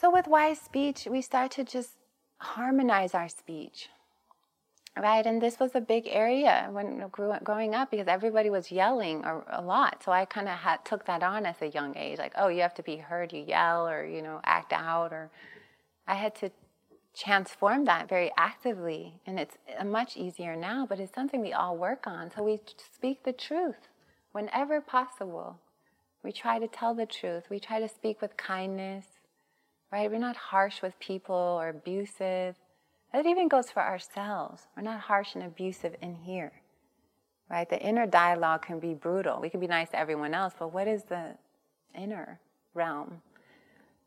So 0.00 0.10
with 0.10 0.28
wise 0.28 0.60
speech, 0.60 1.08
we 1.10 1.22
start 1.22 1.50
to 1.52 1.64
just 1.64 1.90
harmonize 2.38 3.14
our 3.14 3.28
speech 3.28 3.88
right? 5.00 5.24
And 5.24 5.40
this 5.40 5.58
was 5.58 5.74
a 5.74 5.80
big 5.80 6.06
area 6.08 6.68
when 6.70 7.06
growing 7.10 7.74
up 7.74 7.90
because 7.90 8.08
everybody 8.08 8.50
was 8.50 8.70
yelling 8.70 9.24
a, 9.24 9.42
a 9.48 9.62
lot. 9.62 10.02
So 10.04 10.12
I 10.12 10.24
kind 10.24 10.48
of 10.48 10.58
took 10.84 11.06
that 11.06 11.22
on 11.22 11.46
as 11.46 11.56
a 11.60 11.68
young 11.68 11.96
age, 11.96 12.18
like, 12.18 12.32
oh, 12.36 12.48
you 12.48 12.62
have 12.62 12.74
to 12.74 12.82
be 12.82 12.96
heard, 12.96 13.32
you 13.32 13.44
yell 13.46 13.88
or 13.88 14.04
you 14.04 14.22
know 14.22 14.40
act 14.44 14.72
out, 14.72 15.12
or 15.12 15.30
I 16.06 16.14
had 16.14 16.34
to 16.36 16.50
transform 17.16 17.84
that 17.86 18.08
very 18.08 18.30
actively, 18.36 19.14
and 19.26 19.40
it's 19.40 19.56
uh, 19.78 19.84
much 19.84 20.16
easier 20.16 20.56
now. 20.56 20.86
But 20.88 21.00
it's 21.00 21.14
something 21.14 21.40
we 21.40 21.52
all 21.52 21.76
work 21.76 22.06
on. 22.06 22.30
So 22.34 22.42
we 22.42 22.60
speak 22.94 23.24
the 23.24 23.32
truth 23.32 23.88
whenever 24.32 24.80
possible. 24.80 25.58
We 26.22 26.32
try 26.32 26.58
to 26.58 26.66
tell 26.68 26.94
the 26.94 27.06
truth. 27.06 27.44
We 27.48 27.60
try 27.60 27.80
to 27.80 27.88
speak 27.88 28.20
with 28.20 28.36
kindness, 28.36 29.06
right? 29.92 30.10
We're 30.10 30.18
not 30.18 30.36
harsh 30.36 30.82
with 30.82 30.98
people 30.98 31.34
or 31.34 31.68
abusive 31.68 32.56
that 33.12 33.26
even 33.26 33.48
goes 33.48 33.70
for 33.70 33.82
ourselves. 33.82 34.62
We're 34.76 34.82
not 34.84 35.00
harsh 35.00 35.34
and 35.34 35.44
abusive 35.44 35.96
in 36.02 36.14
here, 36.16 36.52
right? 37.50 37.68
The 37.68 37.80
inner 37.80 38.06
dialogue 38.06 38.62
can 38.62 38.80
be 38.80 38.94
brutal. 38.94 39.40
We 39.40 39.50
can 39.50 39.60
be 39.60 39.66
nice 39.68 39.90
to 39.90 39.98
everyone 39.98 40.34
else, 40.34 40.54
but 40.58 40.72
what 40.72 40.88
is 40.88 41.04
the 41.04 41.36
inner 41.96 42.40
realm? 42.74 43.22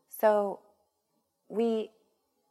So 0.08 0.60
we 1.48 1.90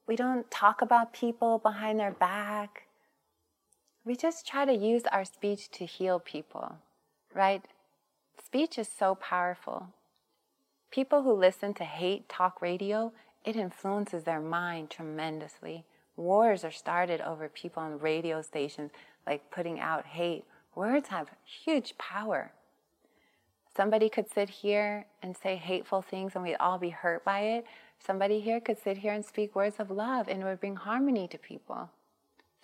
we 0.08 0.16
don't 0.18 0.50
talk 0.52 0.82
about 0.82 1.14
people 1.14 1.60
behind 1.60 2.00
their 2.00 2.12
back. 2.12 2.88
We 4.06 4.16
just 4.16 4.48
try 4.48 4.66
to 4.66 4.74
use 4.74 5.04
our 5.12 5.26
speech 5.26 5.72
to 5.72 5.86
heal 5.86 6.20
people. 6.20 6.78
right? 7.34 7.64
Speech 8.44 8.78
is 8.80 8.90
so 8.90 9.16
powerful. 9.16 9.88
People 10.92 11.24
who 11.24 11.34
listen 11.34 11.74
to 11.76 11.86
hate 11.86 12.30
talk 12.30 12.62
radio, 12.62 13.14
it 13.46 13.56
influences 13.56 14.24
their 14.24 14.42
mind 14.42 14.90
tremendously. 14.90 15.86
Wars 16.22 16.64
are 16.64 16.72
started 16.72 17.22
over 17.22 17.50
people 17.50 17.84
on 17.84 18.00
radio 18.00 18.42
stations, 18.42 18.92
like 19.26 19.52
putting 19.52 19.80
out 19.80 20.06
hate. 20.06 20.46
Words 20.76 21.10
have 21.10 21.30
huge 21.44 21.98
power. 21.98 22.52
Somebody 23.76 24.10
could 24.10 24.30
sit 24.30 24.50
here 24.50 25.06
and 25.22 25.36
say 25.36 25.56
hateful 25.56 26.02
things 26.02 26.34
and 26.36 26.44
we'd 26.44 26.56
all 26.56 26.78
be 26.78 26.90
hurt 26.90 27.24
by 27.24 27.42
it. 27.42 27.66
Somebody 28.00 28.40
here 28.40 28.60
could 28.60 28.82
sit 28.82 28.98
here 28.98 29.14
and 29.14 29.24
speak 29.24 29.56
words 29.56 29.78
of 29.80 29.90
love 29.90 30.28
and 30.28 30.42
it 30.42 30.46
would 30.46 30.60
bring 30.60 30.76
harmony 30.76 31.28
to 31.30 31.38
people. 31.38 31.90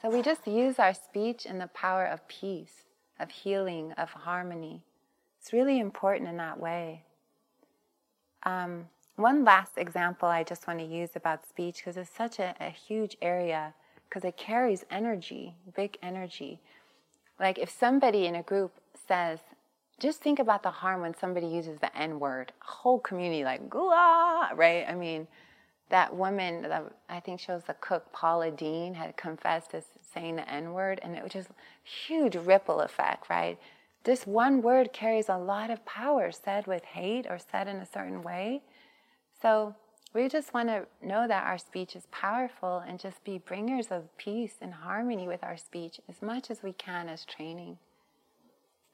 So 0.01 0.09
we 0.09 0.21
just 0.21 0.47
use 0.47 0.79
our 0.79 0.93
speech 0.93 1.45
in 1.45 1.57
the 1.57 1.67
power 1.67 2.05
of 2.05 2.27
peace, 2.27 2.85
of 3.19 3.29
healing, 3.31 3.93
of 3.93 4.09
harmony. 4.11 4.83
It's 5.39 5.53
really 5.53 5.79
important 5.79 6.29
in 6.29 6.37
that 6.37 6.59
way. 6.59 7.03
Um, 8.43 8.87
one 9.17 9.43
last 9.43 9.77
example 9.77 10.29
I 10.29 10.43
just 10.43 10.67
want 10.67 10.79
to 10.79 10.85
use 10.85 11.11
about 11.15 11.47
speech 11.47 11.77
because 11.77 11.97
it's 11.97 12.09
such 12.09 12.39
a, 12.39 12.55
a 12.59 12.69
huge 12.69 13.17
area 13.21 13.73
because 14.07 14.23
it 14.23 14.37
carries 14.37 14.85
energy, 14.89 15.55
big 15.75 15.97
energy. 16.01 16.59
Like 17.39 17.57
if 17.57 17.69
somebody 17.69 18.25
in 18.25 18.35
a 18.35 18.43
group 18.43 18.71
says, 19.07 19.39
just 19.99 20.21
think 20.21 20.39
about 20.39 20.63
the 20.63 20.69
harm 20.69 21.01
when 21.01 21.15
somebody 21.15 21.47
uses 21.47 21.79
the 21.79 21.95
N 21.97 22.19
word. 22.19 22.53
Whole 22.59 22.99
community 22.99 23.43
like, 23.43 23.69
Gula, 23.69 24.51
right? 24.55 24.85
I 24.87 24.93
mean, 24.93 25.27
that 25.89 26.15
woman, 26.15 26.61
that 26.63 26.83
I 27.09 27.19
think 27.19 27.39
she 27.39 27.51
was 27.51 27.63
the 27.63 27.73
cook, 27.75 28.11
Paula 28.13 28.51
Deen, 28.51 28.93
had 28.93 29.17
confessed 29.17 29.71
to 29.71 29.81
saying 30.13 30.35
the 30.35 30.49
N 30.49 30.73
word, 30.73 30.99
and 31.01 31.15
it 31.15 31.23
was 31.23 31.33
just 31.33 31.49
huge 31.83 32.35
ripple 32.35 32.81
effect, 32.81 33.29
right? 33.29 33.57
This 34.03 34.27
one 34.27 34.61
word 34.61 34.93
carries 34.93 35.29
a 35.29 35.37
lot 35.37 35.71
of 35.71 35.83
power 35.85 36.31
said 36.31 36.67
with 36.67 36.83
hate 36.83 37.25
or 37.27 37.39
said 37.39 37.67
in 37.67 37.77
a 37.77 37.85
certain 37.85 38.21
way. 38.21 38.61
So 39.41 39.75
we 40.13 40.27
just 40.29 40.53
want 40.53 40.69
to 40.69 40.87
know 41.01 41.27
that 41.27 41.45
our 41.45 41.57
speech 41.57 41.95
is 41.95 42.07
powerful 42.11 42.83
and 42.87 42.99
just 42.99 43.23
be 43.23 43.37
bringers 43.37 43.87
of 43.91 44.15
peace 44.17 44.55
and 44.61 44.73
harmony 44.73 45.27
with 45.27 45.43
our 45.43 45.57
speech 45.57 45.99
as 46.09 46.21
much 46.21 46.49
as 46.49 46.63
we 46.63 46.73
can 46.73 47.07
as 47.07 47.23
training. 47.25 47.77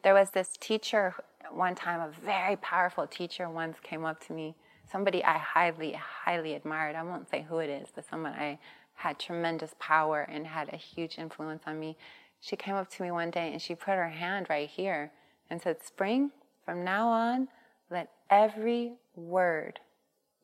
There 0.04 0.14
was 0.14 0.32
this 0.32 0.58
teacher 0.60 1.16
one 1.52 1.76
time, 1.76 2.02
a 2.02 2.12
very 2.26 2.58
powerful 2.58 3.08
teacher 3.08 3.50
once 3.50 3.78
came 3.82 4.04
up 4.04 4.26
to 4.28 4.34
me, 4.34 4.56
somebody 4.92 5.24
I 5.24 5.38
highly, 5.38 5.94
highly 5.94 6.56
admired. 6.56 6.96
I 6.96 7.04
won't 7.04 7.30
say 7.30 7.46
who 7.48 7.60
it 7.60 7.70
is, 7.70 7.88
but 7.94 8.06
someone 8.10 8.34
I 8.34 8.60
had 8.96 9.20
tremendous 9.20 9.76
power 9.80 10.22
and 10.22 10.46
had 10.46 10.74
a 10.74 10.78
huge 10.78 11.18
influence 11.18 11.64
on 11.66 11.80
me. 11.80 11.96
She 12.42 12.58
came 12.58 12.76
up 12.76 12.90
to 12.92 13.04
me 13.04 13.12
one 13.12 13.32
day 13.32 13.52
and 13.52 13.62
she 13.62 13.76
put 13.76 13.96
her 13.96 14.10
hand 14.10 14.48
right 14.50 14.70
here 14.70 15.12
and 15.50 15.62
said, 15.62 15.82
Spring, 15.84 16.32
from 16.66 16.84
now 16.84 17.08
on, 17.08 17.48
let 17.90 18.10
every 18.30 18.94
word 19.16 19.80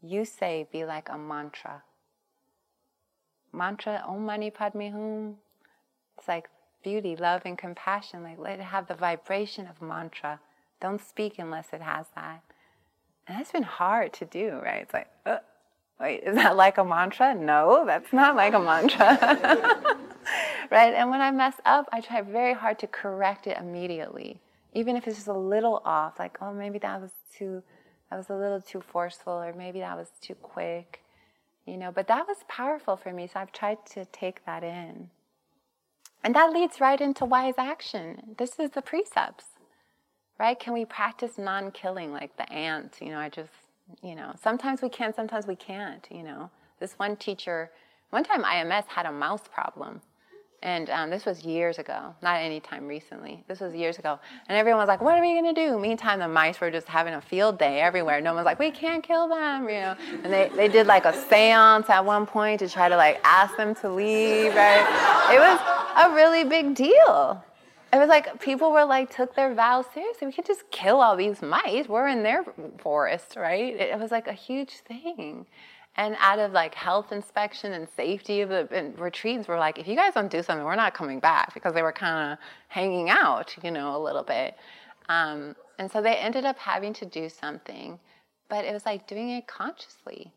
you 0.02 0.26
say 0.26 0.68
be 0.72 0.86
like 0.86 1.10
a 1.10 1.18
mantra. 1.18 1.84
Mantra, 3.52 4.04
Om 4.08 4.26
Mani 4.26 4.52
Padme 4.52 4.90
Hum. 4.92 5.36
It's 6.18 6.28
like 6.28 6.50
beauty, 6.84 7.16
love, 7.16 7.42
and 7.46 7.58
compassion. 7.58 8.24
Like 8.24 8.38
let 8.38 8.60
it 8.60 8.64
have 8.64 8.88
the 8.88 8.96
vibration 8.96 9.68
of 9.68 9.82
mantra. 9.82 10.40
Don't 10.82 11.02
speak 11.02 11.40
unless 11.40 11.70
it 11.74 11.82
has 11.82 12.06
that. 12.16 12.42
And 13.28 13.38
that's 13.38 13.52
been 13.52 13.64
hard 13.64 14.14
to 14.14 14.26
do, 14.26 14.60
right? 14.64 14.82
It's 14.82 14.94
like, 14.94 15.10
uh, 15.26 15.38
wait, 16.00 16.24
is 16.24 16.36
that 16.36 16.56
like 16.56 16.78
a 16.78 16.84
mantra? 16.84 17.36
No, 17.36 17.84
that's 17.86 18.12
not 18.14 18.36
like 18.36 18.54
a 18.54 18.60
mantra. 18.60 19.18
right? 20.72 20.94
And 20.94 21.10
when 21.10 21.22
I 21.22 21.32
mess 21.32 21.56
up, 21.66 21.88
I 21.92 22.02
try 22.02 22.22
very 22.22 22.54
hard 22.54 22.80
to 22.80 22.88
correct 22.88 23.48
it 23.48 23.58
immediately. 23.58 24.42
Even 24.74 24.96
if 24.96 25.08
it's 25.08 25.18
just 25.18 25.28
a 25.28 25.34
little 25.34 25.82
off, 25.86 26.20
like, 26.20 26.38
oh, 26.42 26.54
maybe 26.54 26.80
that 26.80 27.02
was 27.02 27.12
too 27.36 27.64
that 28.10 28.18
was 28.18 28.30
a 28.30 28.36
little 28.36 28.62
too 28.62 28.82
forceful, 28.82 29.34
or 29.34 29.54
maybe 29.54 29.80
that 29.80 29.98
was 29.98 30.10
too 30.22 30.36
quick, 30.36 31.02
you 31.66 31.78
know. 31.78 31.92
But 31.92 32.08
that 32.08 32.28
was 32.28 32.38
powerful 32.48 32.96
for 32.98 33.14
me, 33.14 33.28
so 33.28 33.40
I've 33.40 33.52
tried 33.52 33.86
to 33.92 34.06
take 34.06 34.46
that 34.46 34.64
in. 34.64 35.10
And 36.24 36.36
that 36.36 36.52
leads 36.52 36.82
right 36.82 37.00
into 37.00 37.26
wise 37.26 37.56
action. 37.58 38.36
This 38.38 38.60
is 38.60 38.72
the 38.72 38.82
precepts, 38.82 39.46
right? 40.40 40.60
Can 40.60 40.74
we 40.74 40.86
practice 40.86 41.38
non 41.38 41.72
killing 41.72 42.12
like 42.12 42.36
the 42.38 42.52
ant? 42.52 42.98
You 43.00 43.10
know, 43.10 43.20
I 43.20 43.30
just, 43.30 43.52
you 44.02 44.16
know, 44.16 44.34
sometimes 44.42 44.82
we 44.82 44.90
can, 44.90 45.14
sometimes 45.14 45.48
we 45.48 45.56
can't, 45.56 46.06
you 46.12 46.24
know. 46.24 46.50
This 46.80 46.94
one 46.94 47.16
teacher, 47.16 47.70
one 48.10 48.24
time 48.24 48.44
IMS 48.44 48.86
had 48.88 49.06
a 49.06 49.12
mouse 49.12 49.44
problem. 49.54 50.02
And 50.62 50.90
um, 50.90 51.10
this 51.10 51.26
was 51.26 51.44
years 51.46 51.80
ago, 51.80 52.14
not 52.22 52.38
any 52.42 52.60
time 52.60 52.86
recently. 52.86 53.44
This 53.48 53.62
was 53.62 53.74
years 53.74 53.98
ago. 53.98 54.20
And 54.50 54.58
everyone 54.58 54.80
was 54.82 54.90
like, 54.90 55.00
what 55.00 55.18
are 55.18 55.22
we 55.22 55.40
going 55.40 55.56
to 55.56 55.68
do? 55.68 55.80
Meantime, 55.80 56.20
the 56.20 56.28
mice 56.28 56.60
were 56.60 56.70
just 56.70 56.88
having 56.88 57.14
a 57.14 57.22
field 57.22 57.58
day 57.58 57.80
everywhere. 57.80 58.20
No 58.20 58.34
one's 58.34 58.46
like, 58.46 58.60
we 58.60 58.70
can't 58.70 59.02
kill 59.02 59.30
them, 59.30 59.70
you 59.70 59.80
know. 59.80 59.96
And 60.24 60.34
they, 60.34 60.50
they 60.56 60.68
did 60.68 60.86
like 60.86 61.06
a 61.06 61.14
seance 61.14 61.90
at 61.90 62.04
one 62.04 62.26
point 62.26 62.60
to 62.60 62.68
try 62.68 62.90
to 62.90 62.98
like 62.98 63.22
ask 63.24 63.56
them 63.56 63.74
to 63.76 63.90
leave, 63.90 64.54
right? 64.54 65.32
It 65.34 65.40
was 65.40 65.60
a 66.06 66.14
really 66.14 66.44
big 66.44 66.76
deal. 66.76 67.42
It 67.94 67.98
was 67.98 68.10
like 68.10 68.40
people 68.42 68.72
were 68.72 68.86
like, 68.86 69.16
took 69.16 69.36
their 69.36 69.54
vows 69.56 69.86
seriously. 69.94 70.28
We 70.28 70.34
could 70.34 70.46
just 70.46 70.70
kill 70.72 71.02
all 71.02 71.16
these 71.16 71.42
mice. 71.42 71.88
We're 71.88 72.10
in 72.10 72.22
their 72.22 72.44
forest, 72.80 73.36
right? 73.38 73.76
It 73.76 73.98
was 73.98 74.12
like 74.12 74.28
a 74.28 74.34
huge 74.34 74.80
thing. 74.80 75.46
And 76.00 76.16
out 76.22 76.40
of 76.40 76.54
like 76.54 76.76
health 76.76 77.12
inspection 77.12 77.74
and 77.74 77.86
safety 77.98 78.40
of 78.40 78.48
the 78.48 78.94
retreats, 78.98 79.50
we're 79.50 79.60
like, 79.60 79.78
if 79.78 79.86
you 79.86 79.98
guys 79.98 80.14
don't 80.14 80.32
do 80.32 80.42
something, 80.42 80.64
we're 80.64 80.76
not 80.76 80.94
coming 80.94 81.20
back 81.20 81.54
because 81.54 81.74
they 81.74 81.82
were 81.82 81.92
kind 81.92 82.32
of 82.32 82.38
hanging 82.70 83.10
out, 83.10 83.54
you 83.62 83.70
know, 83.70 83.98
a 83.98 84.02
little 84.02 84.24
bit. 84.24 84.56
Um, 85.10 85.58
and 85.78 85.92
so 85.92 86.02
they 86.02 86.16
ended 86.16 86.46
up 86.46 86.58
having 86.58 86.94
to 86.94 87.06
do 87.06 87.28
something, 87.28 88.00
but 88.48 88.64
it 88.64 88.72
was 88.72 88.86
like 88.86 89.08
doing 89.08 89.32
it 89.32 89.46
consciously, 89.48 90.32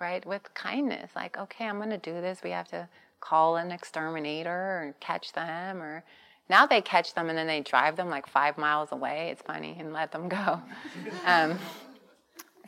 right? 0.00 0.24
With 0.24 0.42
kindness. 0.54 1.10
Like, 1.16 1.36
okay, 1.36 1.66
I'm 1.66 1.78
going 1.78 1.90
to 1.90 1.98
do 1.98 2.12
this. 2.12 2.44
We 2.44 2.50
have 2.50 2.68
to 2.68 2.88
call 3.18 3.56
an 3.56 3.72
exterminator 3.72 4.48
or 4.48 4.94
catch 5.00 5.32
them 5.32 5.82
or 5.82 6.04
now 6.48 6.66
they 6.66 6.82
catch 6.82 7.14
them 7.14 7.28
and 7.30 7.36
then 7.36 7.48
they 7.48 7.62
drive 7.62 7.96
them 7.96 8.10
like 8.10 8.28
five 8.28 8.56
miles 8.56 8.92
away. 8.92 9.30
It's 9.32 9.42
funny 9.42 9.76
and 9.80 9.92
let 9.92 10.12
them 10.12 10.28
go. 10.28 10.62
Um, 11.26 11.58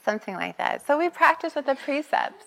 something 0.05 0.34
like 0.34 0.59
that. 0.59 0.86
So 0.86 0.98
we 0.98 1.09
practice 1.09 1.55
with 1.55 1.66
the 1.66 1.74
precepts. 1.74 2.46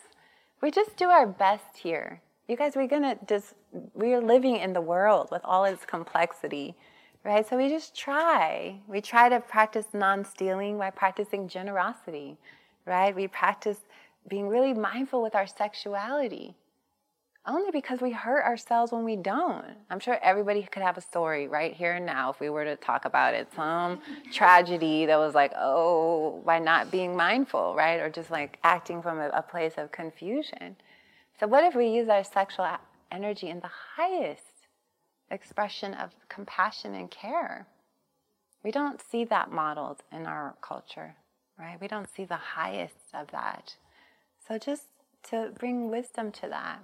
We 0.61 0.71
just 0.71 0.95
do 0.95 1.09
our 1.09 1.27
best 1.27 1.77
here. 1.77 2.21
You 2.47 2.57
guys, 2.57 2.75
we're 2.75 2.87
gonna 2.87 3.17
just, 3.27 3.53
we're 3.93 4.21
living 4.21 4.57
in 4.57 4.73
the 4.73 4.81
world 4.81 5.29
with 5.31 5.41
all 5.43 5.65
its 5.65 5.85
complexity, 5.85 6.75
right? 7.23 7.47
So 7.47 7.57
we 7.57 7.69
just 7.69 7.95
try. 7.95 8.79
We 8.87 9.01
try 9.01 9.29
to 9.29 9.39
practice 9.39 9.87
non 9.93 10.25
stealing 10.25 10.77
by 10.77 10.89
practicing 10.89 11.47
generosity, 11.47 12.37
right? 12.85 13.15
We 13.15 13.27
practice 13.27 13.79
being 14.27 14.47
really 14.47 14.73
mindful 14.73 15.21
with 15.21 15.35
our 15.35 15.47
sexuality 15.47 16.55
only 17.45 17.71
because 17.71 17.99
we 17.99 18.11
hurt 18.11 18.43
ourselves 18.45 18.91
when 18.91 19.03
we 19.03 19.17
don't. 19.17 19.65
I'm 19.89 19.99
sure 19.99 20.17
everybody 20.21 20.63
could 20.63 20.81
have 20.81 20.97
a 20.97 21.01
story 21.01 21.47
right 21.47 21.73
here 21.73 21.93
and 21.93 22.05
now 22.05 22.29
if 22.29 22.39
we 22.39 22.49
were 22.49 22.63
to 22.63 22.77
talk 22.77 23.03
about 23.03 23.33
it. 23.33 23.49
Some 23.53 23.99
tragedy 24.31 25.05
that 25.05 25.17
was 25.17 25.35
like, 25.35 25.51
oh, 25.57 26.41
by 26.45 26.59
not 26.59 26.89
being 26.89 27.17
mindful, 27.17 27.75
right? 27.75 27.99
Or 27.99 28.09
just 28.09 28.31
like 28.31 28.59
acting 28.63 29.01
from 29.01 29.19
a, 29.19 29.29
a 29.29 29.41
place 29.41 29.73
of 29.77 29.91
confusion. 29.91 30.77
So, 31.39 31.47
what 31.47 31.65
if 31.65 31.75
we 31.75 31.87
use 31.87 32.07
our 32.07 32.23
sexual 32.23 32.67
energy 33.11 33.49
in 33.49 33.59
the 33.59 33.71
highest 33.97 34.67
expression 35.29 35.93
of 35.93 36.11
compassion 36.29 36.95
and 36.95 37.11
care? 37.11 37.67
We 38.63 38.71
don't 38.71 39.01
see 39.01 39.25
that 39.25 39.51
modeled 39.51 40.03
in 40.13 40.25
our 40.25 40.55
culture, 40.61 41.15
right? 41.59 41.79
We 41.81 41.89
don't 41.89 42.07
see 42.09 42.23
the 42.23 42.37
highest 42.37 42.95
of 43.13 43.31
that. 43.31 43.75
So, 44.47 44.57
just 44.57 44.83
to 45.23 45.51
bring 45.59 45.89
wisdom 45.89 46.31
to 46.33 46.47
that. 46.47 46.79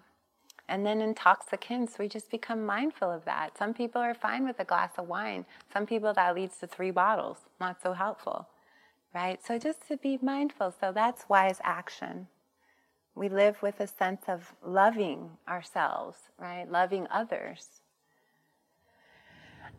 And 0.69 0.85
then 0.85 1.01
intoxicants, 1.01 1.97
we 1.97 2.07
just 2.07 2.29
become 2.29 2.63
mindful 2.63 3.11
of 3.11 3.25
that. 3.25 3.57
Some 3.57 3.73
people 3.73 3.99
are 3.99 4.13
fine 4.13 4.45
with 4.45 4.59
a 4.59 4.63
glass 4.63 4.91
of 4.97 5.07
wine. 5.07 5.45
Some 5.73 5.87
people 5.87 6.13
that 6.13 6.35
leads 6.35 6.57
to 6.57 6.67
three 6.67 6.91
bottles, 6.91 7.37
not 7.59 7.81
so 7.81 7.93
helpful, 7.93 8.47
right? 9.13 9.43
So 9.43 9.57
just 9.57 9.87
to 9.87 9.97
be 9.97 10.19
mindful. 10.21 10.73
So 10.79 10.91
that's 10.93 11.27
wise 11.27 11.59
action. 11.63 12.27
We 13.15 13.29
live 13.29 13.61
with 13.63 13.79
a 13.79 13.87
sense 13.87 14.21
of 14.27 14.53
loving 14.63 15.31
ourselves, 15.47 16.17
right? 16.37 16.69
Loving 16.69 17.07
others. 17.09 17.81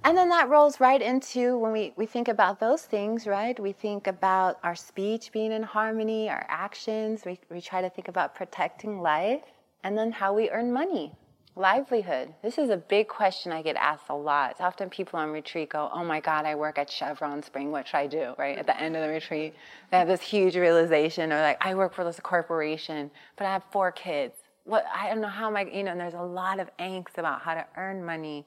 And 0.03 0.19
then 0.19 0.29
that 0.31 0.49
rolls 0.49 0.81
right 0.81 1.01
into 1.01 1.57
when 1.57 1.71
we, 1.73 1.93
we 1.97 2.07
think 2.07 2.27
about 2.27 2.59
those 2.59 2.83
things, 2.83 3.29
right? 3.29 3.59
We 3.61 3.73
think 3.73 4.09
about 4.09 4.59
our 4.65 4.75
speech 4.75 5.31
being 5.31 5.53
in 5.53 5.63
harmony, 5.63 6.29
our 6.29 6.45
actions. 6.49 7.23
We, 7.25 7.39
we 7.49 7.61
try 7.61 7.81
to 7.81 7.91
think 7.91 8.09
about 8.09 8.35
protecting 8.35 9.01
life 9.01 9.43
and 9.83 9.97
then 9.97 10.13
how 10.13 10.33
we 10.33 10.51
earn 10.51 10.73
money, 10.73 11.13
livelihood. 11.57 12.35
This 12.43 12.59
is 12.59 12.71
a 12.71 12.77
big 12.77 13.09
question 13.09 13.53
I 13.53 13.63
get 13.63 13.77
asked 13.77 14.09
a 14.09 14.15
lot. 14.15 14.57
Often 14.61 14.91
people 14.91 15.19
on 15.19 15.31
retreat 15.31 15.71
go, 15.71 15.91
Oh 15.93 16.05
my 16.05 16.21
God, 16.21 16.45
I 16.45 16.55
work 16.55 16.79
at 16.79 16.91
Chevron 16.91 17.43
Spring. 17.43 17.71
What 17.71 17.89
should 17.89 17.97
I 17.97 18.07
do? 18.07 18.35
Right? 18.39 18.59
At 18.59 18.67
the 18.67 18.81
end 18.81 18.97
of 18.97 19.03
the 19.03 19.09
retreat, 19.09 19.55
they 19.91 19.99
have 19.99 20.09
this 20.09 20.21
huge 20.21 20.57
realization, 20.57 21.33
or 21.33 21.41
like, 21.41 21.59
I 21.61 21.75
work 21.75 21.95
for 21.95 22.05
this 22.05 22.21
corporation, 22.21 23.11
but 23.37 23.47
I 23.47 23.53
have 23.53 23.65
four 23.71 23.93
kids. 23.93 24.35
What 24.65 24.85
I 24.95 25.09
don't 25.09 25.21
know 25.21 25.29
how 25.29 25.49
am 25.49 25.57
I, 25.57 25.65
you 25.65 25.83
know, 25.83 25.93
and 25.93 26.01
there's 26.01 26.15
a 26.15 26.23
lot 26.23 26.61
of 26.61 26.71
angst 26.79 27.19
about 27.19 27.43
how 27.43 27.55
to 27.55 27.67
earn 27.77 28.05
money 28.05 28.47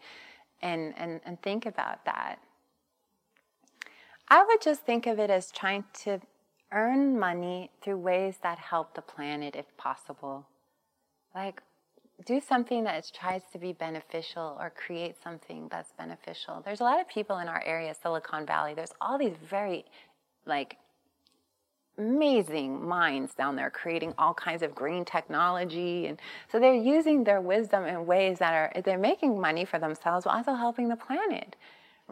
and, 0.61 0.93
and, 0.97 1.19
and 1.25 1.41
think 1.41 1.65
about 1.65 2.05
that. 2.05 2.37
I 4.29 4.43
would 4.43 4.61
just 4.61 4.81
think 4.81 5.05
of 5.05 5.19
it 5.19 5.29
as 5.29 5.51
trying 5.51 5.83
to 6.05 6.21
earn 6.71 7.19
money 7.19 7.69
through 7.81 7.97
ways 7.97 8.37
that 8.41 8.57
help 8.57 8.95
the 8.95 9.01
planet 9.01 9.55
if 9.55 9.65
possible. 9.77 10.47
Like, 11.35 11.61
do 12.25 12.39
something 12.39 12.83
that 12.83 13.11
tries 13.13 13.41
to 13.51 13.57
be 13.57 13.73
beneficial 13.73 14.55
or 14.59 14.71
create 14.71 15.15
something 15.23 15.67
that's 15.69 15.91
beneficial. 15.93 16.61
There's 16.63 16.79
a 16.79 16.83
lot 16.83 17.01
of 17.01 17.07
people 17.07 17.39
in 17.39 17.47
our 17.47 17.63
area, 17.65 17.95
Silicon 18.01 18.45
Valley, 18.45 18.73
there's 18.73 18.93
all 19.01 19.17
these 19.17 19.35
very, 19.49 19.85
like, 20.45 20.77
amazing 21.97 22.87
minds 22.87 23.33
down 23.33 23.55
there 23.55 23.69
creating 23.69 24.13
all 24.17 24.33
kinds 24.33 24.63
of 24.63 24.73
green 24.73 25.05
technology. 25.05 26.07
And 26.07 26.19
so 26.51 26.59
they're 26.59 26.73
using 26.73 27.23
their 27.23 27.41
wisdom 27.41 27.85
in 27.85 28.05
ways 28.05 28.39
that 28.39 28.53
are 28.53 28.81
they're 28.81 28.97
making 28.97 29.39
money 29.39 29.65
for 29.65 29.77
themselves 29.79 30.25
but 30.25 30.31
also 30.31 30.53
helping 30.53 30.89
the 30.89 30.95
planet 30.95 31.55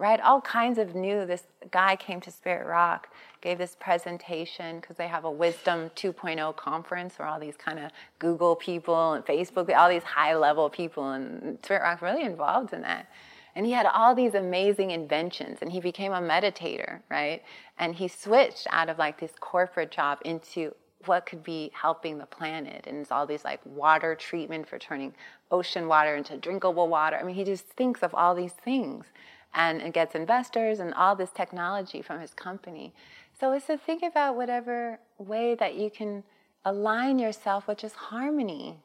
right 0.02 0.20
all 0.20 0.40
kinds 0.40 0.78
of 0.78 0.94
new 0.94 1.24
this 1.24 1.44
guy 1.70 1.94
came 1.94 2.20
to 2.20 2.30
spirit 2.30 2.66
rock 2.66 3.08
gave 3.40 3.56
this 3.56 3.76
presentation 3.78 4.80
because 4.80 4.96
they 4.96 5.06
have 5.06 5.24
a 5.24 5.30
wisdom 5.30 5.90
2.0 5.96 6.56
conference 6.56 7.18
where 7.18 7.28
all 7.28 7.38
these 7.38 7.56
kind 7.56 7.78
of 7.78 7.90
google 8.18 8.56
people 8.56 9.12
and 9.12 9.24
facebook 9.24 9.74
all 9.74 9.88
these 9.88 10.02
high 10.02 10.34
level 10.34 10.68
people 10.68 11.12
and 11.12 11.58
spirit 11.62 11.82
rock's 11.82 12.02
really 12.02 12.24
involved 12.24 12.72
in 12.72 12.82
that 12.82 13.06
and 13.54 13.66
he 13.66 13.72
had 13.72 13.86
all 13.86 14.14
these 14.14 14.34
amazing 14.34 14.90
inventions 14.90 15.58
and 15.60 15.70
he 15.70 15.80
became 15.80 16.12
a 16.12 16.20
meditator, 16.20 17.00
right? 17.10 17.42
And 17.78 17.94
he 17.94 18.08
switched 18.08 18.66
out 18.70 18.88
of 18.88 18.98
like 18.98 19.20
this 19.20 19.32
corporate 19.40 19.90
job 19.90 20.20
into 20.24 20.74
what 21.06 21.26
could 21.26 21.42
be 21.42 21.70
helping 21.74 22.18
the 22.18 22.26
planet. 22.26 22.86
And 22.86 22.98
it's 22.98 23.10
all 23.10 23.26
these 23.26 23.44
like 23.44 23.60
water 23.64 24.14
treatment 24.14 24.68
for 24.68 24.78
turning 24.78 25.14
ocean 25.50 25.86
water 25.86 26.16
into 26.16 26.36
drinkable 26.36 26.88
water. 26.88 27.16
I 27.16 27.24
mean, 27.24 27.34
he 27.34 27.44
just 27.44 27.66
thinks 27.66 28.02
of 28.02 28.14
all 28.14 28.34
these 28.34 28.52
things 28.52 29.06
and 29.54 29.82
it 29.82 29.92
gets 29.92 30.14
investors 30.14 30.80
and 30.80 30.94
all 30.94 31.16
this 31.16 31.30
technology 31.30 32.02
from 32.02 32.20
his 32.20 32.32
company. 32.34 32.92
So 33.38 33.52
it's 33.52 33.66
to 33.66 33.76
think 33.76 34.02
about 34.02 34.36
whatever 34.36 34.98
way 35.18 35.54
that 35.54 35.74
you 35.74 35.90
can 35.90 36.24
align 36.64 37.18
yourself 37.18 37.66
with 37.66 37.78
just 37.78 37.96
harmony. 37.96 38.78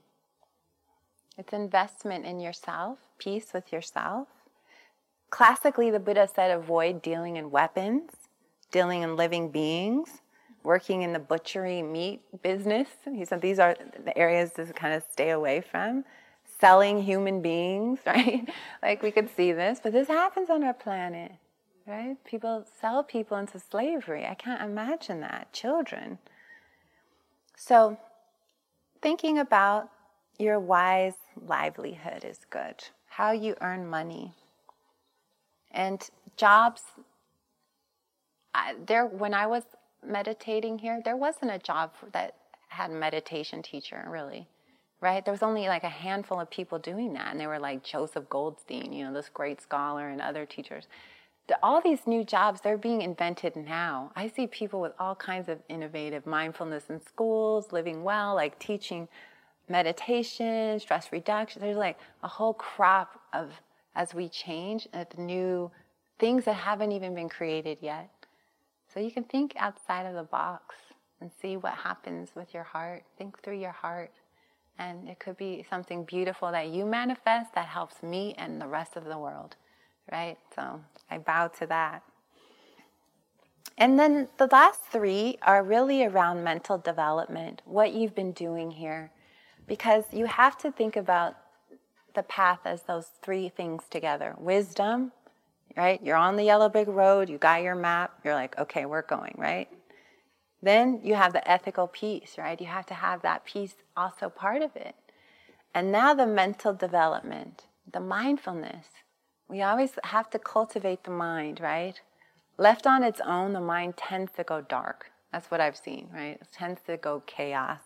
It's 1.37 1.53
investment 1.53 2.25
in 2.25 2.39
yourself, 2.39 2.97
peace 3.19 3.53
with 3.53 3.71
yourself, 3.71 4.27
Classically, 5.29 5.91
the 5.91 5.99
Buddha 5.99 6.27
said 6.33 6.51
avoid 6.51 7.01
dealing 7.01 7.35
in 7.35 7.51
weapons, 7.51 8.11
dealing 8.71 9.01
in 9.01 9.17
living 9.17 9.49
beings, 9.49 10.21
working 10.63 11.01
in 11.01 11.11
the 11.13 11.19
butchery 11.19 11.81
meat 11.81 12.21
business. 12.41 12.87
He 13.11 13.25
said 13.25 13.41
these 13.41 13.59
are 13.59 13.75
the 14.03 14.17
areas 14.17 14.53
to 14.53 14.65
kind 14.67 14.93
of 14.93 15.03
stay 15.11 15.31
away 15.31 15.61
from. 15.61 16.05
Selling 16.59 17.03
human 17.03 17.41
beings, 17.41 17.99
right? 18.05 18.47
like 18.81 19.03
we 19.03 19.11
could 19.11 19.29
see 19.35 19.51
this, 19.51 19.79
but 19.81 19.93
this 19.93 20.07
happens 20.07 20.49
on 20.49 20.63
our 20.63 20.73
planet, 20.73 21.31
right? 21.85 22.17
People 22.25 22.65
sell 22.79 23.03
people 23.03 23.37
into 23.37 23.59
slavery. 23.59 24.25
I 24.25 24.33
can't 24.33 24.61
imagine 24.61 25.21
that. 25.21 25.53
Children. 25.53 26.17
So, 27.55 27.97
thinking 29.01 29.37
about 29.37 29.89
your 30.37 30.59
wise 30.59 31.15
livelihood 31.39 32.23
is 32.23 32.39
good. 32.49 32.83
How 33.07 33.31
you 33.31 33.55
earn 33.61 33.87
money 33.87 34.33
and 35.71 36.01
jobs, 36.35 36.81
I, 38.53 38.75
there, 38.85 39.05
when 39.05 39.33
I 39.33 39.47
was 39.47 39.63
meditating 40.05 40.79
here, 40.79 41.01
there 41.03 41.17
wasn't 41.17 41.51
a 41.51 41.59
job 41.59 41.93
that 42.13 42.35
had 42.69 42.91
a 42.91 42.93
meditation 42.95 43.61
teacher, 43.61 44.05
really, 44.07 44.47
right? 45.01 45.23
There 45.23 45.31
was 45.31 45.43
only 45.43 45.67
like 45.67 45.83
a 45.83 45.89
handful 45.89 46.39
of 46.39 46.49
people 46.49 46.79
doing 46.79 47.13
that, 47.13 47.31
and 47.31 47.39
they 47.39 47.47
were 47.47 47.59
like 47.59 47.83
Joseph 47.83 48.29
Goldstein, 48.29 48.93
you 48.93 49.05
know, 49.05 49.13
this 49.13 49.29
great 49.29 49.61
scholar, 49.61 50.09
and 50.09 50.21
other 50.21 50.45
teachers. 50.45 50.87
All 51.63 51.81
these 51.81 52.05
new 52.05 52.25
jobs, 52.25 52.59
they're 52.59 52.77
being 52.77 53.01
invented 53.01 53.55
now. 53.55 54.11
I 54.15 54.27
see 54.27 54.47
people 54.47 54.81
with 54.81 54.91
all 54.99 55.15
kinds 55.15 55.47
of 55.47 55.59
innovative 55.69 56.25
mindfulness 56.25 56.85
in 56.89 56.99
schools, 57.05 57.71
living 57.71 58.03
well, 58.03 58.35
like 58.35 58.59
teaching 58.59 59.07
meditation, 59.69 60.79
stress 60.79 61.11
reduction. 61.11 61.61
There's 61.61 61.77
like 61.77 61.99
a 62.23 62.27
whole 62.27 62.53
crop 62.53 63.21
of 63.33 63.51
as 63.95 64.13
we 64.13 64.29
change 64.29 64.87
uh, 64.93 64.97
at 64.97 65.17
new 65.17 65.71
things 66.19 66.45
that 66.45 66.53
haven't 66.53 66.91
even 66.91 67.15
been 67.15 67.29
created 67.29 67.79
yet. 67.81 68.09
So 68.93 68.99
you 68.99 69.11
can 69.11 69.23
think 69.23 69.53
outside 69.57 70.05
of 70.05 70.15
the 70.15 70.23
box 70.23 70.75
and 71.19 71.31
see 71.41 71.57
what 71.57 71.73
happens 71.73 72.29
with 72.35 72.53
your 72.53 72.63
heart. 72.63 73.03
Think 73.17 73.41
through 73.41 73.59
your 73.59 73.71
heart. 73.71 74.11
And 74.79 75.09
it 75.09 75.19
could 75.19 75.37
be 75.37 75.65
something 75.69 76.03
beautiful 76.03 76.51
that 76.51 76.67
you 76.69 76.85
manifest 76.85 77.53
that 77.55 77.67
helps 77.67 78.03
me 78.03 78.35
and 78.37 78.61
the 78.61 78.67
rest 78.67 78.95
of 78.95 79.05
the 79.05 79.17
world, 79.17 79.55
right? 80.11 80.37
So 80.55 80.81
I 81.09 81.17
bow 81.17 81.47
to 81.59 81.65
that. 81.67 82.03
And 83.77 83.99
then 83.99 84.27
the 84.37 84.47
last 84.51 84.81
three 84.83 85.37
are 85.41 85.63
really 85.63 86.03
around 86.03 86.43
mental 86.43 86.77
development, 86.77 87.61
what 87.65 87.93
you've 87.93 88.15
been 88.15 88.31
doing 88.31 88.71
here. 88.71 89.11
Because 89.67 90.05
you 90.11 90.25
have 90.25 90.57
to 90.59 90.71
think 90.71 90.95
about 90.95 91.35
the 92.15 92.23
path 92.23 92.61
as 92.65 92.83
those 92.83 93.11
three 93.21 93.49
things 93.49 93.83
together 93.89 94.35
wisdom, 94.39 95.11
right? 95.75 96.01
You're 96.03 96.15
on 96.15 96.35
the 96.35 96.43
yellow 96.43 96.69
brick 96.69 96.87
road, 96.87 97.29
you 97.29 97.37
got 97.37 97.61
your 97.61 97.75
map, 97.75 98.19
you're 98.23 98.33
like, 98.33 98.57
okay, 98.57 98.85
we're 98.85 99.03
going, 99.03 99.35
right? 99.37 99.69
Then 100.61 101.01
you 101.03 101.15
have 101.15 101.33
the 101.33 101.49
ethical 101.49 101.87
piece, 101.87 102.37
right? 102.37 102.59
You 102.59 102.67
have 102.67 102.85
to 102.87 102.93
have 102.93 103.21
that 103.21 103.45
piece 103.45 103.75
also 103.95 104.29
part 104.29 104.61
of 104.61 104.75
it. 104.75 104.95
And 105.73 105.91
now 105.91 106.13
the 106.13 106.25
mental 106.25 106.73
development, 106.73 107.65
the 107.91 107.99
mindfulness. 107.99 108.87
We 109.47 109.61
always 109.61 109.91
have 110.03 110.29
to 110.31 110.39
cultivate 110.39 111.03
the 111.03 111.11
mind, 111.11 111.59
right? 111.61 111.99
Left 112.57 112.87
on 112.87 113.03
its 113.03 113.21
own, 113.21 113.53
the 113.53 113.61
mind 113.61 113.97
tends 113.97 114.31
to 114.33 114.43
go 114.43 114.61
dark. 114.61 115.11
That's 115.31 115.51
what 115.51 115.61
I've 115.61 115.77
seen, 115.77 116.09
right? 116.13 116.39
It 116.41 116.47
tends 116.51 116.81
to 116.87 116.97
go 116.97 117.21
chaos. 117.27 117.81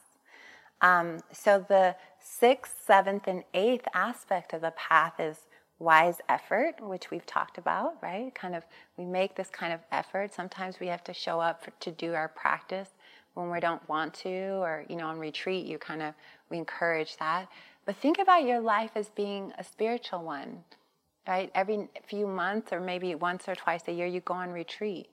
Um, 0.82 1.20
so 1.32 1.66
the 1.68 1.96
sixth, 2.20 2.76
seventh, 2.86 3.28
and 3.28 3.44
eighth 3.54 3.86
aspect 3.94 4.54
of 4.54 4.62
the 4.62 4.72
path 4.72 5.20
is 5.20 5.38
wise 5.82 6.22
effort, 6.30 6.76
which 6.80 7.10
we've 7.10 7.26
talked 7.26 7.58
about, 7.58 7.96
right? 8.02 8.34
Kind 8.36 8.56
of, 8.56 8.64
we 8.98 9.06
make 9.06 9.36
this 9.36 9.50
kind 9.50 9.74
of 9.74 9.80
effort. 9.92 10.34
Sometimes 10.34 10.80
we 10.80 10.88
have 10.88 11.04
to 11.06 11.14
show 11.14 11.40
up 11.40 11.64
for, 11.64 11.72
to 11.80 11.92
do 11.92 12.14
our 12.14 12.28
practice 12.28 12.90
when 13.34 13.50
we 13.50 13.60
don't 13.60 13.88
want 13.90 14.14
to, 14.14 14.30
or, 14.62 14.86
you 14.90 14.96
know, 14.96 15.08
on 15.08 15.18
retreat, 15.18 15.66
you 15.66 15.78
kind 15.80 16.02
of, 16.04 16.14
we 16.50 16.58
encourage 16.58 17.18
that. 17.18 17.48
But 17.86 17.96
think 17.96 18.20
about 18.20 18.44
your 18.44 18.60
life 18.60 18.92
as 18.96 19.10
being 19.10 19.54
a 19.58 19.64
spiritual 19.64 20.24
one, 20.24 20.64
right? 21.28 21.52
Every 21.56 21.88
few 22.06 22.28
months, 22.28 22.72
or 22.72 22.80
maybe 22.80 23.16
once 23.16 23.50
or 23.50 23.56
twice 23.56 23.82
a 23.88 23.92
year, 23.92 24.06
you 24.06 24.20
go 24.20 24.36
on 24.36 24.52
retreat, 24.52 25.10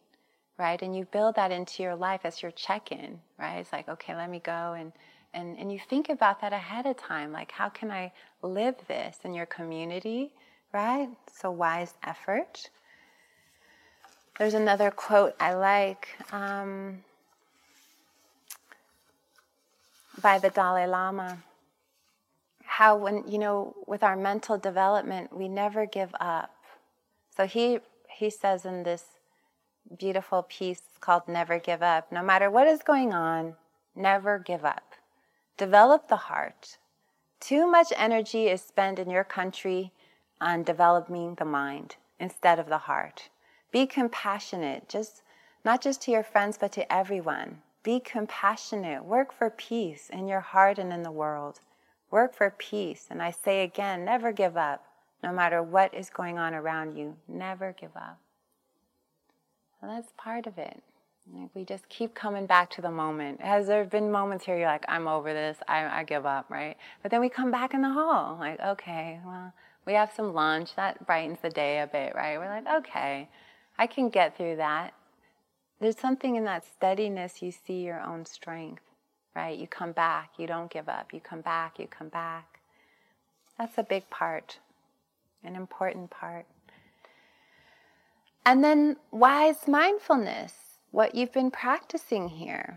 right? 0.58 0.80
And 0.82 0.94
you 0.94 1.06
build 1.06 1.36
that 1.36 1.50
into 1.50 1.82
your 1.82 1.94
life 1.94 2.20
as 2.24 2.42
your 2.42 2.50
check 2.50 2.92
in, 2.92 3.20
right? 3.38 3.58
It's 3.58 3.72
like, 3.72 3.88
okay, 3.88 4.14
let 4.14 4.28
me 4.28 4.40
go 4.40 4.74
and 4.78 4.92
and, 5.34 5.58
and 5.58 5.70
you 5.70 5.78
think 5.78 6.08
about 6.08 6.40
that 6.40 6.54
ahead 6.54 6.86
of 6.86 6.96
time 6.96 7.32
like 7.32 7.52
how 7.52 7.68
can 7.68 7.90
i 7.90 8.10
live 8.40 8.74
this 8.88 9.18
in 9.24 9.34
your 9.34 9.44
community 9.44 10.32
right? 10.72 11.08
So 11.32 11.50
wise 11.50 11.94
effort. 12.02 12.70
There's 14.38 14.54
another 14.54 14.92
quote 14.92 15.34
i 15.40 15.52
like 15.54 16.08
um, 16.32 17.02
by 20.22 20.38
the 20.38 20.50
dalai 20.50 20.86
lama. 20.86 21.38
How 22.64 22.96
when 22.96 23.24
you 23.26 23.38
know 23.38 23.74
with 23.86 24.02
our 24.02 24.16
mental 24.16 24.56
development 24.56 25.36
we 25.36 25.48
never 25.48 25.86
give 25.86 26.14
up. 26.20 26.54
So 27.36 27.46
he 27.46 27.80
he 28.08 28.30
says 28.30 28.64
in 28.64 28.84
this 28.84 29.04
beautiful 29.98 30.42
piece 30.42 30.82
called 31.00 31.26
never 31.26 31.58
give 31.58 31.82
up 31.82 32.12
no 32.12 32.22
matter 32.22 32.50
what 32.50 32.66
is 32.66 32.82
going 32.82 33.12
on 33.12 33.56
never 33.96 34.38
give 34.38 34.64
up. 34.64 34.94
Develop 35.56 36.08
the 36.08 36.16
heart. 36.16 36.78
Too 37.40 37.66
much 37.66 37.92
energy 37.96 38.46
is 38.46 38.62
spent 38.62 38.98
in 38.98 39.10
your 39.10 39.24
country 39.24 39.92
on 40.40 40.62
developing 40.62 41.34
the 41.34 41.44
mind 41.44 41.96
instead 42.18 42.58
of 42.58 42.68
the 42.68 42.78
heart. 42.78 43.28
Be 43.70 43.86
compassionate, 43.86 44.88
just 44.88 45.22
not 45.64 45.80
just 45.82 46.02
to 46.02 46.10
your 46.10 46.22
friends, 46.22 46.56
but 46.58 46.72
to 46.72 46.92
everyone. 46.92 47.62
Be 47.82 48.00
compassionate. 48.00 49.04
Work 49.04 49.32
for 49.32 49.50
peace 49.50 50.10
in 50.10 50.28
your 50.28 50.40
heart 50.40 50.78
and 50.78 50.92
in 50.92 51.02
the 51.02 51.10
world. 51.10 51.60
Work 52.10 52.34
for 52.34 52.50
peace. 52.50 53.06
And 53.10 53.22
I 53.22 53.30
say 53.30 53.62
again, 53.62 54.04
never 54.04 54.32
give 54.32 54.56
up. 54.56 54.84
No 55.22 55.32
matter 55.32 55.62
what 55.62 55.92
is 55.94 56.10
going 56.10 56.38
on 56.38 56.54
around 56.54 56.96
you, 56.96 57.16
never 57.26 57.74
give 57.78 57.96
up. 57.96 58.18
And 59.82 59.90
that's 59.90 60.12
part 60.16 60.46
of 60.46 60.58
it. 60.58 60.82
Like 61.32 61.50
we 61.54 61.64
just 61.64 61.88
keep 61.88 62.14
coming 62.14 62.46
back 62.46 62.70
to 62.70 62.82
the 62.82 62.90
moment. 62.90 63.40
Has 63.40 63.66
there 63.66 63.84
been 63.84 64.10
moments 64.10 64.44
here 64.44 64.56
you're 64.56 64.66
like, 64.66 64.84
I'm 64.88 65.06
over 65.06 65.32
this, 65.32 65.58
I, 65.68 66.00
I 66.00 66.04
give 66.04 66.24
up, 66.24 66.46
right? 66.48 66.76
But 67.02 67.10
then 67.10 67.20
we 67.20 67.28
come 67.28 67.50
back 67.50 67.74
in 67.74 67.82
the 67.82 67.90
hall, 67.90 68.38
like, 68.40 68.58
okay, 68.60 69.20
well, 69.24 69.52
we 69.88 69.94
have 69.94 70.12
some 70.14 70.34
lunch, 70.34 70.76
that 70.76 71.06
brightens 71.06 71.38
the 71.40 71.48
day 71.48 71.80
a 71.80 71.86
bit, 71.86 72.14
right? 72.14 72.38
We're 72.38 72.50
like, 72.50 72.66
okay, 72.80 73.26
I 73.78 73.86
can 73.86 74.10
get 74.10 74.36
through 74.36 74.56
that. 74.56 74.92
There's 75.80 75.98
something 75.98 76.36
in 76.36 76.44
that 76.44 76.66
steadiness, 76.66 77.40
you 77.40 77.50
see 77.50 77.84
your 77.84 78.02
own 78.02 78.26
strength, 78.26 78.82
right? 79.34 79.58
You 79.58 79.66
come 79.66 79.92
back, 79.92 80.32
you 80.36 80.46
don't 80.46 80.70
give 80.70 80.90
up, 80.90 81.14
you 81.14 81.20
come 81.20 81.40
back, 81.40 81.78
you 81.78 81.86
come 81.86 82.10
back. 82.10 82.60
That's 83.56 83.78
a 83.78 83.82
big 83.82 84.10
part, 84.10 84.58
an 85.42 85.56
important 85.56 86.10
part. 86.10 86.44
And 88.44 88.62
then 88.62 88.96
wise 89.10 89.66
mindfulness, 89.66 90.52
what 90.90 91.14
you've 91.14 91.32
been 91.32 91.50
practicing 91.50 92.28
here 92.28 92.76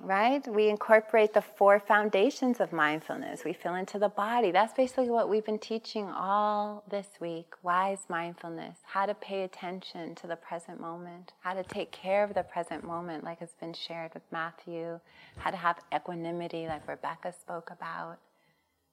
right? 0.00 0.46
We 0.46 0.68
incorporate 0.68 1.34
the 1.34 1.42
four 1.42 1.80
foundations 1.80 2.60
of 2.60 2.72
mindfulness. 2.72 3.44
We 3.44 3.52
feel 3.52 3.74
into 3.74 3.98
the 3.98 4.08
body. 4.08 4.50
That's 4.50 4.72
basically 4.72 5.10
what 5.10 5.28
we've 5.28 5.44
been 5.44 5.58
teaching 5.58 6.08
all 6.08 6.84
this 6.88 7.06
week 7.20 7.54
wise 7.62 8.00
mindfulness, 8.08 8.78
how 8.84 9.06
to 9.06 9.14
pay 9.14 9.42
attention 9.42 10.14
to 10.16 10.26
the 10.26 10.36
present 10.36 10.80
moment, 10.80 11.32
how 11.40 11.54
to 11.54 11.64
take 11.64 11.90
care 11.90 12.22
of 12.22 12.34
the 12.34 12.42
present 12.42 12.84
moment, 12.84 13.24
like 13.24 13.40
has 13.40 13.52
been 13.60 13.74
shared 13.74 14.14
with 14.14 14.22
Matthew, 14.30 15.00
how 15.38 15.50
to 15.50 15.56
have 15.56 15.78
equanimity, 15.94 16.66
like 16.66 16.86
Rebecca 16.86 17.32
spoke 17.32 17.70
about, 17.70 18.18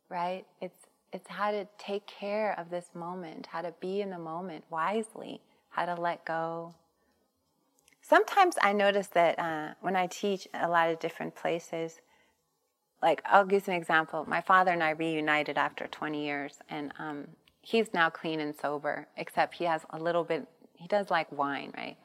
right? 0.10 0.46
It's, 0.62 0.88
it's 1.14 1.30
how 1.30 1.52
to 1.52 1.68
take 1.78 2.08
care 2.08 2.58
of 2.60 2.70
this 2.70 2.88
moment, 2.94 3.48
how 3.48 3.62
to 3.62 3.74
be 3.80 4.02
in 4.02 4.10
the 4.10 4.20
moment 4.20 4.64
wisely, 4.70 5.42
how 5.70 5.86
to 5.86 6.00
let 6.00 6.26
go, 6.26 6.74
sometimes 8.08 8.56
I 8.62 8.74
notice 8.74 9.08
that 9.08 9.40
uh, 9.40 9.74
when 9.82 9.96
I 9.96 10.08
teach 10.08 10.48
a 10.54 10.70
lot 10.70 10.90
of 10.90 11.00
different 11.00 11.36
places, 11.36 12.00
like 13.02 13.22
I'll 13.26 13.46
give 13.46 13.68
you 13.68 13.74
an 13.74 13.80
example. 13.80 14.26
My 14.28 14.42
father 14.42 14.72
and 14.72 14.84
I 14.84 14.92
reunited 14.92 15.58
after 15.58 15.88
20 15.88 16.26
years, 16.26 16.60
and 16.70 16.94
um, 17.00 17.28
he's 17.62 17.94
now 17.94 18.10
clean 18.10 18.40
and 18.40 18.56
sober, 18.56 19.08
except 19.18 19.56
he 19.56 19.66
has 19.66 19.82
a 19.90 20.00
little 20.00 20.24
bit, 20.24 20.48
he 20.74 20.88
does 20.88 21.10
like 21.10 21.32
wine, 21.32 21.72
right? 21.76 21.98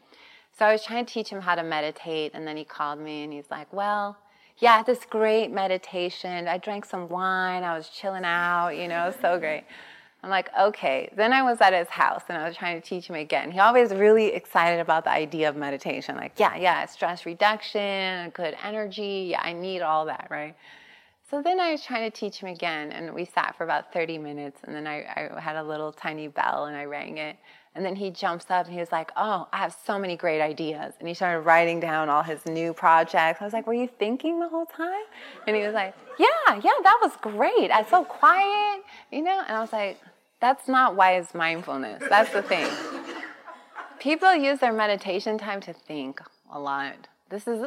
So 0.58 0.66
I 0.66 0.72
was 0.72 0.84
trying 0.84 1.06
to 1.06 1.12
teach 1.12 1.28
him 1.28 1.40
how 1.40 1.54
to 1.54 1.62
meditate, 1.62 2.32
and 2.34 2.46
then 2.46 2.56
he 2.56 2.64
called 2.64 2.98
me 2.98 3.22
and 3.22 3.32
he's 3.32 3.50
like, 3.50 3.72
Well, 3.72 4.18
yeah, 4.58 4.82
this 4.82 5.06
great 5.08 5.50
meditation. 5.50 6.46
I 6.46 6.58
drank 6.58 6.84
some 6.84 7.08
wine, 7.08 7.62
I 7.62 7.76
was 7.76 7.88
chilling 7.88 8.24
out, 8.24 8.70
you 8.70 8.88
know, 8.88 9.14
so 9.22 9.38
great. 9.38 9.64
I'm 10.22 10.30
like, 10.30 10.50
okay. 10.58 11.10
Then 11.16 11.32
I 11.32 11.42
was 11.42 11.60
at 11.60 11.72
his 11.72 11.88
house 11.88 12.22
and 12.28 12.36
I 12.36 12.46
was 12.46 12.56
trying 12.56 12.80
to 12.80 12.86
teach 12.86 13.06
him 13.06 13.16
again. 13.16 13.50
He 13.50 13.58
always 13.58 13.90
really 13.90 14.26
excited 14.26 14.80
about 14.80 15.04
the 15.04 15.10
idea 15.10 15.48
of 15.48 15.56
meditation. 15.56 16.16
Like, 16.16 16.32
yeah, 16.36 16.56
yeah, 16.56 16.84
stress 16.86 17.24
reduction, 17.24 18.30
good 18.30 18.54
energy. 18.62 19.28
Yeah, 19.30 19.40
I 19.42 19.52
need 19.54 19.80
all 19.80 20.04
that, 20.06 20.26
right? 20.30 20.54
So 21.30 21.40
then 21.40 21.60
I 21.60 21.70
was 21.70 21.82
trying 21.82 22.10
to 22.10 22.16
teach 22.16 22.38
him 22.38 22.48
again, 22.48 22.90
and 22.90 23.14
we 23.14 23.24
sat 23.24 23.54
for 23.56 23.62
about 23.62 23.92
30 23.92 24.18
minutes, 24.18 24.62
and 24.64 24.74
then 24.74 24.88
I, 24.88 25.30
I 25.36 25.40
had 25.40 25.54
a 25.54 25.62
little 25.62 25.92
tiny 25.92 26.26
bell 26.26 26.64
and 26.64 26.76
I 26.76 26.86
rang 26.86 27.18
it. 27.18 27.36
And 27.76 27.84
then 27.84 27.94
he 27.94 28.10
jumps 28.10 28.46
up 28.50 28.66
and 28.66 28.74
he 28.74 28.80
was 28.80 28.90
like, 28.90 29.12
Oh, 29.16 29.46
I 29.52 29.58
have 29.58 29.76
so 29.86 29.96
many 29.96 30.16
great 30.16 30.40
ideas. 30.40 30.94
And 30.98 31.06
he 31.06 31.14
started 31.14 31.40
writing 31.42 31.78
down 31.78 32.08
all 32.08 32.24
his 32.24 32.44
new 32.46 32.74
projects. 32.74 33.40
I 33.40 33.44
was 33.44 33.52
like, 33.52 33.66
Were 33.66 33.74
you 33.74 33.88
thinking 33.98 34.40
the 34.40 34.48
whole 34.48 34.66
time? 34.66 35.04
And 35.46 35.54
he 35.54 35.62
was 35.62 35.72
like, 35.72 35.94
Yeah, 36.18 36.26
yeah, 36.48 36.78
that 36.82 36.98
was 37.00 37.12
great. 37.20 37.70
I 37.70 37.84
so 37.88 38.04
quiet, 38.04 38.82
you 39.12 39.22
know? 39.22 39.40
And 39.46 39.56
I 39.56 39.60
was 39.60 39.72
like, 39.72 40.00
that's 40.40 40.68
not 40.68 40.96
wise 40.96 41.34
mindfulness. 41.34 42.02
That's 42.08 42.32
the 42.32 42.42
thing. 42.42 42.66
People 43.98 44.34
use 44.34 44.58
their 44.58 44.72
meditation 44.72 45.36
time 45.36 45.60
to 45.60 45.72
think 45.72 46.20
a 46.50 46.58
lot. 46.58 47.08
This 47.28 47.46
is, 47.46 47.62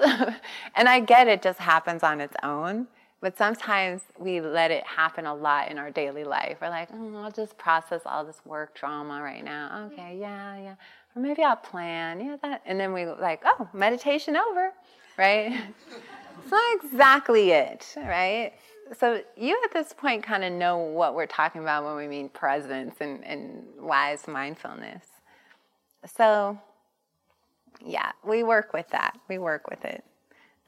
and 0.76 0.90
I 0.90 1.00
get 1.00 1.28
it 1.28 1.42
just 1.42 1.60
happens 1.60 2.04
on 2.04 2.20
its 2.20 2.36
own, 2.42 2.88
but 3.22 3.38
sometimes 3.38 4.02
we 4.18 4.42
let 4.42 4.72
it 4.72 4.84
happen 4.86 5.26
a 5.26 5.34
lot 5.34 5.70
in 5.70 5.78
our 5.78 5.92
daily 5.92 6.24
life. 6.24 6.58
We're 6.62 6.70
like, 6.70 6.90
oh, 6.94 7.18
I'll 7.18 7.32
just 7.32 7.58
process 7.58 8.02
all 8.06 8.26
this 8.26 8.42
work 8.46 8.76
drama 8.76 9.22
right 9.22 9.44
now. 9.44 9.90
Okay, 9.94 10.02
mm-hmm. 10.02 10.22
yeah, 10.22 10.58
yeah. 10.58 10.76
Or 11.16 11.22
maybe 11.22 11.44
I'll 11.44 11.56
plan, 11.56 12.20
yeah, 12.20 12.38
that. 12.42 12.64
And 12.66 12.80
then 12.80 12.92
we 12.92 13.06
like, 13.06 13.44
oh, 13.46 13.70
meditation 13.72 14.36
over, 14.36 14.72
right? 15.18 15.54
it's 16.42 16.52
not 16.52 16.84
exactly 16.84 17.52
it, 17.52 17.86
right? 17.96 18.54
So 18.98 19.22
you 19.38 19.60
at 19.64 19.74
this 19.74 19.94
point 19.94 20.24
kind 20.24 20.44
of 20.44 20.52
know 20.52 20.78
what 20.78 21.16
we're 21.16 21.26
talking 21.26 21.62
about 21.62 21.86
when 21.86 21.96
we 21.96 22.08
mean 22.08 22.30
presence 22.30 22.96
and, 23.00 23.24
and 23.26 23.64
wise 23.80 24.28
mindfulness. 24.28 25.06
So, 26.06 26.60
yeah, 27.84 28.12
we 28.26 28.44
work 28.44 28.74
with 28.74 28.90
that. 28.90 29.18
We 29.30 29.38
work 29.38 29.70
with 29.70 29.86
it. 29.86 30.04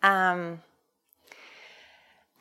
Um, 0.01 0.61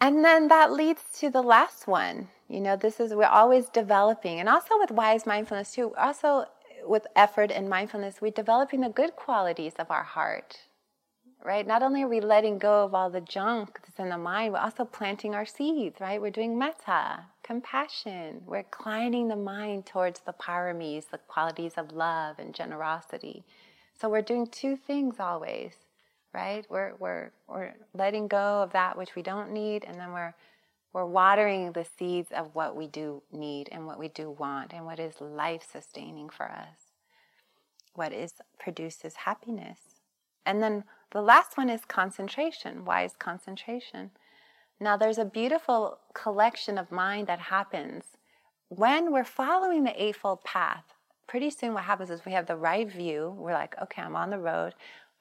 and 0.01 0.25
then 0.25 0.49
that 0.49 0.73
leads 0.73 1.03
to 1.21 1.31
the 1.31 1.43
last 1.43 1.87
one. 1.87 2.29
You 2.49 2.61
know, 2.61 2.77
this 2.77 3.01
is, 3.01 3.15
we're 3.15 3.25
always 3.25 3.69
developing, 3.71 4.39
and 4.39 4.49
also 4.49 4.79
with 4.79 4.91
wise 4.91 5.27
mindfulness 5.27 5.73
too, 5.73 5.95
also 5.97 6.47
with 6.87 7.07
effort 7.17 7.51
and 7.51 7.69
mindfulness, 7.69 8.21
we're 8.21 8.31
developing 8.31 8.83
the 8.83 8.91
good 8.91 9.17
qualities 9.17 9.73
of 9.79 9.91
our 9.91 10.03
heart, 10.03 10.59
right? 11.45 11.67
Not 11.67 11.83
only 11.83 12.03
are 12.03 12.09
we 12.09 12.21
letting 12.21 12.59
go 12.59 12.85
of 12.85 12.95
all 12.95 13.11
the 13.11 13.21
junk 13.21 13.79
that's 13.83 13.99
in 13.99 14.09
the 14.09 14.17
mind, 14.17 14.55
we're 14.55 14.61
also 14.61 14.87
planting 14.87 15.35
our 15.35 15.45
seeds, 15.45 16.01
right? 16.01 16.21
We're 16.21 16.31
doing 16.31 16.59
metta, 16.59 17.27
compassion. 17.43 18.41
We're 18.47 18.59
inclining 18.59 19.29
the 19.29 19.37
mind 19.37 19.85
towards 19.85 20.21
the 20.21 20.33
paramis, 20.33 21.11
the 21.11 21.19
qualities 21.19 21.75
of 21.77 21.93
love 21.93 22.39
and 22.39 22.55
generosity. 22.55 23.45
So 24.01 24.09
we're 24.09 24.23
doing 24.23 24.47
two 24.47 24.75
things 24.75 25.17
always, 25.21 25.75
right? 26.33 26.65
We're, 26.71 26.95
we're, 26.99 27.31
we're 27.47 27.75
letting 27.93 28.27
go 28.27 28.63
of 28.63 28.73
that 28.73 28.97
which 28.97 29.15
we 29.15 29.21
don't 29.21 29.53
need, 29.53 29.85
and 29.85 30.01
then 30.01 30.13
we're, 30.13 30.35
we're 30.95 31.05
watering 31.05 31.73
the 31.73 31.85
seeds 31.99 32.33
of 32.33 32.55
what 32.55 32.75
we 32.75 32.87
do 32.87 33.23
need 33.31 33.69
and 33.71 33.87
what 33.87 33.99
we 33.99 34.09
do 34.09 34.31
want 34.31 34.73
and 34.73 34.87
what 34.87 34.99
is 34.99 35.21
life 35.21 35.63
sustaining 35.71 36.31
for 36.31 36.47
us, 36.51 36.95
what 37.93 38.15
is 38.15 38.33
produces 38.59 39.15
happiness. 39.15 39.79
And 40.47 40.63
then 40.63 40.85
the 41.15 41.23
last 41.23 41.57
one 41.57 41.71
is 41.71 41.85
concentration. 41.85 42.85
Why 42.85 43.05
is 43.05 43.13
concentration? 43.17 44.11
Now, 44.81 44.97
there's 44.97 45.17
a 45.17 45.25
beautiful 45.25 46.01
collection 46.13 46.77
of 46.77 46.91
mind 46.91 47.29
that 47.29 47.39
happens 47.39 48.05
when 48.69 49.13
we're 49.13 49.23
following 49.23 49.85
the 49.85 50.03
Eightfold 50.03 50.43
Path. 50.43 50.83
Pretty 51.29 51.51
soon, 51.51 51.73
what 51.73 51.85
happens 51.85 52.11
is 52.11 52.27
we 52.27 52.33
have 52.33 52.47
the 52.47 52.57
right 52.57 52.91
view. 52.91 53.33
We're 53.39 53.53
like, 53.53 53.77
okay, 53.81 54.03
I'm 54.03 54.17
on 54.17 54.31
the 54.31 54.41
road. 54.41 54.75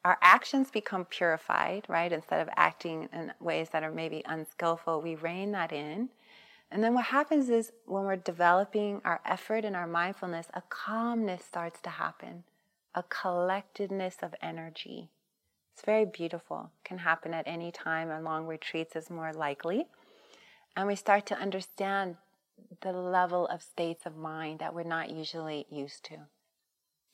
Our 0.04 0.18
actions 0.24 0.72
become 0.72 1.06
purified, 1.06 1.86
right? 1.88 2.12
Instead 2.12 2.42
of 2.42 2.50
acting 2.58 3.08
in 3.14 3.32
ways 3.40 3.70
that 3.70 3.84
are 3.84 3.92
maybe 3.92 4.24
unskillful, 4.26 5.00
we 5.00 5.14
rein 5.14 5.52
that 5.52 5.72
in. 5.72 6.10
And 6.72 6.84
then 6.84 6.96
what 6.96 7.06
happens 7.06 7.50
is 7.50 7.72
when 7.86 8.06
we're 8.06 8.16
developing 8.16 9.00
our 9.06 9.22
effort 9.26 9.64
and 9.64 9.76
our 9.76 9.86
mindfulness, 9.86 10.48
a 10.56 10.64
calmness 10.70 11.46
starts 11.46 11.80
to 11.82 11.92
happen, 11.92 12.46
a 12.96 13.04
collectedness 13.04 14.18
of 14.24 14.34
energy. 14.42 15.12
It's 15.74 15.86
very 15.86 16.06
beautiful. 16.06 16.70
Can 16.86 17.00
happen 17.00 17.34
at 17.34 17.48
any 17.48 17.72
time, 17.72 18.12
and 18.12 18.24
long 18.24 18.46
retreats 18.46 18.96
is 18.96 19.10
more 19.10 19.34
likely. 19.34 19.88
And 20.76 20.88
we 20.88 20.96
start 20.96 21.26
to 21.28 21.38
understand 21.38 22.18
the 22.82 22.92
level 22.92 23.48
of 23.48 23.62
states 23.62 24.06
of 24.06 24.16
mind 24.16 24.60
that 24.60 24.74
we're 24.76 24.84
not 24.84 25.10
usually 25.10 25.66
used 25.70 26.06
to. 26.06 26.18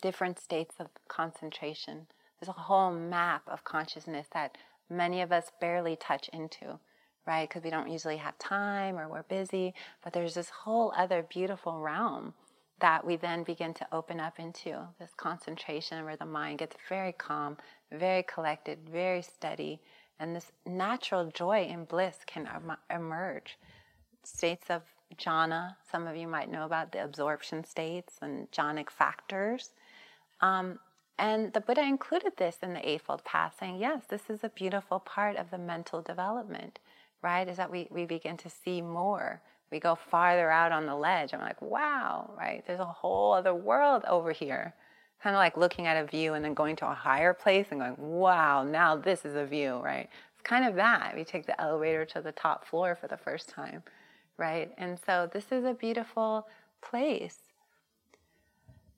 Different 0.01 0.39
states 0.39 0.75
of 0.79 0.87
concentration. 1.07 2.07
There's 2.39 2.49
a 2.49 2.53
whole 2.53 2.91
map 2.91 3.43
of 3.47 3.63
consciousness 3.63 4.27
that 4.33 4.57
many 4.89 5.21
of 5.21 5.31
us 5.31 5.51
barely 5.59 5.95
touch 5.95 6.29
into, 6.29 6.79
right? 7.25 7.47
Because 7.47 7.63
we 7.63 7.69
don't 7.69 7.89
usually 7.89 8.17
have 8.17 8.37
time 8.39 8.97
or 8.97 9.07
we're 9.07 9.23
busy. 9.23 9.73
But 10.03 10.13
there's 10.13 10.33
this 10.33 10.49
whole 10.49 10.93
other 10.95 11.23
beautiful 11.23 11.79
realm 11.79 12.33
that 12.79 13.05
we 13.05 13.17
then 13.17 13.43
begin 13.43 13.73
to 13.73 13.87
open 13.91 14.19
up 14.19 14.39
into 14.39 14.87
this 14.99 15.11
concentration 15.17 16.05
where 16.05 16.15
the 16.15 16.25
mind 16.25 16.59
gets 16.59 16.77
very 16.87 17.11
calm, 17.11 17.57
very 17.91 18.23
collected, 18.23 18.79
very 18.89 19.21
steady, 19.21 19.79
and 20.19 20.35
this 20.35 20.51
natural 20.65 21.25
joy 21.31 21.67
and 21.69 21.87
bliss 21.87 22.17
can 22.25 22.47
emerge. 22.89 23.57
States 24.23 24.69
of 24.69 24.83
jhana, 25.17 25.75
some 25.91 26.07
of 26.07 26.15
you 26.15 26.27
might 26.27 26.51
know 26.51 26.65
about 26.65 26.91
the 26.91 27.03
absorption 27.03 27.63
states 27.63 28.17
and 28.21 28.51
jhanic 28.51 28.89
factors. 28.89 29.71
Um, 30.41 30.79
and 31.17 31.51
the 31.51 31.61
Buddha 31.61 31.81
included 31.81 32.33
this 32.37 32.57
in 32.61 32.73
the 32.73 32.87
Eightfold 32.87 33.23
Path, 33.25 33.55
saying, 33.59 33.77
yes, 33.79 34.03
this 34.09 34.29
is 34.29 34.43
a 34.43 34.49
beautiful 34.49 34.99
part 34.99 35.35
of 35.35 35.51
the 35.51 35.57
mental 35.57 36.01
development, 36.01 36.79
right? 37.21 37.47
Is 37.47 37.57
that 37.57 37.71
we, 37.71 37.87
we 37.91 38.05
begin 38.05 38.37
to 38.37 38.49
see 38.49 38.81
more. 38.81 39.41
We 39.71 39.79
go 39.79 39.95
farther 39.95 40.49
out 40.49 40.71
on 40.71 40.85
the 40.85 40.95
ledge. 40.95 41.33
I'm 41.33 41.41
like, 41.41 41.61
wow, 41.61 42.31
right? 42.37 42.63
There's 42.65 42.79
a 42.79 42.85
whole 42.85 43.33
other 43.33 43.53
world 43.53 44.03
over 44.07 44.31
here 44.31 44.73
kind 45.21 45.35
of 45.35 45.39
like 45.39 45.57
looking 45.57 45.85
at 45.85 46.01
a 46.01 46.07
view 46.07 46.33
and 46.33 46.43
then 46.43 46.53
going 46.53 46.75
to 46.77 46.89
a 46.89 46.93
higher 46.93 47.33
place 47.33 47.67
and 47.71 47.79
going, 47.79 47.95
wow, 47.97 48.63
now 48.63 48.95
this 48.95 49.25
is 49.25 49.35
a 49.35 49.45
view, 49.45 49.79
right? 49.83 50.09
It's 50.33 50.41
kind 50.43 50.65
of 50.65 50.75
that. 50.75 51.13
We 51.15 51.23
take 51.23 51.45
the 51.45 51.59
elevator 51.59 52.05
to 52.05 52.21
the 52.21 52.31
top 52.31 52.65
floor 52.65 52.97
for 52.99 53.07
the 53.07 53.17
first 53.17 53.49
time, 53.49 53.83
right? 54.37 54.71
And 54.77 54.97
so 55.05 55.29
this 55.31 55.45
is 55.51 55.65
a 55.65 55.73
beautiful 55.73 56.47
place. 56.81 57.39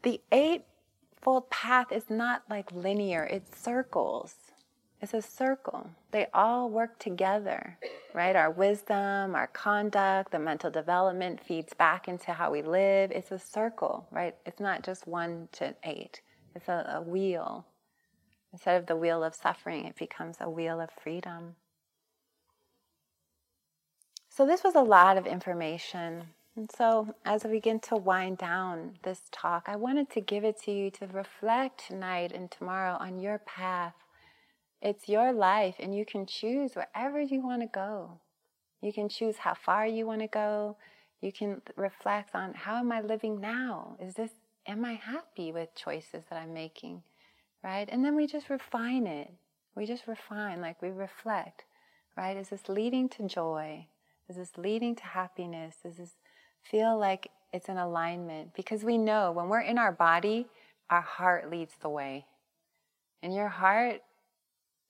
The 0.03 0.21
Eightfold 0.31 1.49
Path 1.49 1.91
is 1.91 2.09
not 2.09 2.43
like 2.49 2.71
linear, 2.71 3.23
it 3.23 3.43
circles. 3.55 4.35
It's 5.01 5.15
a 5.15 5.21
circle. 5.21 5.89
They 6.11 6.27
all 6.31 6.69
work 6.69 6.99
together, 6.99 7.77
right? 8.13 8.35
Our 8.35 8.51
wisdom, 8.51 9.33
our 9.35 9.47
conduct, 9.47 10.31
the 10.31 10.37
mental 10.37 10.69
development 10.69 11.43
feeds 11.43 11.73
back 11.73 12.07
into 12.07 12.33
how 12.33 12.51
we 12.51 12.61
live. 12.61 13.09
It's 13.11 13.31
a 13.31 13.39
circle, 13.39 14.07
right? 14.11 14.35
It's 14.45 14.59
not 14.59 14.83
just 14.83 15.07
one 15.07 15.49
to 15.53 15.75
eight, 15.83 16.21
it's 16.55 16.67
a, 16.67 16.97
a 16.97 17.01
wheel. 17.01 17.65
Instead 18.53 18.77
of 18.79 18.85
the 18.85 18.95
wheel 18.95 19.23
of 19.23 19.33
suffering, 19.33 19.85
it 19.85 19.95
becomes 19.95 20.37
a 20.39 20.49
wheel 20.49 20.79
of 20.79 20.89
freedom. 20.91 21.55
So, 24.29 24.45
this 24.45 24.63
was 24.63 24.75
a 24.75 24.81
lot 24.81 25.17
of 25.17 25.25
information. 25.25 26.23
And 26.55 26.69
so, 26.69 27.15
as 27.25 27.43
we 27.43 27.51
begin 27.51 27.79
to 27.81 27.95
wind 27.95 28.37
down 28.37 28.99
this 29.03 29.21
talk, 29.31 29.65
I 29.67 29.77
wanted 29.77 30.09
to 30.11 30.21
give 30.21 30.43
it 30.43 30.61
to 30.63 30.71
you 30.71 30.91
to 30.91 31.07
reflect 31.07 31.87
tonight 31.87 32.33
and 32.33 32.51
tomorrow 32.51 32.97
on 32.99 33.19
your 33.19 33.39
path. 33.39 33.93
It's 34.81 35.07
your 35.07 35.31
life, 35.31 35.75
and 35.79 35.95
you 35.95 36.05
can 36.05 36.25
choose 36.25 36.73
wherever 36.75 37.21
you 37.21 37.41
want 37.41 37.61
to 37.61 37.67
go. 37.67 38.19
You 38.81 38.91
can 38.91 39.09
choose 39.09 39.37
how 39.37 39.53
far 39.53 39.85
you 39.85 40.07
want 40.07 40.21
to 40.21 40.27
go. 40.27 40.77
You 41.21 41.31
can 41.31 41.61
reflect 41.75 42.33
on 42.33 42.53
how 42.53 42.77
am 42.77 42.91
I 42.91 43.01
living 43.01 43.39
now? 43.39 43.95
Is 44.01 44.15
this, 44.15 44.31
am 44.65 44.83
I 44.83 44.93
happy 44.93 45.51
with 45.51 45.75
choices 45.75 46.23
that 46.29 46.41
I'm 46.41 46.53
making? 46.53 47.03
Right? 47.63 47.87
And 47.91 48.03
then 48.03 48.15
we 48.15 48.25
just 48.25 48.49
refine 48.49 49.05
it. 49.05 49.31
We 49.75 49.85
just 49.85 50.07
refine, 50.07 50.61
like 50.61 50.81
we 50.81 50.89
reflect, 50.89 51.63
right? 52.17 52.35
Is 52.35 52.49
this 52.49 52.67
leading 52.67 53.07
to 53.09 53.27
joy? 53.27 53.85
Is 54.27 54.35
this 54.35 54.57
leading 54.57 54.95
to 54.95 55.03
happiness? 55.03 55.75
Is 55.85 55.97
this 55.97 56.15
feel 56.69 56.97
like 56.97 57.29
it's 57.53 57.69
in 57.69 57.77
alignment 57.77 58.53
because 58.53 58.83
we 58.83 58.97
know 58.97 59.31
when 59.31 59.49
we're 59.49 59.61
in 59.61 59.77
our 59.77 59.91
body, 59.91 60.47
our 60.89 61.01
heart 61.01 61.49
leads 61.49 61.73
the 61.81 61.89
way. 61.89 62.25
And 63.23 63.33
your 63.33 63.47
heart, 63.47 64.01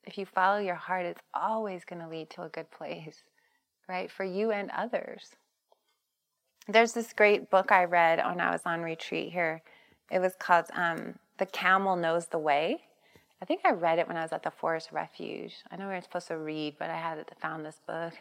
if 0.04 0.18
you 0.18 0.26
follow 0.26 0.60
your 0.60 0.76
heart, 0.76 1.06
it's 1.06 1.22
always 1.34 1.86
going 1.86 2.02
to 2.02 2.08
lead 2.08 2.30
to 2.32 2.43
a 2.43 2.49
good 2.49 2.70
place, 2.72 3.24
right? 3.88 4.10
For 4.12 4.24
you 4.24 4.52
and 4.52 4.72
others. 4.72 5.36
There's 6.68 6.93
this 6.93 7.14
great 7.14 7.49
book 7.49 7.72
I 7.72 7.86
read 7.86 8.20
when 8.26 8.39
I 8.39 8.52
was 8.52 8.62
on 8.66 8.82
retreat 8.82 9.32
here. 9.32 9.62
It 10.12 10.20
was 10.20 10.34
called 10.38 10.66
um, 10.74 11.16
The 11.38 11.45
Camel 11.45 11.95
Knows 11.95 12.28
the 12.28 12.38
Way. 12.38 12.84
I 13.41 13.45
think 13.45 13.62
I 13.66 13.72
read 13.72 13.97
it 13.97 14.08
when 14.08 14.18
I 14.18 14.22
was 14.22 14.32
at 14.32 14.43
the 14.43 14.52
Forest 14.52 14.91
Refuge. 14.91 15.56
I 15.72 15.76
know 15.76 15.88
we 15.88 15.95
were 15.95 16.02
supposed 16.02 16.28
to 16.28 16.38
read, 16.38 16.76
but 16.78 16.89
I 16.89 16.97
had 16.97 17.26
found 17.41 17.66
this 17.66 17.80
book. 17.88 18.14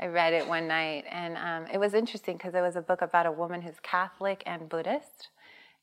I 0.00 0.06
read 0.06 0.34
it 0.34 0.46
one 0.46 0.66
night, 0.66 1.04
and 1.10 1.36
um, 1.36 1.70
it 1.72 1.78
was 1.78 1.94
interesting 1.94 2.36
because 2.36 2.54
it 2.54 2.60
was 2.60 2.76
a 2.76 2.82
book 2.82 3.00
about 3.00 3.26
a 3.26 3.32
woman 3.32 3.62
who's 3.62 3.80
Catholic 3.82 4.42
and 4.44 4.68
Buddhist, 4.68 5.28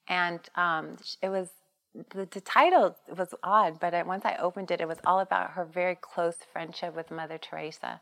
and 0.07 0.39
um, 0.55 0.97
it 1.21 1.29
was 1.29 1.49
the, 1.93 2.25
the, 2.25 2.41
title 2.41 2.95
was 3.15 3.33
odd, 3.43 3.79
but 3.79 4.05
once 4.07 4.25
I 4.25 4.35
opened 4.37 4.71
it, 4.71 4.81
it 4.81 4.87
was 4.87 4.97
all 5.05 5.19
about 5.19 5.51
her 5.51 5.63
very 5.63 5.95
close 5.95 6.37
friendship 6.51 6.95
with 6.95 7.11
Mother 7.11 7.37
Teresa. 7.37 8.01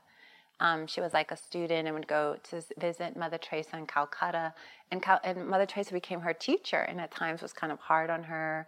Um, 0.62 0.88
she 0.88 1.02
was 1.02 1.14
like 1.14 1.32
a 1.32 1.38
student 1.38 1.88
and 1.88 1.96
would 1.96 2.08
go 2.08 2.38
to 2.50 2.64
visit 2.78 3.18
Mother 3.18 3.38
Teresa 3.38 3.78
in 3.78 3.88
Calcutta, 3.88 4.54
and, 4.92 5.02
Cal- 5.02 5.20
and 5.24 5.48
Mother 5.48 5.66
Teresa 5.66 5.92
became 5.92 6.22
her 6.22 6.34
teacher, 6.34 6.78
and 6.78 7.02
at 7.02 7.12
times 7.12 7.42
was 7.42 7.52
kind 7.52 7.72
of 7.72 7.80
hard 7.80 8.10
on 8.10 8.24
her. 8.24 8.68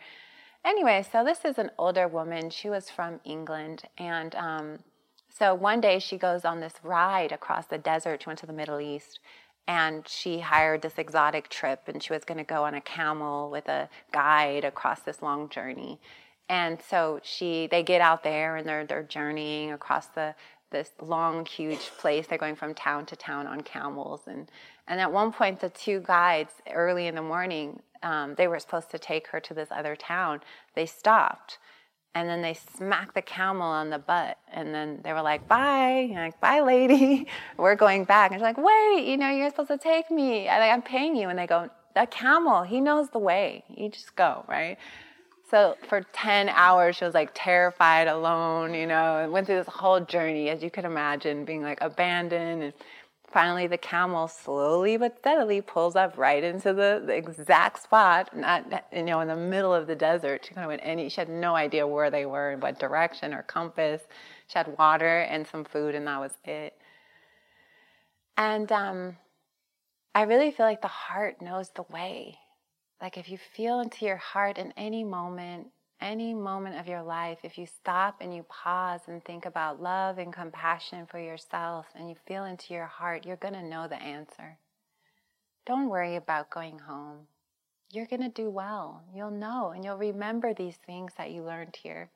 Anyway, 0.65 1.05
so 1.09 1.23
this 1.23 1.45
is 1.45 1.57
an 1.57 1.71
older 1.77 2.07
woman. 2.07 2.49
She 2.49 2.69
was 2.69 2.89
from 2.89 3.19
England, 3.23 3.83
and 3.97 4.35
um, 4.35 4.79
so 5.29 5.53
one 5.53 5.81
day 5.81 5.99
she 5.99 6.17
goes 6.17 6.45
on 6.45 6.59
this 6.59 6.73
ride 6.83 7.31
across 7.31 7.67
the 7.67 7.77
desert. 7.77 8.23
She 8.23 8.27
went 8.27 8.39
to 8.39 8.45
the 8.45 8.53
Middle 8.53 8.79
East 8.79 9.19
and 9.67 10.07
she 10.07 10.39
hired 10.39 10.81
this 10.81 10.97
exotic 10.97 11.49
trip 11.49 11.83
and 11.87 12.03
she 12.03 12.13
was 12.13 12.25
going 12.25 12.37
to 12.37 12.43
go 12.43 12.63
on 12.65 12.73
a 12.75 12.81
camel 12.81 13.49
with 13.49 13.67
a 13.69 13.89
guide 14.11 14.65
across 14.65 15.01
this 15.01 15.21
long 15.21 15.49
journey. 15.49 15.99
And 16.49 16.79
so 16.81 17.19
she 17.23 17.67
they 17.67 17.83
get 17.83 18.01
out 18.01 18.23
there 18.23 18.57
and 18.57 18.67
they're 18.67 18.85
they're 18.85 19.03
journeying 19.03 19.71
across 19.71 20.07
the 20.07 20.35
this 20.71 20.91
long 21.01 21.45
huge 21.45 21.91
place. 21.97 22.27
They're 22.27 22.37
going 22.37 22.55
from 22.55 22.73
town 22.73 23.05
to 23.07 23.15
town 23.15 23.47
on 23.47 23.61
camels 23.61 24.21
and 24.27 24.49
and 24.87 24.99
at 24.99 25.11
one 25.11 25.31
point 25.31 25.61
the 25.61 25.69
two 25.69 26.01
guides 26.01 26.53
early 26.71 27.07
in 27.07 27.15
the 27.15 27.21
morning 27.21 27.81
um, 28.03 28.35
they 28.35 28.47
were 28.47 28.59
supposed 28.59 28.91
to 28.91 28.99
take 28.99 29.27
her 29.27 29.39
to 29.39 29.53
this 29.53 29.69
other 29.71 29.95
town. 29.95 30.41
They 30.75 30.85
stopped 30.85 31.57
and 32.15 32.29
then 32.29 32.41
they 32.41 32.53
smacked 32.53 33.15
the 33.15 33.21
camel 33.21 33.67
on 33.67 33.89
the 33.89 33.97
butt. 33.97 34.37
And 34.51 34.73
then 34.73 34.99
they 35.03 35.13
were 35.13 35.21
like 35.21 35.47
bye. 35.47 36.09
Like 36.13 36.39
bye 36.39 36.61
lady. 36.61 37.27
We're 37.57 37.75
going 37.75 38.03
back. 38.05 38.31
And 38.31 38.39
she's 38.39 38.43
like 38.43 38.57
wait 38.57 39.05
you 39.07 39.17
know 39.17 39.29
you're 39.29 39.49
supposed 39.49 39.69
to 39.69 39.77
take 39.77 40.11
me. 40.11 40.47
I, 40.47 40.69
i'm 40.69 40.81
paying 40.81 41.15
you. 41.15 41.29
And 41.29 41.37
they 41.37 41.47
go 41.47 41.69
the 41.95 42.07
camel. 42.07 42.63
He 42.63 42.81
knows 42.81 43.09
the 43.09 43.19
way. 43.19 43.63
You 43.69 43.89
just 43.89 44.15
go 44.15 44.45
right? 44.47 44.77
So 45.49 45.77
for 45.87 46.01
10 46.13 46.49
hours 46.49 46.95
she 46.95 47.05
was 47.05 47.13
like 47.13 47.31
terrified 47.33 48.07
alone 48.07 48.73
you 48.73 48.87
know 48.87 49.17
and 49.17 49.31
went 49.31 49.47
through 49.47 49.57
this 49.57 49.67
whole 49.67 49.99
journey 49.99 50.49
as 50.49 50.63
you 50.63 50.71
could 50.71 50.85
imagine 50.85 51.45
being 51.45 51.61
like 51.61 51.79
abandoned 51.81 52.63
and 52.63 52.73
Finally, 53.33 53.65
the 53.65 53.79
camel 53.79 54.27
slowly 54.27 54.95
but 54.95 55.17
steadily 55.17 55.59
pulls 55.59 55.95
up 55.95 56.19
right 56.19 56.43
into 56.43 56.71
the, 56.71 57.01
the 57.03 57.15
exact 57.15 57.81
spot, 57.81 58.37
not 58.37 58.85
you 58.93 59.01
know 59.01 59.21
in 59.21 59.27
the 59.27 59.35
middle 59.35 59.73
of 59.73 59.87
the 59.87 59.95
desert. 59.95 60.45
She 60.45 60.53
kind 60.53 60.63
of 60.63 60.69
went 60.69 60.81
any. 60.83 61.09
She 61.09 61.19
had 61.19 61.29
no 61.29 61.55
idea 61.55 61.87
where 61.87 62.11
they 62.11 62.27
were, 62.27 62.51
in 62.51 62.59
what 62.59 62.77
direction 62.77 63.33
or 63.33 63.41
compass. 63.41 64.03
She 64.45 64.59
had 64.59 64.77
water 64.77 65.21
and 65.21 65.47
some 65.47 65.63
food, 65.63 65.95
and 65.95 66.05
that 66.05 66.19
was 66.19 66.33
it. 66.45 66.77
And 68.37 68.71
um, 68.71 69.17
I 70.13 70.21
really 70.23 70.51
feel 70.51 70.67
like 70.67 70.83
the 70.83 70.87
heart 70.87 71.41
knows 71.41 71.69
the 71.69 71.85
way. 71.91 72.37
Like 73.01 73.17
if 73.17 73.29
you 73.29 73.39
feel 73.39 73.79
into 73.79 74.05
your 74.05 74.17
heart 74.17 74.59
in 74.59 74.73
any 74.77 75.03
moment, 75.03 75.69
any 76.03 76.33
moment 76.33 76.77
of 76.77 76.87
your 76.87 77.01
life, 77.01 77.39
if 77.43 77.57
you 77.57 77.65
stop 77.65 78.17
and 78.19 78.35
you 78.35 78.43
pause 78.43 79.01
and 79.07 79.23
think 79.23 79.45
about 79.45 79.81
love 79.81 80.17
and 80.17 80.33
compassion 80.33 81.05
for 81.05 81.17
yourself 81.17 81.87
and 81.95 82.09
you 82.09 82.15
feel 82.27 82.43
into 82.43 82.73
your 82.73 82.85
heart, 82.85 83.25
you're 83.25 83.37
going 83.37 83.53
to 83.53 83.63
know 83.63 83.87
the 83.87 84.01
answer. 84.01 84.57
Don't 85.65 85.89
worry 85.89 86.17
about 86.17 86.49
going 86.49 86.77
home. 86.79 87.27
You're 87.91 88.05
going 88.05 88.21
to 88.21 88.29
do 88.29 88.49
well. 88.49 89.01
You'll 89.15 89.31
know 89.31 89.71
and 89.73 89.85
you'll 89.85 89.97
remember 89.97 90.53
these 90.53 90.75
things 90.85 91.13
that 91.17 91.31
you 91.31 91.41
learned 91.41 91.77
here. 91.81 92.09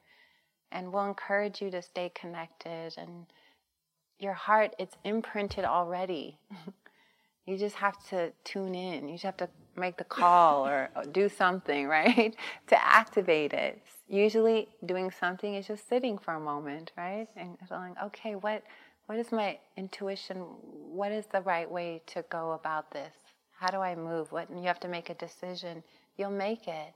And 0.71 0.91
we'll 0.91 1.07
encourage 1.07 1.61
you 1.61 1.71
to 1.71 1.81
stay 1.81 2.11
connected. 2.13 2.93
And 2.97 3.25
your 4.19 4.33
heart, 4.33 4.75
it's 4.77 4.97
imprinted 5.05 5.63
already. 5.63 6.39
you 7.45 7.57
just 7.57 7.77
have 7.77 7.95
to 8.09 8.33
tune 8.43 8.75
in. 8.75 9.07
You 9.07 9.13
just 9.13 9.23
have 9.23 9.37
to 9.37 9.49
make 9.77 9.97
the 9.97 10.03
call 10.03 10.67
or 10.67 10.89
do 11.11 11.29
something, 11.29 11.87
right? 11.99 12.35
to 12.67 12.85
activate 12.85 13.53
it. 13.53 13.81
Usually 14.09 14.67
doing 14.85 15.11
something 15.11 15.55
is 15.55 15.67
just 15.67 15.87
sitting 15.87 16.17
for 16.17 16.35
a 16.35 16.39
moment, 16.39 16.91
right? 16.97 17.27
And 17.35 17.57
feeling, 17.67 17.95
okay, 18.03 18.35
what 18.35 18.63
what 19.07 19.19
is 19.19 19.31
my 19.31 19.57
intuition? 19.77 20.37
What 20.37 21.11
is 21.11 21.25
the 21.27 21.41
right 21.41 21.69
way 21.69 22.01
to 22.07 22.25
go 22.29 22.53
about 22.53 22.91
this? 22.91 23.13
How 23.57 23.67
do 23.69 23.77
I 23.77 23.95
move? 23.95 24.31
What 24.31 24.49
you 24.51 24.63
have 24.63 24.79
to 24.81 24.87
make 24.87 25.09
a 25.09 25.15
decision. 25.15 25.83
You'll 26.17 26.31
make 26.31 26.67
it. 26.67 26.93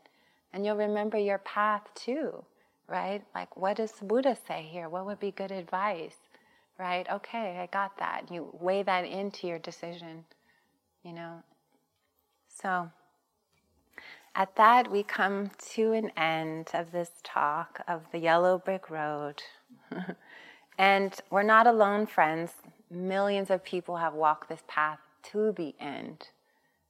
And 0.53 0.65
you'll 0.65 0.75
remember 0.77 1.17
your 1.17 1.37
path 1.39 1.83
too, 1.95 2.43
right? 2.87 3.23
Like 3.33 3.55
what 3.57 3.77
does 3.77 3.93
Buddha 4.01 4.37
say 4.47 4.67
here? 4.71 4.89
What 4.89 5.05
would 5.05 5.19
be 5.19 5.31
good 5.31 5.51
advice? 5.51 6.15
Right? 6.79 7.07
Okay, 7.11 7.59
I 7.59 7.67
got 7.67 7.97
that. 7.99 8.31
You 8.31 8.49
weigh 8.59 8.83
that 8.83 9.05
into 9.05 9.47
your 9.47 9.59
decision, 9.59 10.25
you 11.03 11.13
know, 11.13 11.43
so, 12.59 12.91
at 14.33 14.55
that, 14.55 14.89
we 14.89 15.03
come 15.03 15.51
to 15.73 15.91
an 15.91 16.11
end 16.15 16.69
of 16.73 16.91
this 16.91 17.11
talk 17.23 17.81
of 17.87 18.03
the 18.11 18.19
yellow 18.19 18.57
brick 18.57 18.89
road. 18.89 19.43
and 20.77 21.13
we're 21.29 21.43
not 21.43 21.67
alone, 21.67 22.05
friends. 22.05 22.51
Millions 22.89 23.49
of 23.49 23.63
people 23.63 23.97
have 23.97 24.13
walked 24.13 24.47
this 24.47 24.63
path 24.67 24.99
to 25.31 25.51
the 25.51 25.75
end, 25.79 26.29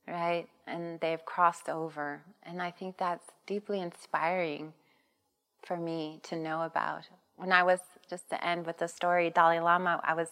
right? 0.07 0.47
And 0.67 0.99
they've 0.99 1.23
crossed 1.25 1.67
over. 1.67 2.21
And 2.43 2.61
I 2.61 2.69
think 2.69 2.97
that's 2.97 3.25
deeply 3.47 3.81
inspiring 3.81 4.73
for 5.63 5.77
me 5.77 6.19
to 6.23 6.35
know 6.35 6.61
about. 6.61 7.03
When 7.37 7.51
I 7.51 7.63
was, 7.63 7.79
just 8.09 8.29
to 8.29 8.45
end 8.45 8.67
with 8.67 8.77
the 8.77 8.87
story, 8.87 9.31
Dalai 9.31 9.59
Lama, 9.59 9.99
I 10.03 10.13
was 10.13 10.29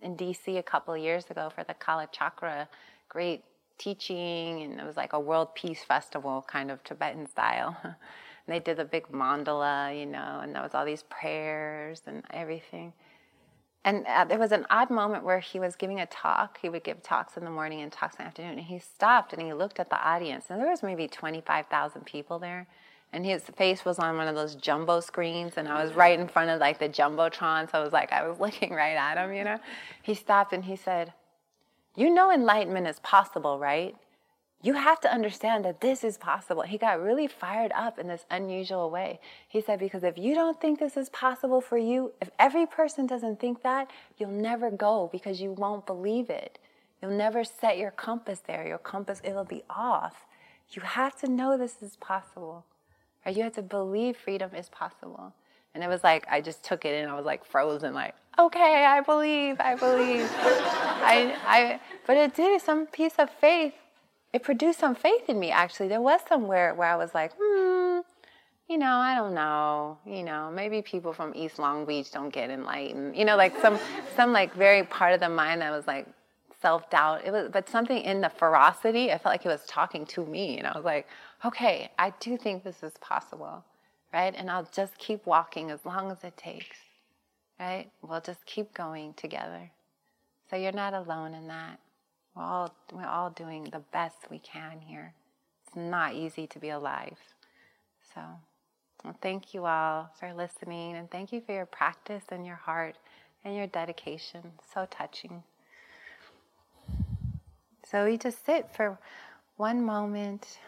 in 0.00 0.16
DC 0.16 0.58
a 0.58 0.62
couple 0.62 0.96
years 0.96 1.26
ago 1.30 1.50
for 1.54 1.62
the 1.62 1.74
Kala 1.74 2.08
Chakra, 2.10 2.68
great 3.08 3.42
teaching, 3.78 4.62
and 4.62 4.80
it 4.80 4.84
was 4.84 4.96
like 4.96 5.12
a 5.12 5.20
world 5.20 5.54
peace 5.54 5.84
festival, 5.84 6.44
kind 6.46 6.70
of 6.70 6.82
Tibetan 6.84 7.26
style. 7.26 7.76
and 7.84 7.94
they 8.46 8.58
did 8.58 8.78
a 8.78 8.84
big 8.84 9.08
mandala, 9.08 9.98
you 9.98 10.06
know, 10.06 10.40
and 10.42 10.54
there 10.54 10.62
was 10.62 10.74
all 10.74 10.84
these 10.84 11.04
prayers 11.04 12.02
and 12.06 12.24
everything. 12.30 12.92
And 13.84 14.04
uh, 14.06 14.24
there 14.24 14.38
was 14.38 14.52
an 14.52 14.66
odd 14.70 14.90
moment 14.90 15.24
where 15.24 15.38
he 15.38 15.60
was 15.60 15.76
giving 15.76 16.00
a 16.00 16.06
talk. 16.06 16.58
He 16.60 16.68
would 16.68 16.84
give 16.84 17.02
talks 17.02 17.36
in 17.36 17.44
the 17.44 17.50
morning 17.50 17.80
and 17.80 17.92
talks 17.92 18.16
in 18.16 18.24
the 18.24 18.28
afternoon. 18.28 18.58
And 18.58 18.66
he 18.66 18.78
stopped 18.78 19.32
and 19.32 19.40
he 19.40 19.52
looked 19.52 19.78
at 19.78 19.88
the 19.88 19.96
audience, 19.96 20.46
and 20.50 20.60
there 20.60 20.68
was 20.68 20.82
maybe 20.82 21.08
25,000 21.08 22.04
people 22.04 22.38
there. 22.38 22.66
And 23.12 23.24
his 23.24 23.44
face 23.56 23.86
was 23.86 23.98
on 23.98 24.18
one 24.18 24.28
of 24.28 24.34
those 24.34 24.54
jumbo 24.54 25.00
screens, 25.00 25.54
and 25.56 25.66
I 25.66 25.82
was 25.82 25.94
right 25.94 26.18
in 26.18 26.28
front 26.28 26.50
of 26.50 26.60
like 26.60 26.78
the 26.78 26.88
jumbotron. 26.88 27.70
So 27.70 27.78
I 27.78 27.82
was 27.82 27.92
like, 27.92 28.12
I 28.12 28.28
was 28.28 28.38
looking 28.40 28.72
right 28.72 28.96
at 28.96 29.16
him, 29.16 29.32
you 29.32 29.44
know. 29.44 29.58
He 30.02 30.14
stopped 30.14 30.52
and 30.52 30.64
he 30.64 30.76
said, 30.76 31.12
you 31.98 32.10
know 32.10 32.30
enlightenment 32.30 32.86
is 32.86 33.00
possible, 33.00 33.58
right? 33.58 33.96
You 34.62 34.74
have 34.74 35.00
to 35.00 35.12
understand 35.12 35.64
that 35.64 35.80
this 35.80 36.04
is 36.04 36.16
possible. 36.16 36.62
He 36.62 36.78
got 36.78 37.00
really 37.00 37.26
fired 37.26 37.72
up 37.74 37.98
in 37.98 38.06
this 38.06 38.24
unusual 38.30 38.88
way. 38.88 39.18
He 39.48 39.60
said, 39.60 39.80
Because 39.80 40.04
if 40.04 40.16
you 40.16 40.34
don't 40.34 40.60
think 40.60 40.78
this 40.78 40.96
is 40.96 41.08
possible 41.08 41.60
for 41.60 41.76
you, 41.76 42.12
if 42.20 42.30
every 42.38 42.66
person 42.66 43.06
doesn't 43.06 43.40
think 43.40 43.62
that, 43.62 43.90
you'll 44.16 44.30
never 44.30 44.70
go 44.70 45.08
because 45.10 45.40
you 45.40 45.50
won't 45.50 45.86
believe 45.86 46.30
it. 46.30 46.60
You'll 47.02 47.16
never 47.16 47.42
set 47.42 47.78
your 47.78 47.90
compass 47.90 48.40
there. 48.46 48.66
Your 48.66 48.78
compass, 48.78 49.20
it'll 49.24 49.44
be 49.44 49.62
off. 49.68 50.26
You 50.70 50.82
have 50.82 51.18
to 51.20 51.28
know 51.28 51.58
this 51.58 51.82
is 51.82 51.96
possible. 51.96 52.64
Right? 53.26 53.36
You 53.36 53.42
have 53.42 53.54
to 53.54 53.62
believe 53.62 54.16
freedom 54.16 54.54
is 54.54 54.68
possible. 54.68 55.34
And 55.74 55.84
it 55.84 55.88
was 55.88 56.02
like 56.02 56.26
I 56.30 56.40
just 56.40 56.64
took 56.64 56.84
it 56.84 56.94
and 56.94 57.10
I 57.10 57.14
was 57.14 57.26
like 57.26 57.44
frozen, 57.44 57.94
like, 57.94 58.14
okay, 58.38 58.84
I 58.84 59.00
believe, 59.00 59.56
I 59.60 59.74
believe. 59.74 60.30
I, 60.34 61.36
I, 61.46 61.80
but 62.06 62.16
it 62.16 62.34
did 62.34 62.60
some 62.62 62.86
piece 62.86 63.14
of 63.18 63.30
faith. 63.30 63.74
It 64.32 64.42
produced 64.42 64.78
some 64.78 64.94
faith 64.94 65.28
in 65.28 65.38
me. 65.38 65.50
Actually, 65.50 65.88
there 65.88 66.00
was 66.00 66.20
somewhere 66.28 66.74
where 66.74 66.88
I 66.88 66.96
was 66.96 67.14
like, 67.14 67.32
hmm, 67.40 68.00
you 68.68 68.76
know, 68.76 68.96
I 68.96 69.14
don't 69.14 69.34
know. 69.34 69.98
You 70.06 70.22
know, 70.22 70.50
maybe 70.54 70.82
people 70.82 71.12
from 71.12 71.32
East 71.34 71.58
Long 71.58 71.86
Beach 71.86 72.10
don't 72.10 72.28
get 72.30 72.50
enlightened. 72.50 73.16
You 73.16 73.24
know, 73.24 73.36
like 73.36 73.58
some, 73.60 73.78
some 74.16 74.32
like 74.32 74.54
very 74.54 74.82
part 74.84 75.14
of 75.14 75.20
the 75.20 75.28
mind 75.28 75.62
that 75.62 75.70
was 75.70 75.86
like 75.86 76.06
self 76.60 76.88
doubt. 76.90 77.22
It 77.24 77.32
was, 77.32 77.48
but 77.52 77.68
something 77.68 77.98
in 77.98 78.20
the 78.20 78.28
ferocity. 78.28 79.10
I 79.10 79.18
felt 79.18 79.32
like 79.32 79.44
it 79.44 79.48
was 79.48 79.64
talking 79.66 80.04
to 80.06 80.24
me, 80.24 80.58
and 80.58 80.66
I 80.66 80.72
was 80.74 80.84
like, 80.84 81.06
okay, 81.44 81.90
I 81.98 82.12
do 82.20 82.36
think 82.36 82.64
this 82.64 82.82
is 82.82 82.92
possible, 83.00 83.64
right? 84.12 84.34
And 84.36 84.50
I'll 84.50 84.68
just 84.72 84.98
keep 84.98 85.26
walking 85.26 85.70
as 85.70 85.84
long 85.84 86.10
as 86.10 86.24
it 86.24 86.36
takes 86.36 86.78
right? 87.58 87.90
We'll 88.02 88.20
just 88.20 88.44
keep 88.46 88.72
going 88.74 89.14
together. 89.14 89.70
So 90.50 90.56
you're 90.56 90.72
not 90.72 90.94
alone 90.94 91.34
in 91.34 91.48
that. 91.48 91.78
We're 92.34 92.42
all, 92.42 92.74
we're 92.92 93.06
all 93.06 93.30
doing 93.30 93.64
the 93.64 93.82
best 93.92 94.16
we 94.30 94.38
can 94.38 94.80
here. 94.80 95.12
It's 95.66 95.76
not 95.76 96.14
easy 96.14 96.46
to 96.46 96.58
be 96.58 96.70
alive. 96.70 97.18
So 98.14 98.20
well, 99.04 99.16
thank 99.20 99.54
you 99.54 99.66
all 99.66 100.10
for 100.18 100.32
listening 100.32 100.96
and 100.96 101.10
thank 101.10 101.32
you 101.32 101.40
for 101.40 101.52
your 101.52 101.66
practice 101.66 102.24
and 102.30 102.46
your 102.46 102.56
heart 102.56 102.96
and 103.44 103.56
your 103.56 103.66
dedication. 103.66 104.42
So 104.72 104.86
touching. 104.90 105.42
So 107.90 108.04
we 108.04 108.18
just 108.18 108.44
sit 108.44 108.70
for 108.74 108.98
one 109.56 109.84
moment. 109.84 110.58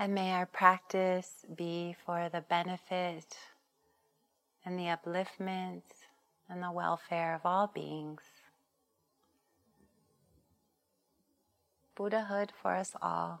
And 0.00 0.14
may 0.14 0.32
our 0.32 0.46
practice 0.46 1.44
be 1.54 1.94
for 2.06 2.30
the 2.32 2.40
benefit 2.40 3.36
and 4.64 4.78
the 4.78 4.84
upliftment 4.84 5.82
and 6.48 6.62
the 6.62 6.72
welfare 6.72 7.34
of 7.34 7.42
all 7.44 7.66
beings. 7.66 8.22
Buddhahood 11.94 12.50
for 12.62 12.76
us 12.76 12.94
all. 13.02 13.40